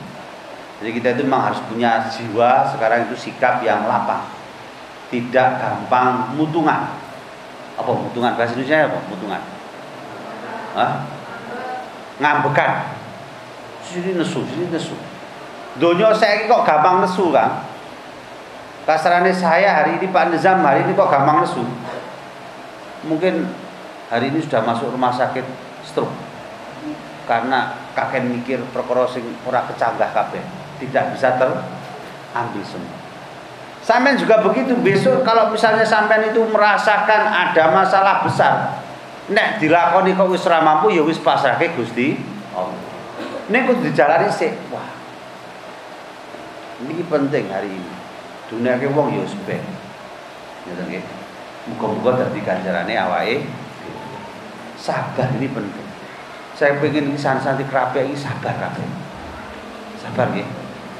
Jadi 0.80 0.90
kita 0.96 1.08
itu 1.18 1.22
memang 1.26 1.50
harus 1.50 1.60
punya 1.66 2.08
jiwa 2.08 2.70
sekarang 2.72 3.10
itu 3.10 3.18
sikap 3.18 3.60
yang 3.60 3.84
lapang, 3.84 4.24
tidak 5.10 5.60
gampang 5.60 6.32
mutungan. 6.38 6.94
Apa 7.76 7.90
mutungan 7.90 8.38
bahasa 8.38 8.54
Indonesia 8.56 8.88
apa 8.88 8.98
mutungan? 9.10 9.42
Hah? 10.78 10.92
Ngambekan 12.16 12.99
sini 13.90 14.14
nesu, 14.14 14.46
sini 14.46 14.70
nesu. 14.70 14.94
Donya 15.82 16.14
saya 16.14 16.46
kok 16.46 16.62
gampang 16.62 17.02
nesu 17.02 17.34
kan? 17.34 17.66
Kasarannya 18.86 19.34
saya 19.34 19.82
hari 19.82 19.98
ini 19.98 20.06
Pak 20.10 20.30
Nizam 20.30 20.62
hari 20.62 20.86
ini 20.86 20.94
kok 20.94 21.10
gampang 21.10 21.42
nesu. 21.42 21.66
Mungkin 23.06 23.50
hari 24.06 24.30
ini 24.30 24.38
sudah 24.38 24.62
masuk 24.62 24.94
rumah 24.94 25.10
sakit 25.10 25.42
stroke 25.82 26.12
karena 27.26 27.78
kakek 27.94 28.26
mikir 28.26 28.58
perkara 28.74 29.06
sing 29.06 29.22
ora 29.46 29.62
kecanggah 29.66 30.10
kabeh, 30.10 30.42
tidak 30.82 31.14
bisa 31.14 31.38
terambil 31.38 32.64
semua. 32.66 32.98
Sampai 33.80 34.18
juga 34.18 34.42
begitu 34.42 34.74
besok 34.82 35.22
kalau 35.22 35.54
misalnya 35.54 35.86
sampai 35.86 36.34
itu 36.34 36.42
merasakan 36.50 37.22
ada 37.30 37.70
masalah 37.70 38.26
besar, 38.26 38.82
nek 39.30 39.62
dilakoni 39.62 40.12
kok 40.12 40.28
wis 40.28 40.44
mampu 40.44 40.92
ya 40.92 41.06
wis 41.06 41.22
pasrahke 41.22 41.72
Gusti. 41.78 42.29
Ini 43.50 43.66
kudu 43.66 43.90
dijalani 43.90 44.30
sih. 44.30 44.54
Wah. 44.70 44.86
Ini 46.86 47.02
penting 47.10 47.50
hari 47.50 47.66
ini. 47.66 47.92
Dunia 48.46 48.78
ke 48.78 48.86
wong 48.94 49.18
yo 49.18 49.26
sebek. 49.26 49.58
Ya 50.70 50.72
nggih. 50.78 51.02
Muga-muga 51.74 52.24
dadi 52.24 52.40
ganjarane 52.46 52.94
awake 52.94 53.42
sabar 54.80 55.28
ini 55.36 55.50
penting. 55.50 55.88
Saya 56.56 56.80
pengen 56.80 57.12
ini 57.12 57.18
santi 57.18 57.66
kerabat 57.66 58.06
ini 58.06 58.14
sabar 58.14 58.54
kabeh. 58.54 58.86
Sabar 59.98 60.30
nggih. 60.30 60.46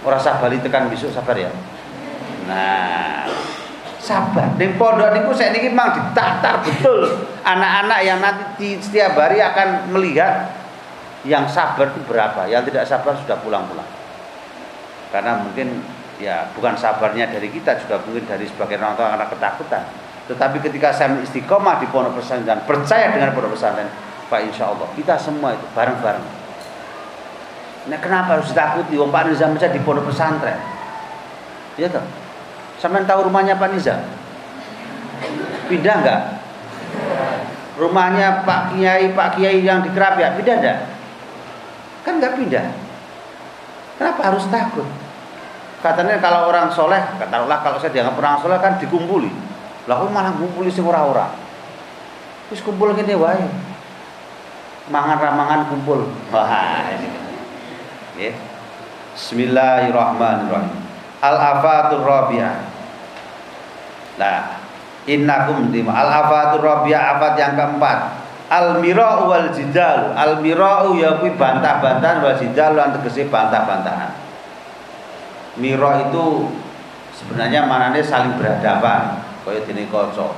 Ora 0.02 0.18
sabar 0.18 0.50
tekan 0.50 0.90
besok 0.90 1.14
sabar 1.14 1.38
ya. 1.38 1.54
Nah, 2.50 3.30
sabar. 4.02 4.58
Ning 4.58 4.74
pondok 4.74 5.14
niku 5.14 5.30
saya 5.32 5.54
niki 5.54 5.70
memang 5.70 5.94
ditatar 5.94 6.66
betul 6.66 7.30
anak-anak 7.46 8.00
yang 8.02 8.18
nanti 8.18 8.76
setiap 8.82 9.16
hari 9.16 9.38
akan 9.38 9.92
melihat 9.94 10.59
yang 11.26 11.44
sabar 11.44 11.92
itu 11.92 12.00
berapa? 12.08 12.48
Yang 12.48 12.72
tidak 12.72 12.84
sabar 12.88 13.12
sudah 13.20 13.36
pulang-pulang. 13.44 13.86
Karena 15.12 15.42
mungkin 15.42 15.84
ya 16.20 16.48
bukan 16.54 16.76
sabarnya 16.76 17.28
dari 17.28 17.50
kita 17.50 17.76
juga 17.80 18.00
mungkin 18.04 18.24
dari 18.24 18.46
sebagian 18.46 18.80
orang 18.80 18.96
tua 18.96 19.08
karena 19.12 19.26
ketakutan. 19.28 19.82
Tetapi 20.30 20.56
ketika 20.62 20.94
saya 20.94 21.18
istiqomah 21.18 21.82
di 21.82 21.90
pondok 21.90 22.22
pesantren 22.22 22.62
percaya 22.62 23.10
dengan 23.10 23.34
pondok 23.34 23.58
pesantren 23.58 23.90
Pak 24.30 24.40
Insya 24.46 24.70
Allah 24.70 24.86
kita 24.94 25.18
semua 25.18 25.58
itu 25.58 25.66
bareng-bareng. 25.74 26.26
Nah 27.90 27.98
kenapa 27.98 28.38
harus 28.38 28.54
ditakuti? 28.54 28.94
Wong 28.94 29.10
Pak 29.10 29.26
Nizam 29.26 29.58
saja 29.58 29.74
di 29.74 29.82
pondok 29.82 30.06
pesantren. 30.08 30.56
Ya 31.74 31.90
toh? 31.90 32.04
Sampai 32.78 33.02
tahu 33.04 33.26
rumahnya 33.26 33.58
Pak 33.58 33.68
Nizam? 33.74 33.98
Pindah 35.66 35.96
enggak 36.00 36.20
rumahnya 37.80 38.44
Pak 38.44 38.76
Kiai 38.76 39.16
Pak 39.16 39.40
Kiai 39.40 39.64
yang 39.64 39.80
di 39.80 39.90
Kerapia 39.90 40.36
pindah 40.36 40.56
enggak 40.60 40.78
Kan 42.04 42.20
nggak 42.20 42.36
pindah. 42.40 42.66
Kenapa 44.00 44.20
harus 44.32 44.48
takut? 44.48 44.88
Katanya 45.80 46.20
kalau 46.20 46.48
orang 46.52 46.68
soleh, 46.72 47.00
katakanlah 47.16 47.60
kalau 47.64 47.76
saya 47.80 47.92
dianggap 47.92 48.16
orang 48.20 48.40
soleh 48.40 48.58
kan 48.60 48.76
dikumpuli. 48.80 49.32
Lah 49.88 50.04
malah 50.08 50.36
ngumpuli 50.36 50.68
sing 50.68 50.84
ora-ora. 50.84 51.32
Terus 52.48 52.60
kumpul 52.60 52.92
gini 52.92 53.16
wae. 53.16 53.44
Mangan 54.92 55.18
ramangan 55.20 55.60
kumpul. 55.72 56.08
Wah, 56.32 56.88
ini. 56.92 57.08
Ya. 58.20 58.32
Bismillahirrahmanirrahim. 59.16 60.76
Al-afatur 61.20 62.04
rabi'ah. 62.04 62.56
Nah, 64.20 64.60
innakum 65.08 65.72
dim 65.72 65.88
al-afatur 65.88 66.60
rabi'ah 66.60 67.16
afat 67.16 67.32
yang 67.40 67.56
keempat 67.56 68.19
al 68.50 68.82
mira'u 68.82 69.30
wal 69.30 69.48
jidal 69.54 70.10
al 70.18 70.42
mira'u 70.42 70.98
ya 70.98 71.22
bantah-bantahan 71.22 72.18
wal 72.18 72.34
jidal 72.34 72.74
lan 72.74 72.98
tegese 72.98 73.30
bantah-bantahan. 73.30 74.10
Mira 75.62 76.10
itu 76.10 76.50
sebenarnya 77.14 77.70
manane 77.70 78.02
saling 78.02 78.34
berhadapan 78.34 79.22
kaya 79.46 79.62
dene 79.64 79.86
kaca 79.86 80.34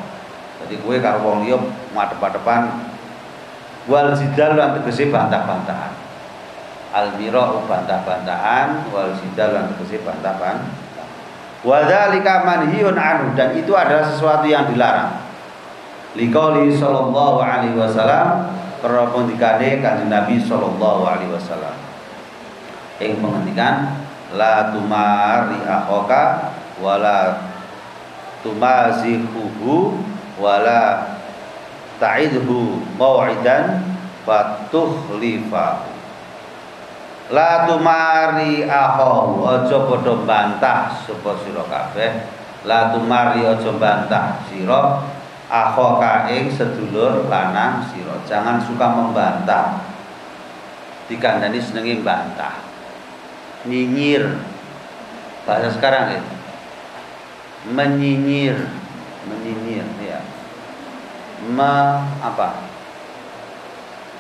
jadi 0.63 0.75
kowe 0.79 0.97
karo 1.01 1.19
wong 1.25 1.49
liya 1.49 1.59
madhep-madhepan 1.97 2.85
wal 3.89 4.13
jidal 4.13 4.61
lan 4.61 4.77
tegese 4.77 5.09
bantah-bantahan. 5.09 5.97
Al 6.93 7.17
mira'u 7.17 7.65
bantah-bantahan 7.65 8.93
wal 8.93 9.17
jidal 9.17 9.57
lan 9.57 9.73
tegese 9.73 10.05
bantah-bantahan. 10.05 10.85
Wa 11.65 11.87
dzalika 11.89 12.45
manhiyun 12.45 12.99
anhu 12.99 13.33
dan 13.39 13.57
itu 13.57 13.73
adalah 13.73 14.05
sesuatu 14.05 14.45
yang 14.51 14.69
dilarang 14.69 15.32
Likoli 16.13 16.69
sallallahu 16.69 17.41
alaihi 17.41 17.73
wasallam 17.73 18.53
karena 18.85 19.09
pengendikane 19.09 19.81
kanjeng 19.81 20.13
Nabi 20.13 20.37
sallallahu 20.37 21.03
alaihi 21.09 21.33
wasallam. 21.33 21.73
Yang 23.01 23.17
menghentikan 23.25 23.97
la 24.37 24.69
tumari 24.69 25.65
akhoka 25.65 26.53
wala 26.85 27.49
tumazihuhu 28.45 29.97
wala 30.37 31.17
ta'idhu 31.97 32.83
mau'idan 33.01 33.81
fatuhlifa 34.29 35.89
La 37.33 37.65
tumari 37.65 38.69
akhohu 38.69 39.49
aja 39.49 39.79
padha 39.89 40.13
bantah 40.29 40.93
sapa 40.93 41.33
sira 41.41 41.65
kabeh. 41.65 42.29
La 42.69 42.93
tumari 42.93 43.41
aja 43.41 43.73
bantah 43.81 44.45
sira 44.53 45.01
akhoka 45.53 46.33
ing 46.33 46.49
sedulur 46.49 47.29
lanang 47.29 47.85
sira. 47.93 48.17
Jangan 48.25 48.65
suka 48.65 48.89
membantah. 48.89 49.85
Dikandani 51.13 51.61
senengi 51.61 52.01
bantah. 52.01 52.65
Nyinyir. 53.69 54.41
Bahasa 55.45 55.69
sekarang 55.77 56.17
ya. 56.17 56.23
Menyinyir. 57.69 58.57
Menyinyir 59.29 59.87
ya 60.01 60.19
me 61.51 61.75
apa? 62.23 62.71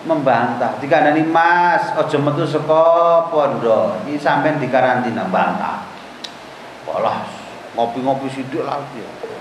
Membantah. 0.02 0.82
Dikandani 0.82 1.22
mas 1.22 1.94
ojo 1.94 2.18
metu 2.18 2.42
saka 2.42 2.84
pondok. 3.30 4.02
Iki 4.10 4.18
sampean 4.18 4.58
dikarantina 4.58 5.30
bantah. 5.30 5.86
Polos 6.82 7.30
ngopi-ngopi 7.72 8.28
sidik 8.28 8.68
lagi 8.68 9.00
ya 9.00 9.31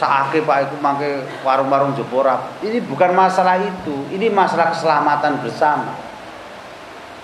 saake 0.00 0.40
Pak 0.48 0.72
itu 0.72 0.74
mangke 0.80 1.28
warung-warung 1.44 1.92
Jepora. 1.92 2.56
Ini 2.64 2.80
bukan 2.88 3.12
masalah 3.12 3.60
itu, 3.60 4.08
ini 4.08 4.32
masalah 4.32 4.72
keselamatan 4.72 5.44
bersama. 5.44 5.92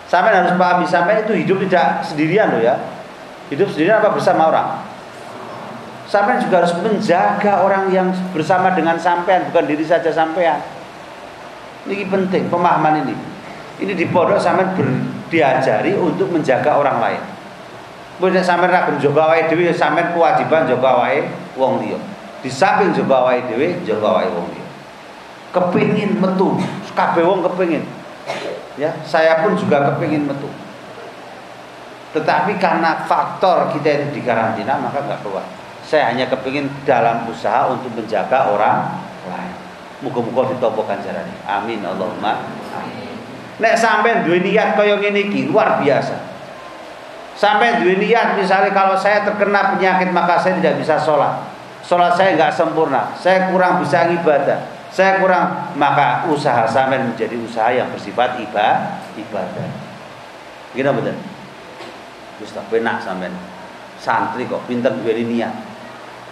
Sampai 0.07 0.37
harus 0.37 0.53
pahami 0.55 0.85
sampai 0.85 1.25
itu 1.25 1.33
hidup 1.33 1.65
tidak 1.67 2.05
sendirian 2.05 2.53
loh 2.53 2.61
ya. 2.63 2.77
Hidup 3.49 3.73
sendirian 3.73 4.05
apa 4.05 4.13
bersama 4.13 4.53
orang? 4.53 4.69
Sampai 6.07 6.39
juga 6.39 6.63
harus 6.63 6.77
menjaga 6.79 7.65
orang 7.65 7.91
yang 7.91 8.15
bersama 8.31 8.71
dengan 8.77 8.95
sampean, 9.01 9.51
bukan 9.51 9.67
diri 9.67 9.83
saja 9.83 10.13
sampean. 10.13 10.63
Ini 11.89 12.07
penting 12.07 12.47
pemahaman 12.47 13.03
ini. 13.03 13.17
Ini 13.83 13.93
di 13.97 14.07
pondok 14.07 14.39
sampean 14.39 14.77
diajari 15.27 15.97
untuk 15.99 16.31
menjaga 16.31 16.79
orang 16.79 17.03
lain. 17.03 17.23
Boleh 18.23 18.45
sampean 18.45 18.71
ra 18.71 18.87
jaga 19.01 19.21
awake 19.27 19.51
dhewe 19.51 19.75
sampean 19.75 20.15
kewajiban 20.15 20.71
jaga 20.71 21.11
wong 21.59 21.83
liya 21.83 22.16
di 22.47 22.51
samping 22.55 22.95
jaga 22.95 23.27
awake 23.27 23.51
dhewe 23.51 23.75
awake 23.91 24.31
wong 24.31 24.47
kepingin 25.51 26.15
metu. 26.23 26.55
Kabeh 26.95 27.27
wong 27.27 27.43
kepingin. 27.43 27.83
Ya 28.79 28.95
saya 29.03 29.43
pun 29.43 29.59
juga 29.59 29.83
kepingin 29.91 30.31
metu. 30.31 30.47
Tetapi 32.15 32.55
karena 32.63 33.03
faktor 33.03 33.75
kita 33.75 33.99
itu 33.99 34.07
di 34.15 34.23
karantina 34.23 34.79
maka 34.79 35.03
nggak 35.03 35.27
keluar. 35.27 35.43
Saya 35.83 36.15
hanya 36.15 36.31
kepingin 36.31 36.71
dalam 36.87 37.27
usaha 37.27 37.67
untuk 37.67 37.91
menjaga 37.99 38.55
orang 38.55 38.95
lain. 39.27 39.55
Muga-muga 40.07 40.55
ditompo 40.55 40.87
ganjarane 40.87 41.35
amin 41.51 41.83
Allahumma 41.83 42.47
amin. 42.79 43.19
Nek 43.59 43.75
sampean 43.75 44.23
duwe 44.23 44.39
niat 44.39 44.79
kaya 44.79 45.03
ngene 45.03 45.35
iki 45.35 45.51
luar 45.51 45.83
biasa. 45.83 46.37
Sampai 47.37 47.85
dua 47.85 48.01
niat 48.01 48.41
misalnya 48.41 48.73
kalau 48.73 48.97
saya 48.97 49.21
terkena 49.21 49.77
penyakit 49.77 50.09
maka 50.09 50.41
saya 50.41 50.57
tidak 50.57 50.81
bisa 50.81 50.97
sholat. 50.97 51.56
Sholat 51.87 52.19
saya 52.19 52.35
nggak 52.35 52.51
sempurna, 52.51 53.15
saya 53.15 53.47
kurang 53.47 53.79
bisa 53.79 54.11
ibadah, 54.11 54.91
saya 54.91 55.23
kurang 55.23 55.71
maka 55.79 56.27
usaha 56.27 56.67
sampai 56.67 56.99
menjadi 56.99 57.39
usaha 57.39 57.71
yang 57.71 57.87
bersifat 57.95 58.43
ibadah. 58.43 58.99
ibadah. 59.15 59.71
Gini 60.75 60.91
betul. 60.91 61.15
Terus 62.37 62.51
tak 62.51 62.67
penak 62.69 62.99
sampai 62.99 63.31
santri 64.03 64.51
kok 64.51 64.67
pinter 64.67 64.91
dua 64.99 65.15
niat. 65.15 65.55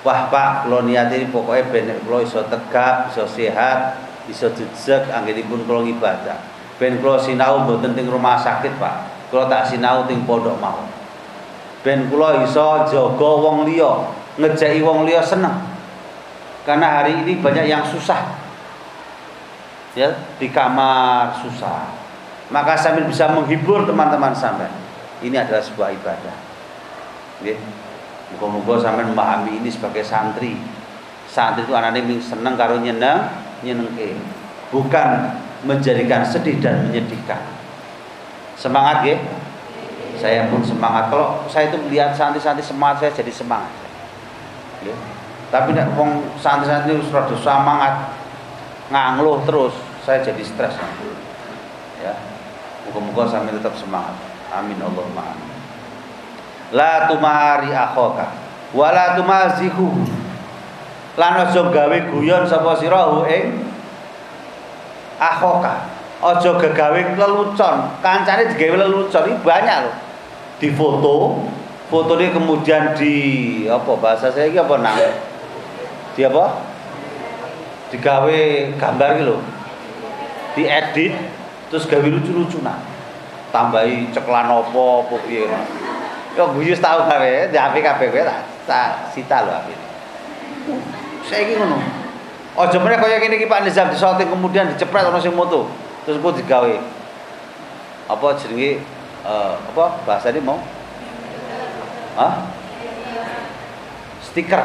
Wah 0.03 0.29
pak, 0.29 0.67
kalau 0.67 0.85
niat 0.85 1.09
ini 1.15 1.31
pokoknya 1.31 1.71
benar 1.71 1.97
kalau 2.03 2.21
iso 2.21 2.45
tegap, 2.51 3.09
iso 3.09 3.25
sehat, 3.25 4.05
iso 4.27 4.53
jejak, 4.53 5.09
anggenipun 5.09 5.65
kalau 5.65 5.87
ibadah. 5.87 6.37
Ben 6.77 6.99
kalau 6.99 7.17
sinau 7.17 7.63
mboten 7.63 7.95
teng 7.95 8.11
rumah 8.11 8.37
sakit 8.37 8.77
pak, 8.77 9.15
kalau 9.31 9.47
tak 9.47 9.71
sinau 9.71 10.03
ting 10.11 10.27
pondok 10.27 10.59
mau 10.59 10.83
ben 11.85 12.09
kula 12.09 12.41
iso 12.43 12.89
jaga 12.89 13.31
wong 13.45 13.69
liya 13.69 14.24
ngejeki 14.39 14.81
wong 14.83 15.07
liya 15.07 15.23
seneng. 15.23 15.55
Karena 16.65 17.03
hari 17.03 17.21
ini 17.23 17.39
banyak 17.39 17.67
yang 17.69 17.85
susah. 17.85 18.41
Ya 19.95 20.11
di 20.41 20.51
kamar 20.51 21.37
susah. 21.39 21.93
Maka 22.51 22.75
sambil 22.75 23.07
bisa 23.07 23.31
menghibur 23.31 23.87
teman-teman 23.87 24.35
sampai. 24.35 24.69
Ini 25.23 25.45
adalah 25.45 25.63
sebuah 25.63 25.95
ibadah. 25.95 26.37
Nggih 27.45 27.59
muga-muga 28.35 28.83
sampean 28.83 29.15
memahami 29.15 29.63
ini 29.63 29.71
sebagai 29.71 30.03
santri. 30.03 30.59
Santri 31.31 31.63
itu 31.63 31.73
anaknya 31.77 32.03
seneng 32.19 32.59
karo 32.59 32.81
nyeneng 32.81 33.29
nyenengke. 33.63 34.19
Bukan 34.75 35.39
menjadikan 35.63 36.27
sedih 36.27 36.59
dan 36.59 36.91
menyedihkan. 36.91 37.41
Semangat 38.59 39.07
ya. 39.07 39.17
Saya 40.19 40.49
pun 40.49 40.65
semangat. 40.65 41.13
Kalau 41.13 41.45
saya 41.47 41.69
itu 41.69 41.79
melihat 41.85 42.17
santri-santri 42.17 42.65
semangat 42.65 43.05
saya 43.05 43.13
jadi 43.23 43.33
semangat. 43.35 43.84
Ya. 44.85 44.97
Tapi 45.49 45.73
nek 45.73 45.97
wong 45.97 46.39
santri-santri 46.39 47.01
sudah 47.05 47.25
semangat 47.41 48.15
ngangluh 48.93 49.41
terus, 49.49 49.75
saya 50.05 50.21
jadi 50.21 50.43
stres. 50.45 50.77
Ya. 52.03 52.15
Muka-muka 52.85 53.33
sampai 53.33 53.57
tetap 53.57 53.73
semangat. 53.81 54.13
Amin 54.53 54.77
Allahumma 54.79 55.35
amin. 55.35 55.51
La 56.77 57.09
tumari 57.09 57.73
akhoka 57.73 58.29
wala 58.77 59.17
tumazihu. 59.17 59.89
Lan 61.15 61.47
aja 61.47 61.63
gawe 61.71 61.99
guyon 62.11 62.43
sapa 62.45 62.75
sira 62.75 63.07
ing 63.31 63.63
akhoka 65.15 65.95
ojo 66.25 66.51
gegawe 66.59 67.01
lelucon 67.15 67.77
kancane 68.03 68.51
digawe 68.51 68.83
lelucon 68.83 69.23
ini 69.31 69.37
banyak 69.45 69.77
loh 69.87 69.95
di 70.59 70.73
foto 71.93 72.17
ini 72.17 72.33
kemudian 72.33 72.97
di 72.97 73.15
apa 73.69 73.93
bahasa 74.01 74.33
saya 74.33 74.49
ini 74.49 74.59
apa 74.61 74.75
nang 74.81 74.97
di 76.15 76.23
apa? 76.25 76.45
Digawe 77.93 78.41
gambar 78.75 79.11
gitu 79.23 79.37
diedit 80.55 81.15
terus 81.71 81.85
gawe 81.91 82.07
lucu-lucu 82.07 82.63
nah. 82.63 82.79
Tambahi 83.55 84.11
ceklan 84.11 84.51
apa 84.51 84.83
apa 85.07 85.15
piye 85.27 85.47
yo 86.35 86.51
guyus 86.51 86.83
tau 86.83 87.07
gawe 87.07 87.33
di 87.47 87.55
HP 87.55 87.75
kabeh 87.79 88.07
kowe 88.11 88.23
tak 88.67 89.15
sita 89.15 89.47
lho 89.47 89.55
HP 89.55 89.69
saya 91.25 91.41
ini 91.49 91.57
ngono. 91.57 91.79
Ojo 92.55 92.77
meneh 92.79 93.01
kaya 93.01 93.19
kene 93.19 93.35
iki 93.41 93.51
Pak 93.51 93.67
Nizam 93.67 93.91
disoting 93.91 94.31
kemudian 94.31 94.71
dicepret 94.71 95.09
ono 95.09 95.19
sing 95.19 95.35
moto 95.35 95.67
terus 96.07 96.21
gue 96.21 96.33
digawe. 96.45 96.75
Apa 98.05 98.27
jenenge 98.37 98.85
uh, 99.25 99.57
apa 99.57 100.05
bahasa 100.05 100.31
ini 100.31 100.45
mau 100.45 100.61
ah 102.19 102.49
stiker. 104.23 104.63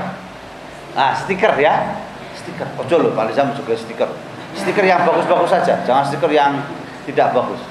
Ah 0.96 1.14
stiker 1.14 1.54
ya. 1.60 2.00
Stiker. 2.38 2.68
Ojo 2.80 2.96
lo 2.98 3.10
Pak 3.14 3.30
Lizam 3.30 3.54
juga 3.54 3.76
stiker. 3.76 4.10
Stiker 4.58 4.86
yang 4.86 5.06
bagus-bagus 5.06 5.50
saja 5.54 5.82
jangan 5.86 6.04
stiker 6.08 6.32
yang 6.34 6.62
tidak 7.06 7.34
bagus. 7.36 7.62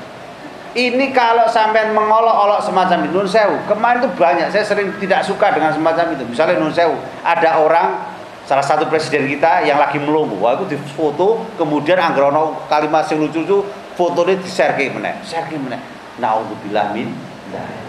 Ini 0.76 1.11
kalau 1.16 1.49
sampai 1.49 1.91
mengolok-olok 1.91 2.61
semacam 2.62 3.09
itu 3.09 3.18
sewu. 3.26 3.57
Kemarin 3.66 4.05
itu 4.05 4.11
banyak 4.14 4.53
saya 4.53 4.62
sering 4.62 4.95
tidak 5.01 5.24
suka 5.24 5.51
dengan 5.51 5.74
semacam 5.74 6.12
itu. 6.14 6.22
Misalnya 6.29 6.61
nun 6.61 6.70
sewu 6.70 6.95
ada 7.24 7.59
orang 7.59 8.18
salah 8.49 8.64
satu 8.64 8.89
presiden 8.89 9.29
kita 9.29 9.68
yang 9.68 9.76
lagi 9.76 10.01
melumpuh 10.01 10.41
wah 10.41 10.57
itu 10.57 10.72
difoto 10.72 11.45
kemudian 11.61 12.01
anggrono 12.01 12.64
kalimat 12.64 13.05
yang 13.12 13.29
lucu-lucu 13.29 13.61
fotonya 13.93 14.41
di 14.41 14.49
share 14.49 14.72
ke 14.72 14.89
mana 14.89 15.20
share 15.20 15.45
ke 15.53 15.61
mana 15.61 15.76
naudzubillah 16.16 16.97
min 16.97 17.12
nah 17.53 17.88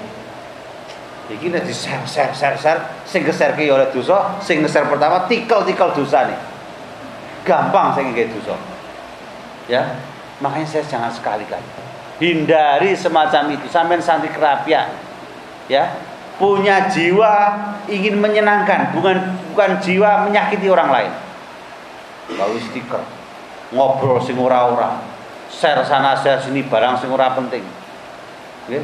iki 1.29 1.53
nek 1.53 1.63
di 1.65 1.73
share 1.73 2.03
share 2.09 2.33
share 2.33 2.57
share 2.57 2.81
sing 3.05 3.21
share 3.29 3.53
ke 3.53 3.69
oleh 3.69 3.89
dosa 3.93 4.41
sing 4.41 4.65
share 4.65 4.89
pertama 4.89 5.29
tikel-tikel 5.29 5.93
dosa 5.93 6.25
nih 6.25 6.39
gampang 7.45 7.93
saya 7.93 8.09
kayak 8.09 8.33
dosa 8.33 8.57
ya 9.69 9.95
makanya 10.41 10.65
saya 10.65 10.83
jangan 10.89 11.13
sekali-kali 11.13 11.65
hindari 12.17 12.97
semacam 12.97 13.53
itu 13.53 13.69
sampai 13.69 14.01
santri 14.01 14.33
kerapia 14.33 14.89
ya 15.69 16.09
punya 16.39 16.87
jiwa 16.87 17.33
ingin 17.91 18.15
menyenangkan, 18.23 18.95
bukan 18.95 19.19
bukan 19.51 19.71
jiwa 19.83 20.23
menyakiti 20.23 20.71
orang 20.71 20.89
lain. 20.89 21.11
Gawe 22.31 22.57
stiker, 22.71 23.03
ngobrol 23.75 24.23
sing 24.23 24.39
ora-ora, 24.39 25.03
share 25.51 25.83
sana 25.83 26.15
share 26.15 26.39
sini 26.39 26.63
barang 26.63 26.95
sing 27.03 27.11
ora 27.11 27.35
penting. 27.35 27.61
Ya. 28.71 28.81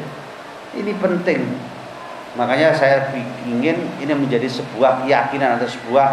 Ini 0.76 0.91
penting. 1.00 1.41
Makanya 2.36 2.76
saya 2.76 3.16
ingin 3.48 3.80
ini 4.04 4.12
menjadi 4.12 4.48
sebuah 4.52 5.08
keyakinan 5.08 5.56
atau 5.56 5.68
sebuah 5.72 6.08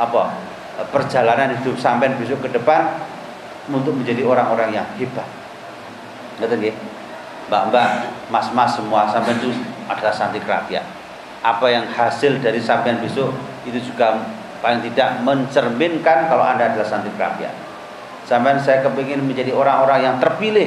apa 0.00 0.32
perjalanan 0.88 1.56
hidup 1.60 1.76
sampai 1.76 2.12
besok 2.16 2.44
ke 2.44 2.52
depan 2.56 2.96
untuk 3.68 3.92
menjadi 3.92 4.24
orang-orang 4.24 4.72
yang 4.72 4.86
hebat. 4.96 5.28
Ngerti 6.40 6.54
nggih? 6.56 6.76
Mbak-mbak, 7.46 7.88
mas-mas 8.32 8.74
semua 8.74 9.06
sampai 9.06 9.38
itu 9.38 9.52
adalah 9.86 10.10
santri 10.10 10.42
kerapian. 10.42 10.82
Apa 11.44 11.70
yang 11.70 11.86
hasil 11.86 12.42
dari 12.42 12.58
sampean 12.58 12.98
besok 12.98 13.30
itu 13.62 13.78
juga 13.78 14.18
paling 14.58 14.82
tidak 14.90 15.22
mencerminkan 15.22 16.26
kalau 16.26 16.42
Anda 16.42 16.74
adalah 16.74 16.88
santri 16.88 17.12
kerapian. 17.14 17.52
Sampean 18.26 18.58
saya 18.58 18.82
kepingin 18.82 19.22
menjadi 19.22 19.54
orang-orang 19.54 20.02
yang 20.02 20.16
terpilih, 20.18 20.66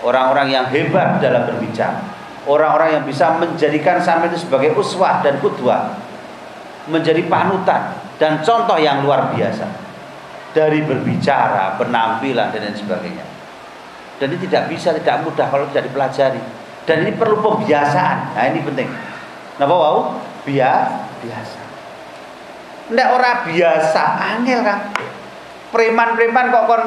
orang-orang 0.00 0.48
yang 0.48 0.64
hebat 0.72 1.20
dalam 1.20 1.44
berbicara, 1.44 2.00
orang-orang 2.44 3.00
yang 3.00 3.04
bisa 3.04 3.36
menjadikan 3.40 4.00
sampean 4.00 4.32
itu 4.32 4.44
sebagai 4.44 4.76
uswah 4.76 5.24
dan 5.24 5.40
kudwah, 5.40 5.96
menjadi 6.88 7.24
panutan 7.28 7.96
dan 8.20 8.44
contoh 8.44 8.76
yang 8.76 9.02
luar 9.02 9.32
biasa 9.32 9.66
dari 10.54 10.86
berbicara, 10.86 11.74
penampilan 11.80 12.54
dan 12.54 12.60
lain 12.62 12.76
sebagainya. 12.78 13.26
Dan 14.22 14.30
ini 14.30 14.46
tidak 14.46 14.70
bisa, 14.70 14.94
tidak 14.94 15.26
mudah 15.26 15.50
kalau 15.50 15.66
tidak 15.74 15.90
dipelajari. 15.90 16.38
Dan 16.86 17.02
ini 17.02 17.18
perlu 17.18 17.42
pembiasaan. 17.42 18.38
Nah 18.38 18.44
ini 18.46 18.62
penting. 18.62 18.86
Napa 19.58 19.74
wau? 19.74 20.22
Biar 20.46 21.10
biasa. 21.18 21.60
Nek 22.94 23.08
ora 23.10 23.42
biasa, 23.42 24.02
angel 24.36 24.60
kan. 24.62 24.78
Preman-preman 25.74 26.54
kok 26.54 26.64
kon 26.70 26.82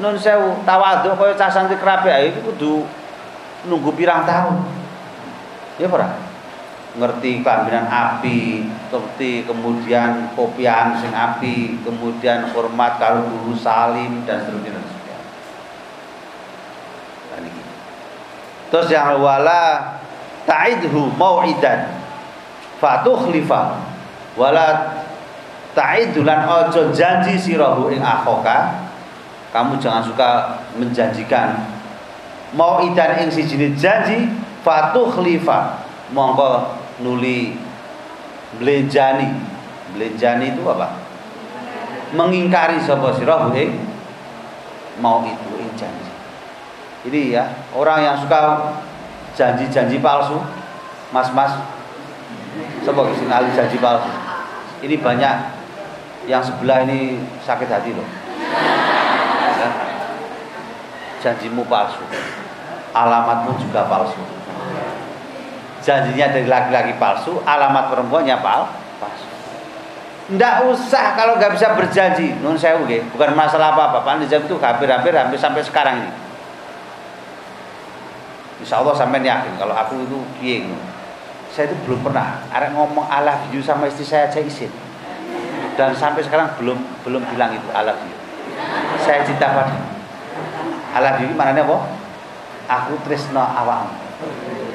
nun 0.00 0.16
sewu 0.16 0.64
tawadhu 0.64 1.12
kaya 1.12 1.36
cah 1.36 1.52
santri 1.52 1.76
kerabe 1.76 2.08
iki 2.08 2.40
kudu 2.40 2.88
nunggu 3.68 3.92
pirang 3.92 4.24
tahun. 4.24 4.79
Ya 5.80 5.88
ora? 5.88 6.12
Ngerti 6.90 7.40
kelambinan 7.40 7.86
api, 7.88 8.66
ngerti 8.92 9.48
kemudian 9.48 10.34
kopian 10.36 10.98
sing 11.00 11.14
api, 11.14 11.80
kemudian 11.80 12.52
hormat 12.52 13.00
karo 13.00 13.24
guru 13.24 13.56
salim 13.56 14.26
dan 14.28 14.44
seterusnya. 14.44 15.00
Terus 18.70 18.86
yang 18.92 19.18
wala 19.18 19.98
ta'idhu 20.46 21.10
mau'idan 21.18 21.90
fatukhlifa 22.78 23.82
wala 24.38 24.94
ta'idhu 25.74 26.22
lan 26.22 26.46
ojo 26.46 26.94
janji 26.94 27.34
sirahu 27.34 27.90
ing 27.90 27.98
akhoka 27.98 28.86
kamu 29.50 29.82
jangan 29.82 30.06
suka 30.06 30.30
menjanjikan 30.78 31.66
mau'idan 32.54 33.26
ing 33.26 33.28
sijine 33.30 33.74
janji 33.74 34.30
fatukhlifa 34.60 35.80
mongko 36.12 36.76
nuli 37.00 37.56
belenjani 38.58 39.32
belenjani 39.94 40.54
itu 40.54 40.62
apa? 40.68 40.88
Mengingkari 42.10 42.82
sapa 42.82 43.14
sirahu 43.14 43.54
ing 43.54 43.78
mau 44.98 45.22
itu 45.22 45.50
ing 45.58 45.70
janji. 45.78 46.10
Ini 47.06 47.20
ya 47.32 47.44
orang 47.72 48.04
yang 48.04 48.16
suka 48.18 48.74
janji-janji 49.38 50.02
palsu. 50.02 50.38
Mas-mas 51.10 51.58
sebagai 52.86 53.18
sinali 53.18 53.50
janji 53.54 53.78
palsu? 53.78 54.10
Ini 54.82 54.98
banyak 54.98 55.34
yang 56.26 56.42
sebelah 56.42 56.86
ini 56.86 57.22
sakit 57.46 57.68
hati 57.70 57.90
loh. 57.94 58.06
Janjimu 61.22 61.62
palsu. 61.70 62.02
Alamatmu 62.90 63.54
juga 63.62 63.86
palsu 63.86 64.39
janjinya 65.90 66.30
dari 66.30 66.46
laki-laki 66.46 66.94
palsu, 67.02 67.42
alamat 67.42 67.90
perempuannya 67.90 68.38
pal 68.38 68.70
palsu. 69.02 69.26
Ndak 70.30 70.70
usah 70.70 71.18
kalau 71.18 71.34
nggak 71.42 71.58
bisa 71.58 71.74
berjanji, 71.74 72.30
nun 72.38 72.54
saya 72.54 72.78
oke, 72.78 73.10
bukan 73.10 73.34
masalah 73.34 73.74
apa-apa. 73.74 74.06
Pak 74.06 74.22
Nizam 74.22 74.46
itu 74.46 74.54
hampir-hampir 74.62 75.10
hampir 75.10 75.34
sampai 75.42 75.66
sekarang 75.66 76.06
ini. 76.06 76.12
Insya 78.62 78.78
Allah 78.78 78.94
sampai 78.94 79.18
yakin 79.26 79.58
kalau 79.58 79.74
aku 79.74 79.98
itu 80.06 80.18
piye 80.38 80.70
saya 81.50 81.66
itu 81.66 81.74
belum 81.82 82.06
pernah. 82.06 82.38
Ada 82.54 82.70
ngomong 82.70 83.10
I 83.10 83.26
love 83.26 83.50
you 83.50 83.58
sama 83.58 83.90
istri 83.90 84.06
saya 84.06 84.30
aja 84.30 84.38
izin 84.38 84.70
dan 85.74 85.96
sampai 85.96 86.20
sekarang 86.20 86.52
belum 86.60 86.78
belum 87.08 87.24
bilang 87.32 87.56
itu 87.56 87.68
I 87.72 87.82
love 87.88 88.04
you 88.04 88.16
saya 89.00 89.24
cinta 89.24 89.48
pada 89.48 89.72
I 90.92 91.00
love 91.00 91.18
you 91.24 91.32
mana 91.32 91.64
apa? 91.64 91.88
Aku 92.68 93.00
tresno 93.02 93.40
awakmu 93.40 93.96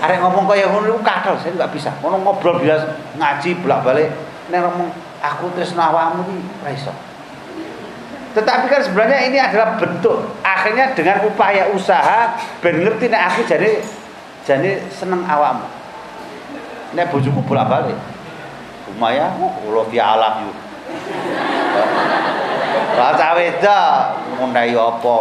ada 0.01 0.15
ngomong 0.21 0.45
kayak 0.49 0.67
ngono 0.71 0.99
kadal 1.03 1.35
saya 1.39 1.55
nggak 1.55 1.71
bisa 1.71 1.91
ngomong 2.01 2.21
ngobrol 2.23 2.59
biasa 2.59 3.15
ngaji 3.19 3.49
bolak 3.63 3.79
balik 3.83 4.09
nek 4.49 4.59
ngomong 4.63 4.89
aku 5.23 5.45
tresno 5.55 5.81
awakmu 5.81 6.21
iki 6.27 6.37
ora 6.61 6.71
iso 6.71 6.93
tetapi 8.35 8.67
kan 8.67 8.83
sebenarnya 8.83 9.19
ini 9.31 9.37
adalah 9.39 9.79
bentuk 9.79 10.19
akhirnya 10.43 10.91
dengan 10.91 11.23
upaya 11.23 11.71
usaha 11.71 12.35
ben 12.59 12.83
ngerti 12.83 13.07
nek 13.07 13.21
aku 13.31 13.47
jadi 13.47 13.79
jadi 14.45 14.77
seneng 14.93 15.25
awakmu. 15.25 15.65
Nek 16.93 17.09
bojoku 17.09 17.41
bolak-balik. 17.49 17.97
Umaya, 18.93 19.33
oh, 19.41 19.49
kula 19.65 19.81
fi 19.89 19.97
alam 19.97 20.45
yu. 20.45 20.51
Baca 22.93 23.27
weda 23.35 23.79
ngundai 24.37 24.77
apa? 24.77 25.15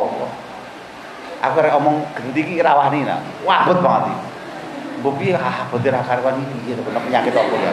Aku 1.40 1.56
rek 1.64 1.74
omong 1.80 2.04
gendhi 2.12 2.44
iki 2.44 2.60
rawani. 2.60 3.08
Wabut 3.48 3.80
banget 3.80 4.12
iki. 4.12 4.23
Piye 5.12 5.36
ah 5.36 5.68
bote 5.68 5.88
ra 5.92 6.00
karuan 6.00 6.40
iki 6.40 6.72
kena 6.72 7.00
penyakit 7.04 7.32
apa 7.36 7.54
ya. 7.60 7.70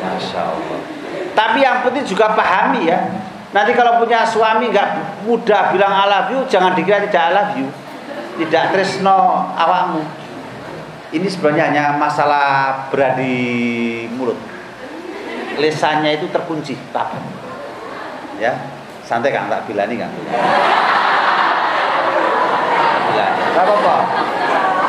Masya 0.00 0.40
Allah. 0.40 0.80
Tapi 1.36 1.58
yang 1.60 1.84
penting 1.84 2.08
juga 2.08 2.32
pahami 2.32 2.88
ya 2.88 3.12
Nanti 3.56 3.72
kalau 3.72 3.96
punya 4.02 4.20
suami 4.26 4.68
nggak 4.68 5.24
mudah 5.24 5.72
bilang 5.72 5.88
I 5.88 6.04
love 6.04 6.28
you, 6.28 6.40
jangan 6.44 6.76
dikira 6.76 7.08
tidak 7.08 7.24
I 7.24 7.32
love 7.32 7.56
you. 7.56 7.68
Tidak 8.42 8.64
tresno 8.68 9.48
awakmu. 9.56 10.04
Ini 11.16 11.24
sebenarnya 11.24 11.72
hanya 11.72 11.84
masalah 11.96 12.84
beradi 12.92 14.04
mulut. 14.12 14.36
Lesannya 15.56 16.20
itu 16.20 16.28
terkunci, 16.28 16.76
tak. 16.92 17.16
Ya, 18.36 18.52
santai 19.08 19.32
kan 19.32 19.48
tak 19.48 19.64
bilani 19.64 19.96
kan. 19.96 20.12
Bilani. 23.08 23.40
apa-apa. 23.56 23.96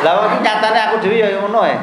Lah 0.06 0.12
ini 0.34 0.38
nyatanya 0.44 0.82
aku 0.92 0.96
dewi 1.02 1.24
ya 1.24 1.38
ngono 1.42 1.62
ya. 1.66 1.78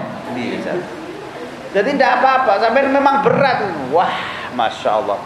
Jadi 1.74 1.88
tidak 1.98 2.22
apa-apa, 2.22 2.62
sampai 2.62 2.86
memang 2.86 3.26
berat. 3.26 3.66
Wah, 3.90 4.14
masya 4.54 5.02
Allah 5.02 5.18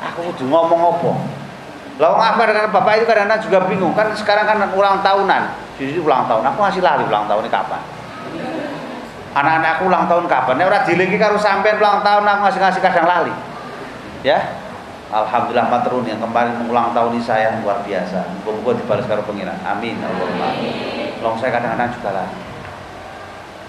aku 0.00 0.32
udah 0.32 0.46
ngomong 0.46 0.80
apa 0.96 1.12
lah 1.96 2.08
wong 2.12 2.22
aku 2.22 2.36
kadang 2.44 2.68
bapak 2.68 2.92
itu 3.00 3.04
kadang-kadang 3.08 3.40
juga 3.40 3.58
bingung 3.64 3.92
kan 3.96 4.12
sekarang 4.12 4.44
kan 4.44 4.60
ulang 4.76 5.00
tahunan 5.00 5.42
jadi 5.80 5.96
ulang 6.00 6.28
tahun 6.28 6.44
aku 6.52 6.58
masih 6.60 6.82
lari 6.84 7.04
ulang 7.08 7.24
tahun 7.24 7.48
ini 7.48 7.50
kapan 7.50 7.82
anak-anak 9.32 9.70
aku 9.80 9.82
ulang 9.88 10.04
tahun 10.04 10.24
kapan 10.28 10.54
nek 10.60 10.66
ora 10.68 10.80
dilingi 10.84 11.16
karo 11.16 11.40
sampean 11.40 11.80
ulang 11.80 12.04
tahun 12.04 12.24
aku 12.28 12.40
ngasih 12.44 12.60
ngasih 12.60 12.82
kadang 12.84 13.08
lali 13.08 13.32
ya 14.20 14.40
Alhamdulillah 15.06 15.70
matrun 15.70 16.02
yang 16.02 16.18
kemarin 16.18 16.58
mengulang 16.58 16.90
tahun 16.90 17.14
ini 17.14 17.22
saya 17.22 17.62
luar 17.62 17.78
biasa. 17.86 18.26
Muga-muga 18.42 18.74
dibalas 18.74 19.06
karo 19.06 19.22
pengiran. 19.22 19.54
Amin. 19.62 20.02
Allahumma. 20.02 20.50
Long 21.26 21.34
saya 21.42 21.50
kadang-kadang 21.58 21.90
juga 21.90 22.10
lari. 22.14 22.36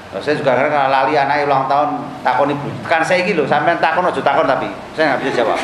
Nah, 0.07 0.21
saya 0.21 0.37
juga 0.37 0.53
kadang 0.53 0.71
kalau 0.71 0.89
lali 0.93 1.13
anak 1.17 1.49
ulang 1.49 1.65
tahun 1.65 1.89
takon 2.21 2.53
ibu. 2.53 2.69
Kan 2.85 3.01
saya 3.01 3.25
gitu, 3.25 3.49
sampai 3.49 3.81
takon 3.81 4.05
aja 4.05 4.21
takon 4.21 4.45
tapi 4.45 4.69
saya 4.93 5.17
nggak 5.17 5.19
bisa 5.25 5.41
jawab. 5.41 5.57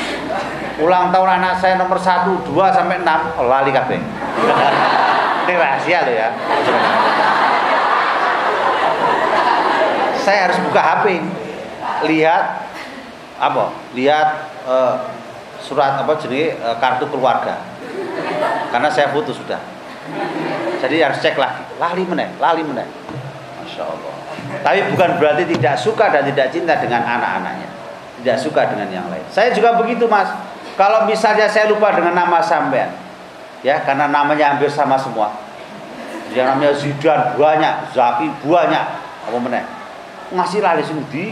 Ulang 0.81 1.13
tahun 1.13 1.29
anak 1.37 1.61
saya 1.61 1.77
nomor 1.77 2.01
satu, 2.01 2.41
dua 2.49 2.73
sampai 2.73 3.05
enam, 3.05 3.29
oh, 3.37 3.45
lali 3.45 3.69
kabeh. 3.69 4.01
Ini 5.45 5.53
rahasia 5.53 5.99
loh 6.01 6.15
ya. 6.17 6.29
saya 10.23 10.47
harus 10.47 10.55
buka 10.63 10.79
HP, 10.79 11.19
lihat 12.07 12.63
apa? 13.43 13.75
Lihat 13.91 14.27
uh, 14.63 15.03
surat 15.59 15.99
apa 15.99 16.15
jenis 16.15 16.55
uh, 16.63 16.79
kartu 16.79 17.11
keluarga. 17.11 17.59
Karena 18.71 18.87
saya 18.87 19.11
foto 19.11 19.35
sudah. 19.35 19.59
Jadi 20.83 20.99
harus 20.99 21.23
cek 21.23 21.39
lagi. 21.39 21.63
Lali 21.79 22.03
meneh, 22.03 22.27
lali 22.43 22.59
meneh. 22.59 22.83
Masya 23.63 23.87
Allah. 23.87 24.13
Tapi 24.59 24.79
bukan 24.91 25.15
berarti 25.15 25.47
tidak 25.47 25.79
suka 25.79 26.11
dan 26.11 26.27
tidak 26.27 26.51
cinta 26.51 26.75
dengan 26.75 27.07
anak-anaknya. 27.07 27.71
Tidak 28.19 28.37
suka 28.37 28.67
dengan 28.67 28.91
yang 28.91 29.07
lain. 29.07 29.23
Saya 29.31 29.55
juga 29.55 29.79
begitu 29.79 30.11
mas. 30.11 30.27
Kalau 30.75 31.07
misalnya 31.07 31.47
saya 31.47 31.71
lupa 31.71 31.95
dengan 31.95 32.11
nama 32.11 32.43
sampean, 32.43 32.91
ya 33.63 33.79
karena 33.87 34.11
namanya 34.11 34.51
hampir 34.51 34.67
sama 34.67 34.99
semua. 34.99 35.31
Yang 36.35 36.45
namanya 36.51 36.71
Zidan 36.75 37.21
banyak, 37.39 37.75
Zaki 37.95 38.27
banyak, 38.43 38.85
apa 39.31 39.37
meneh. 39.39 39.63
Ngasih 40.35 40.59
lali 40.59 40.83
sing 40.83 40.99
di 41.07 41.31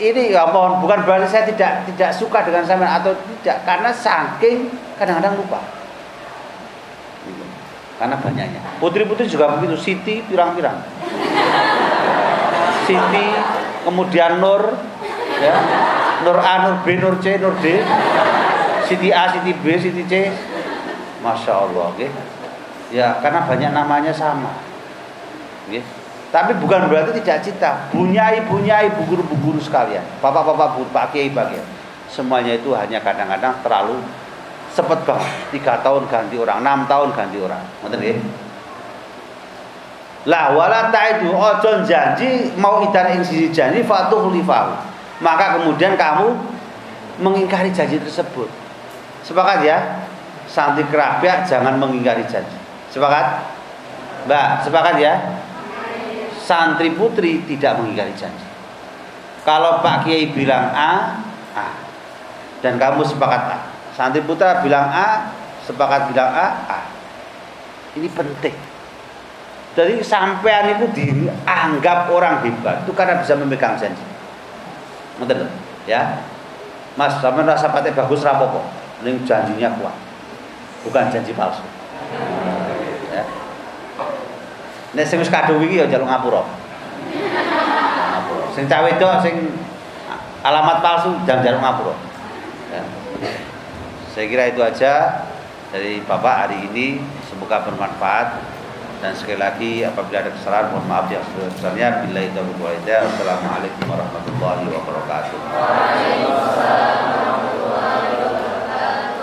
ini 0.00 0.32
ya 0.32 0.48
mohon 0.48 0.80
bukan 0.80 1.04
berarti 1.04 1.28
saya 1.28 1.44
tidak 1.44 1.84
tidak 1.92 2.08
suka 2.16 2.40
dengan 2.40 2.64
sampean 2.64 2.88
atau 2.88 3.12
tidak 3.12 3.60
karena 3.68 3.92
saking 3.92 4.72
kadang-kadang 4.96 5.36
lupa 5.36 5.60
karena 8.00 8.16
banyaknya. 8.16 8.60
Putri-putri 8.80 9.28
juga 9.28 9.60
begitu, 9.60 9.76
Siti 9.76 10.24
pirang-pirang. 10.24 10.80
Siti, 12.88 13.26
kemudian 13.84 14.40
Nur, 14.40 14.72
ya. 15.36 15.56
Nur 16.24 16.40
A, 16.40 16.54
Nur 16.64 16.76
B, 16.80 16.96
Nur 16.96 17.20
C, 17.20 17.36
Nur 17.36 17.52
D. 17.60 17.84
Siti 18.88 19.12
A, 19.12 19.28
Siti 19.28 19.52
B, 19.52 19.76
Siti 19.76 20.08
C. 20.08 20.32
Masya 21.20 21.52
Allah, 21.52 21.92
okay. 21.92 22.08
Ya, 22.88 23.20
karena 23.20 23.44
banyak 23.44 23.70
namanya 23.76 24.16
sama. 24.16 24.48
Okay. 25.68 25.84
Tapi 26.32 26.56
bukan 26.56 26.88
berarti 26.88 27.20
tidak 27.20 27.44
cinta. 27.44 27.84
Bunyai, 27.92 28.48
bunyai, 28.48 28.88
bu 28.96 29.04
guru, 29.04 29.22
bu 29.28 29.36
guru 29.44 29.60
sekalian. 29.60 30.02
Bapak-bapak, 30.24 30.80
pak 30.88 31.12
kiai, 31.12 31.28
pak 31.28 31.52
kiai. 31.52 31.64
Semuanya 32.08 32.56
itu 32.56 32.72
hanya 32.74 32.98
kadang-kadang 33.04 33.60
terlalu 33.62 34.02
cepet 34.80 35.00
banget 35.04 35.32
tiga 35.52 35.84
tahun 35.84 36.08
ganti 36.08 36.40
orang 36.40 36.64
enam 36.64 36.88
tahun 36.88 37.12
ganti 37.12 37.36
orang. 37.36 37.60
Ngerti 37.84 37.96
nggih? 38.00 38.16
Lah 40.28 40.52
wala 40.52 40.92
itu 40.92 41.28
ojo 41.32 41.70
janji 41.84 42.52
mau 42.56 42.84
idan 42.84 43.16
ing 43.16 43.22
sisi 43.24 43.48
janji 43.52 43.84
fatuh 43.84 44.28
maka 45.20 45.60
kemudian 45.60 45.96
kamu 45.96 46.32
mengingkari 47.20 47.72
janji 47.72 48.00
tersebut. 48.00 48.48
Sepakat 49.24 49.64
ya? 49.64 49.78
Santri 50.48 50.84
kerabat 50.88 51.44
jangan 51.44 51.76
mengingkari 51.76 52.24
janji. 52.24 52.56
Sepakat? 52.88 53.44
Mbak 54.28 54.48
sepakat 54.64 54.96
ya? 54.96 55.14
Santri 56.40 56.92
putri 56.96 57.44
tidak 57.44 57.80
mengingkari 57.80 58.12
janji. 58.16 58.48
Kalau 59.44 59.80
Pak 59.80 60.04
Kiai 60.04 60.36
bilang 60.36 60.68
A, 60.72 61.16
A. 61.56 61.68
Dan 62.60 62.76
kamu 62.76 63.08
sepakat 63.08 63.42
A 63.56 63.69
Santri 64.00 64.24
putra 64.24 64.64
bilang 64.64 64.88
A, 64.88 65.28
sepakat 65.68 66.08
bilang 66.08 66.32
A, 66.32 66.46
A. 66.72 66.78
Ini 68.00 68.08
penting. 68.08 68.56
Jadi 69.76 70.00
sampean 70.00 70.72
itu 70.72 70.88
dianggap 70.96 72.08
orang 72.08 72.40
hebat 72.40 72.80
itu 72.80 72.96
karena 72.96 73.20
bisa 73.20 73.36
memegang 73.36 73.76
janji. 73.76 74.00
Ngerti 75.20 75.44
ya? 75.84 76.16
Mas, 76.96 77.20
sampean 77.20 77.44
rasa 77.44 77.68
pate 77.68 77.92
bagus 77.92 78.24
rapopo. 78.24 78.64
Ini 79.04 79.20
janjinya 79.28 79.68
kuat. 79.76 79.92
Bukan 80.88 81.12
janji 81.12 81.36
palsu. 81.36 81.60
Ya. 83.12 83.28
Nek 84.96 85.04
sing 85.04 85.20
wis 85.20 85.28
kadung 85.28 85.60
iki 85.60 85.76
ya 85.76 85.84
njaluk 85.84 86.08
ngapura. 86.08 86.48
Sing 88.56 88.64
cawe 88.64 88.80
wedok 88.80 89.20
sing 89.20 89.60
alamat 90.40 90.80
palsu 90.80 91.20
jangan 91.28 91.44
jaluk 91.44 91.60
ngapura. 91.60 91.94
Ya. 92.72 92.82
Saya 94.10 94.26
kira 94.26 94.50
itu 94.50 94.58
aja 94.58 95.22
dari 95.70 96.02
Bapak 96.02 96.34
hari 96.46 96.66
ini. 96.66 96.98
Semoga 97.30 97.62
bermanfaat. 97.62 98.42
Dan 99.00 99.16
sekali 99.16 99.40
lagi 99.40 99.80
apabila 99.86 100.20
ada 100.20 100.28
kesalahan 100.34 100.74
mohon 100.74 100.84
maaf 100.90 101.06
yang 101.08 101.24
sebesarnya. 101.30 102.04
Bila 102.04 102.20
itu 102.26 102.42
hidayah 102.42 103.06
Assalamualaikum 103.06 103.86
warahmatullahi 103.86 104.66
wabarakatuh. 104.66 105.38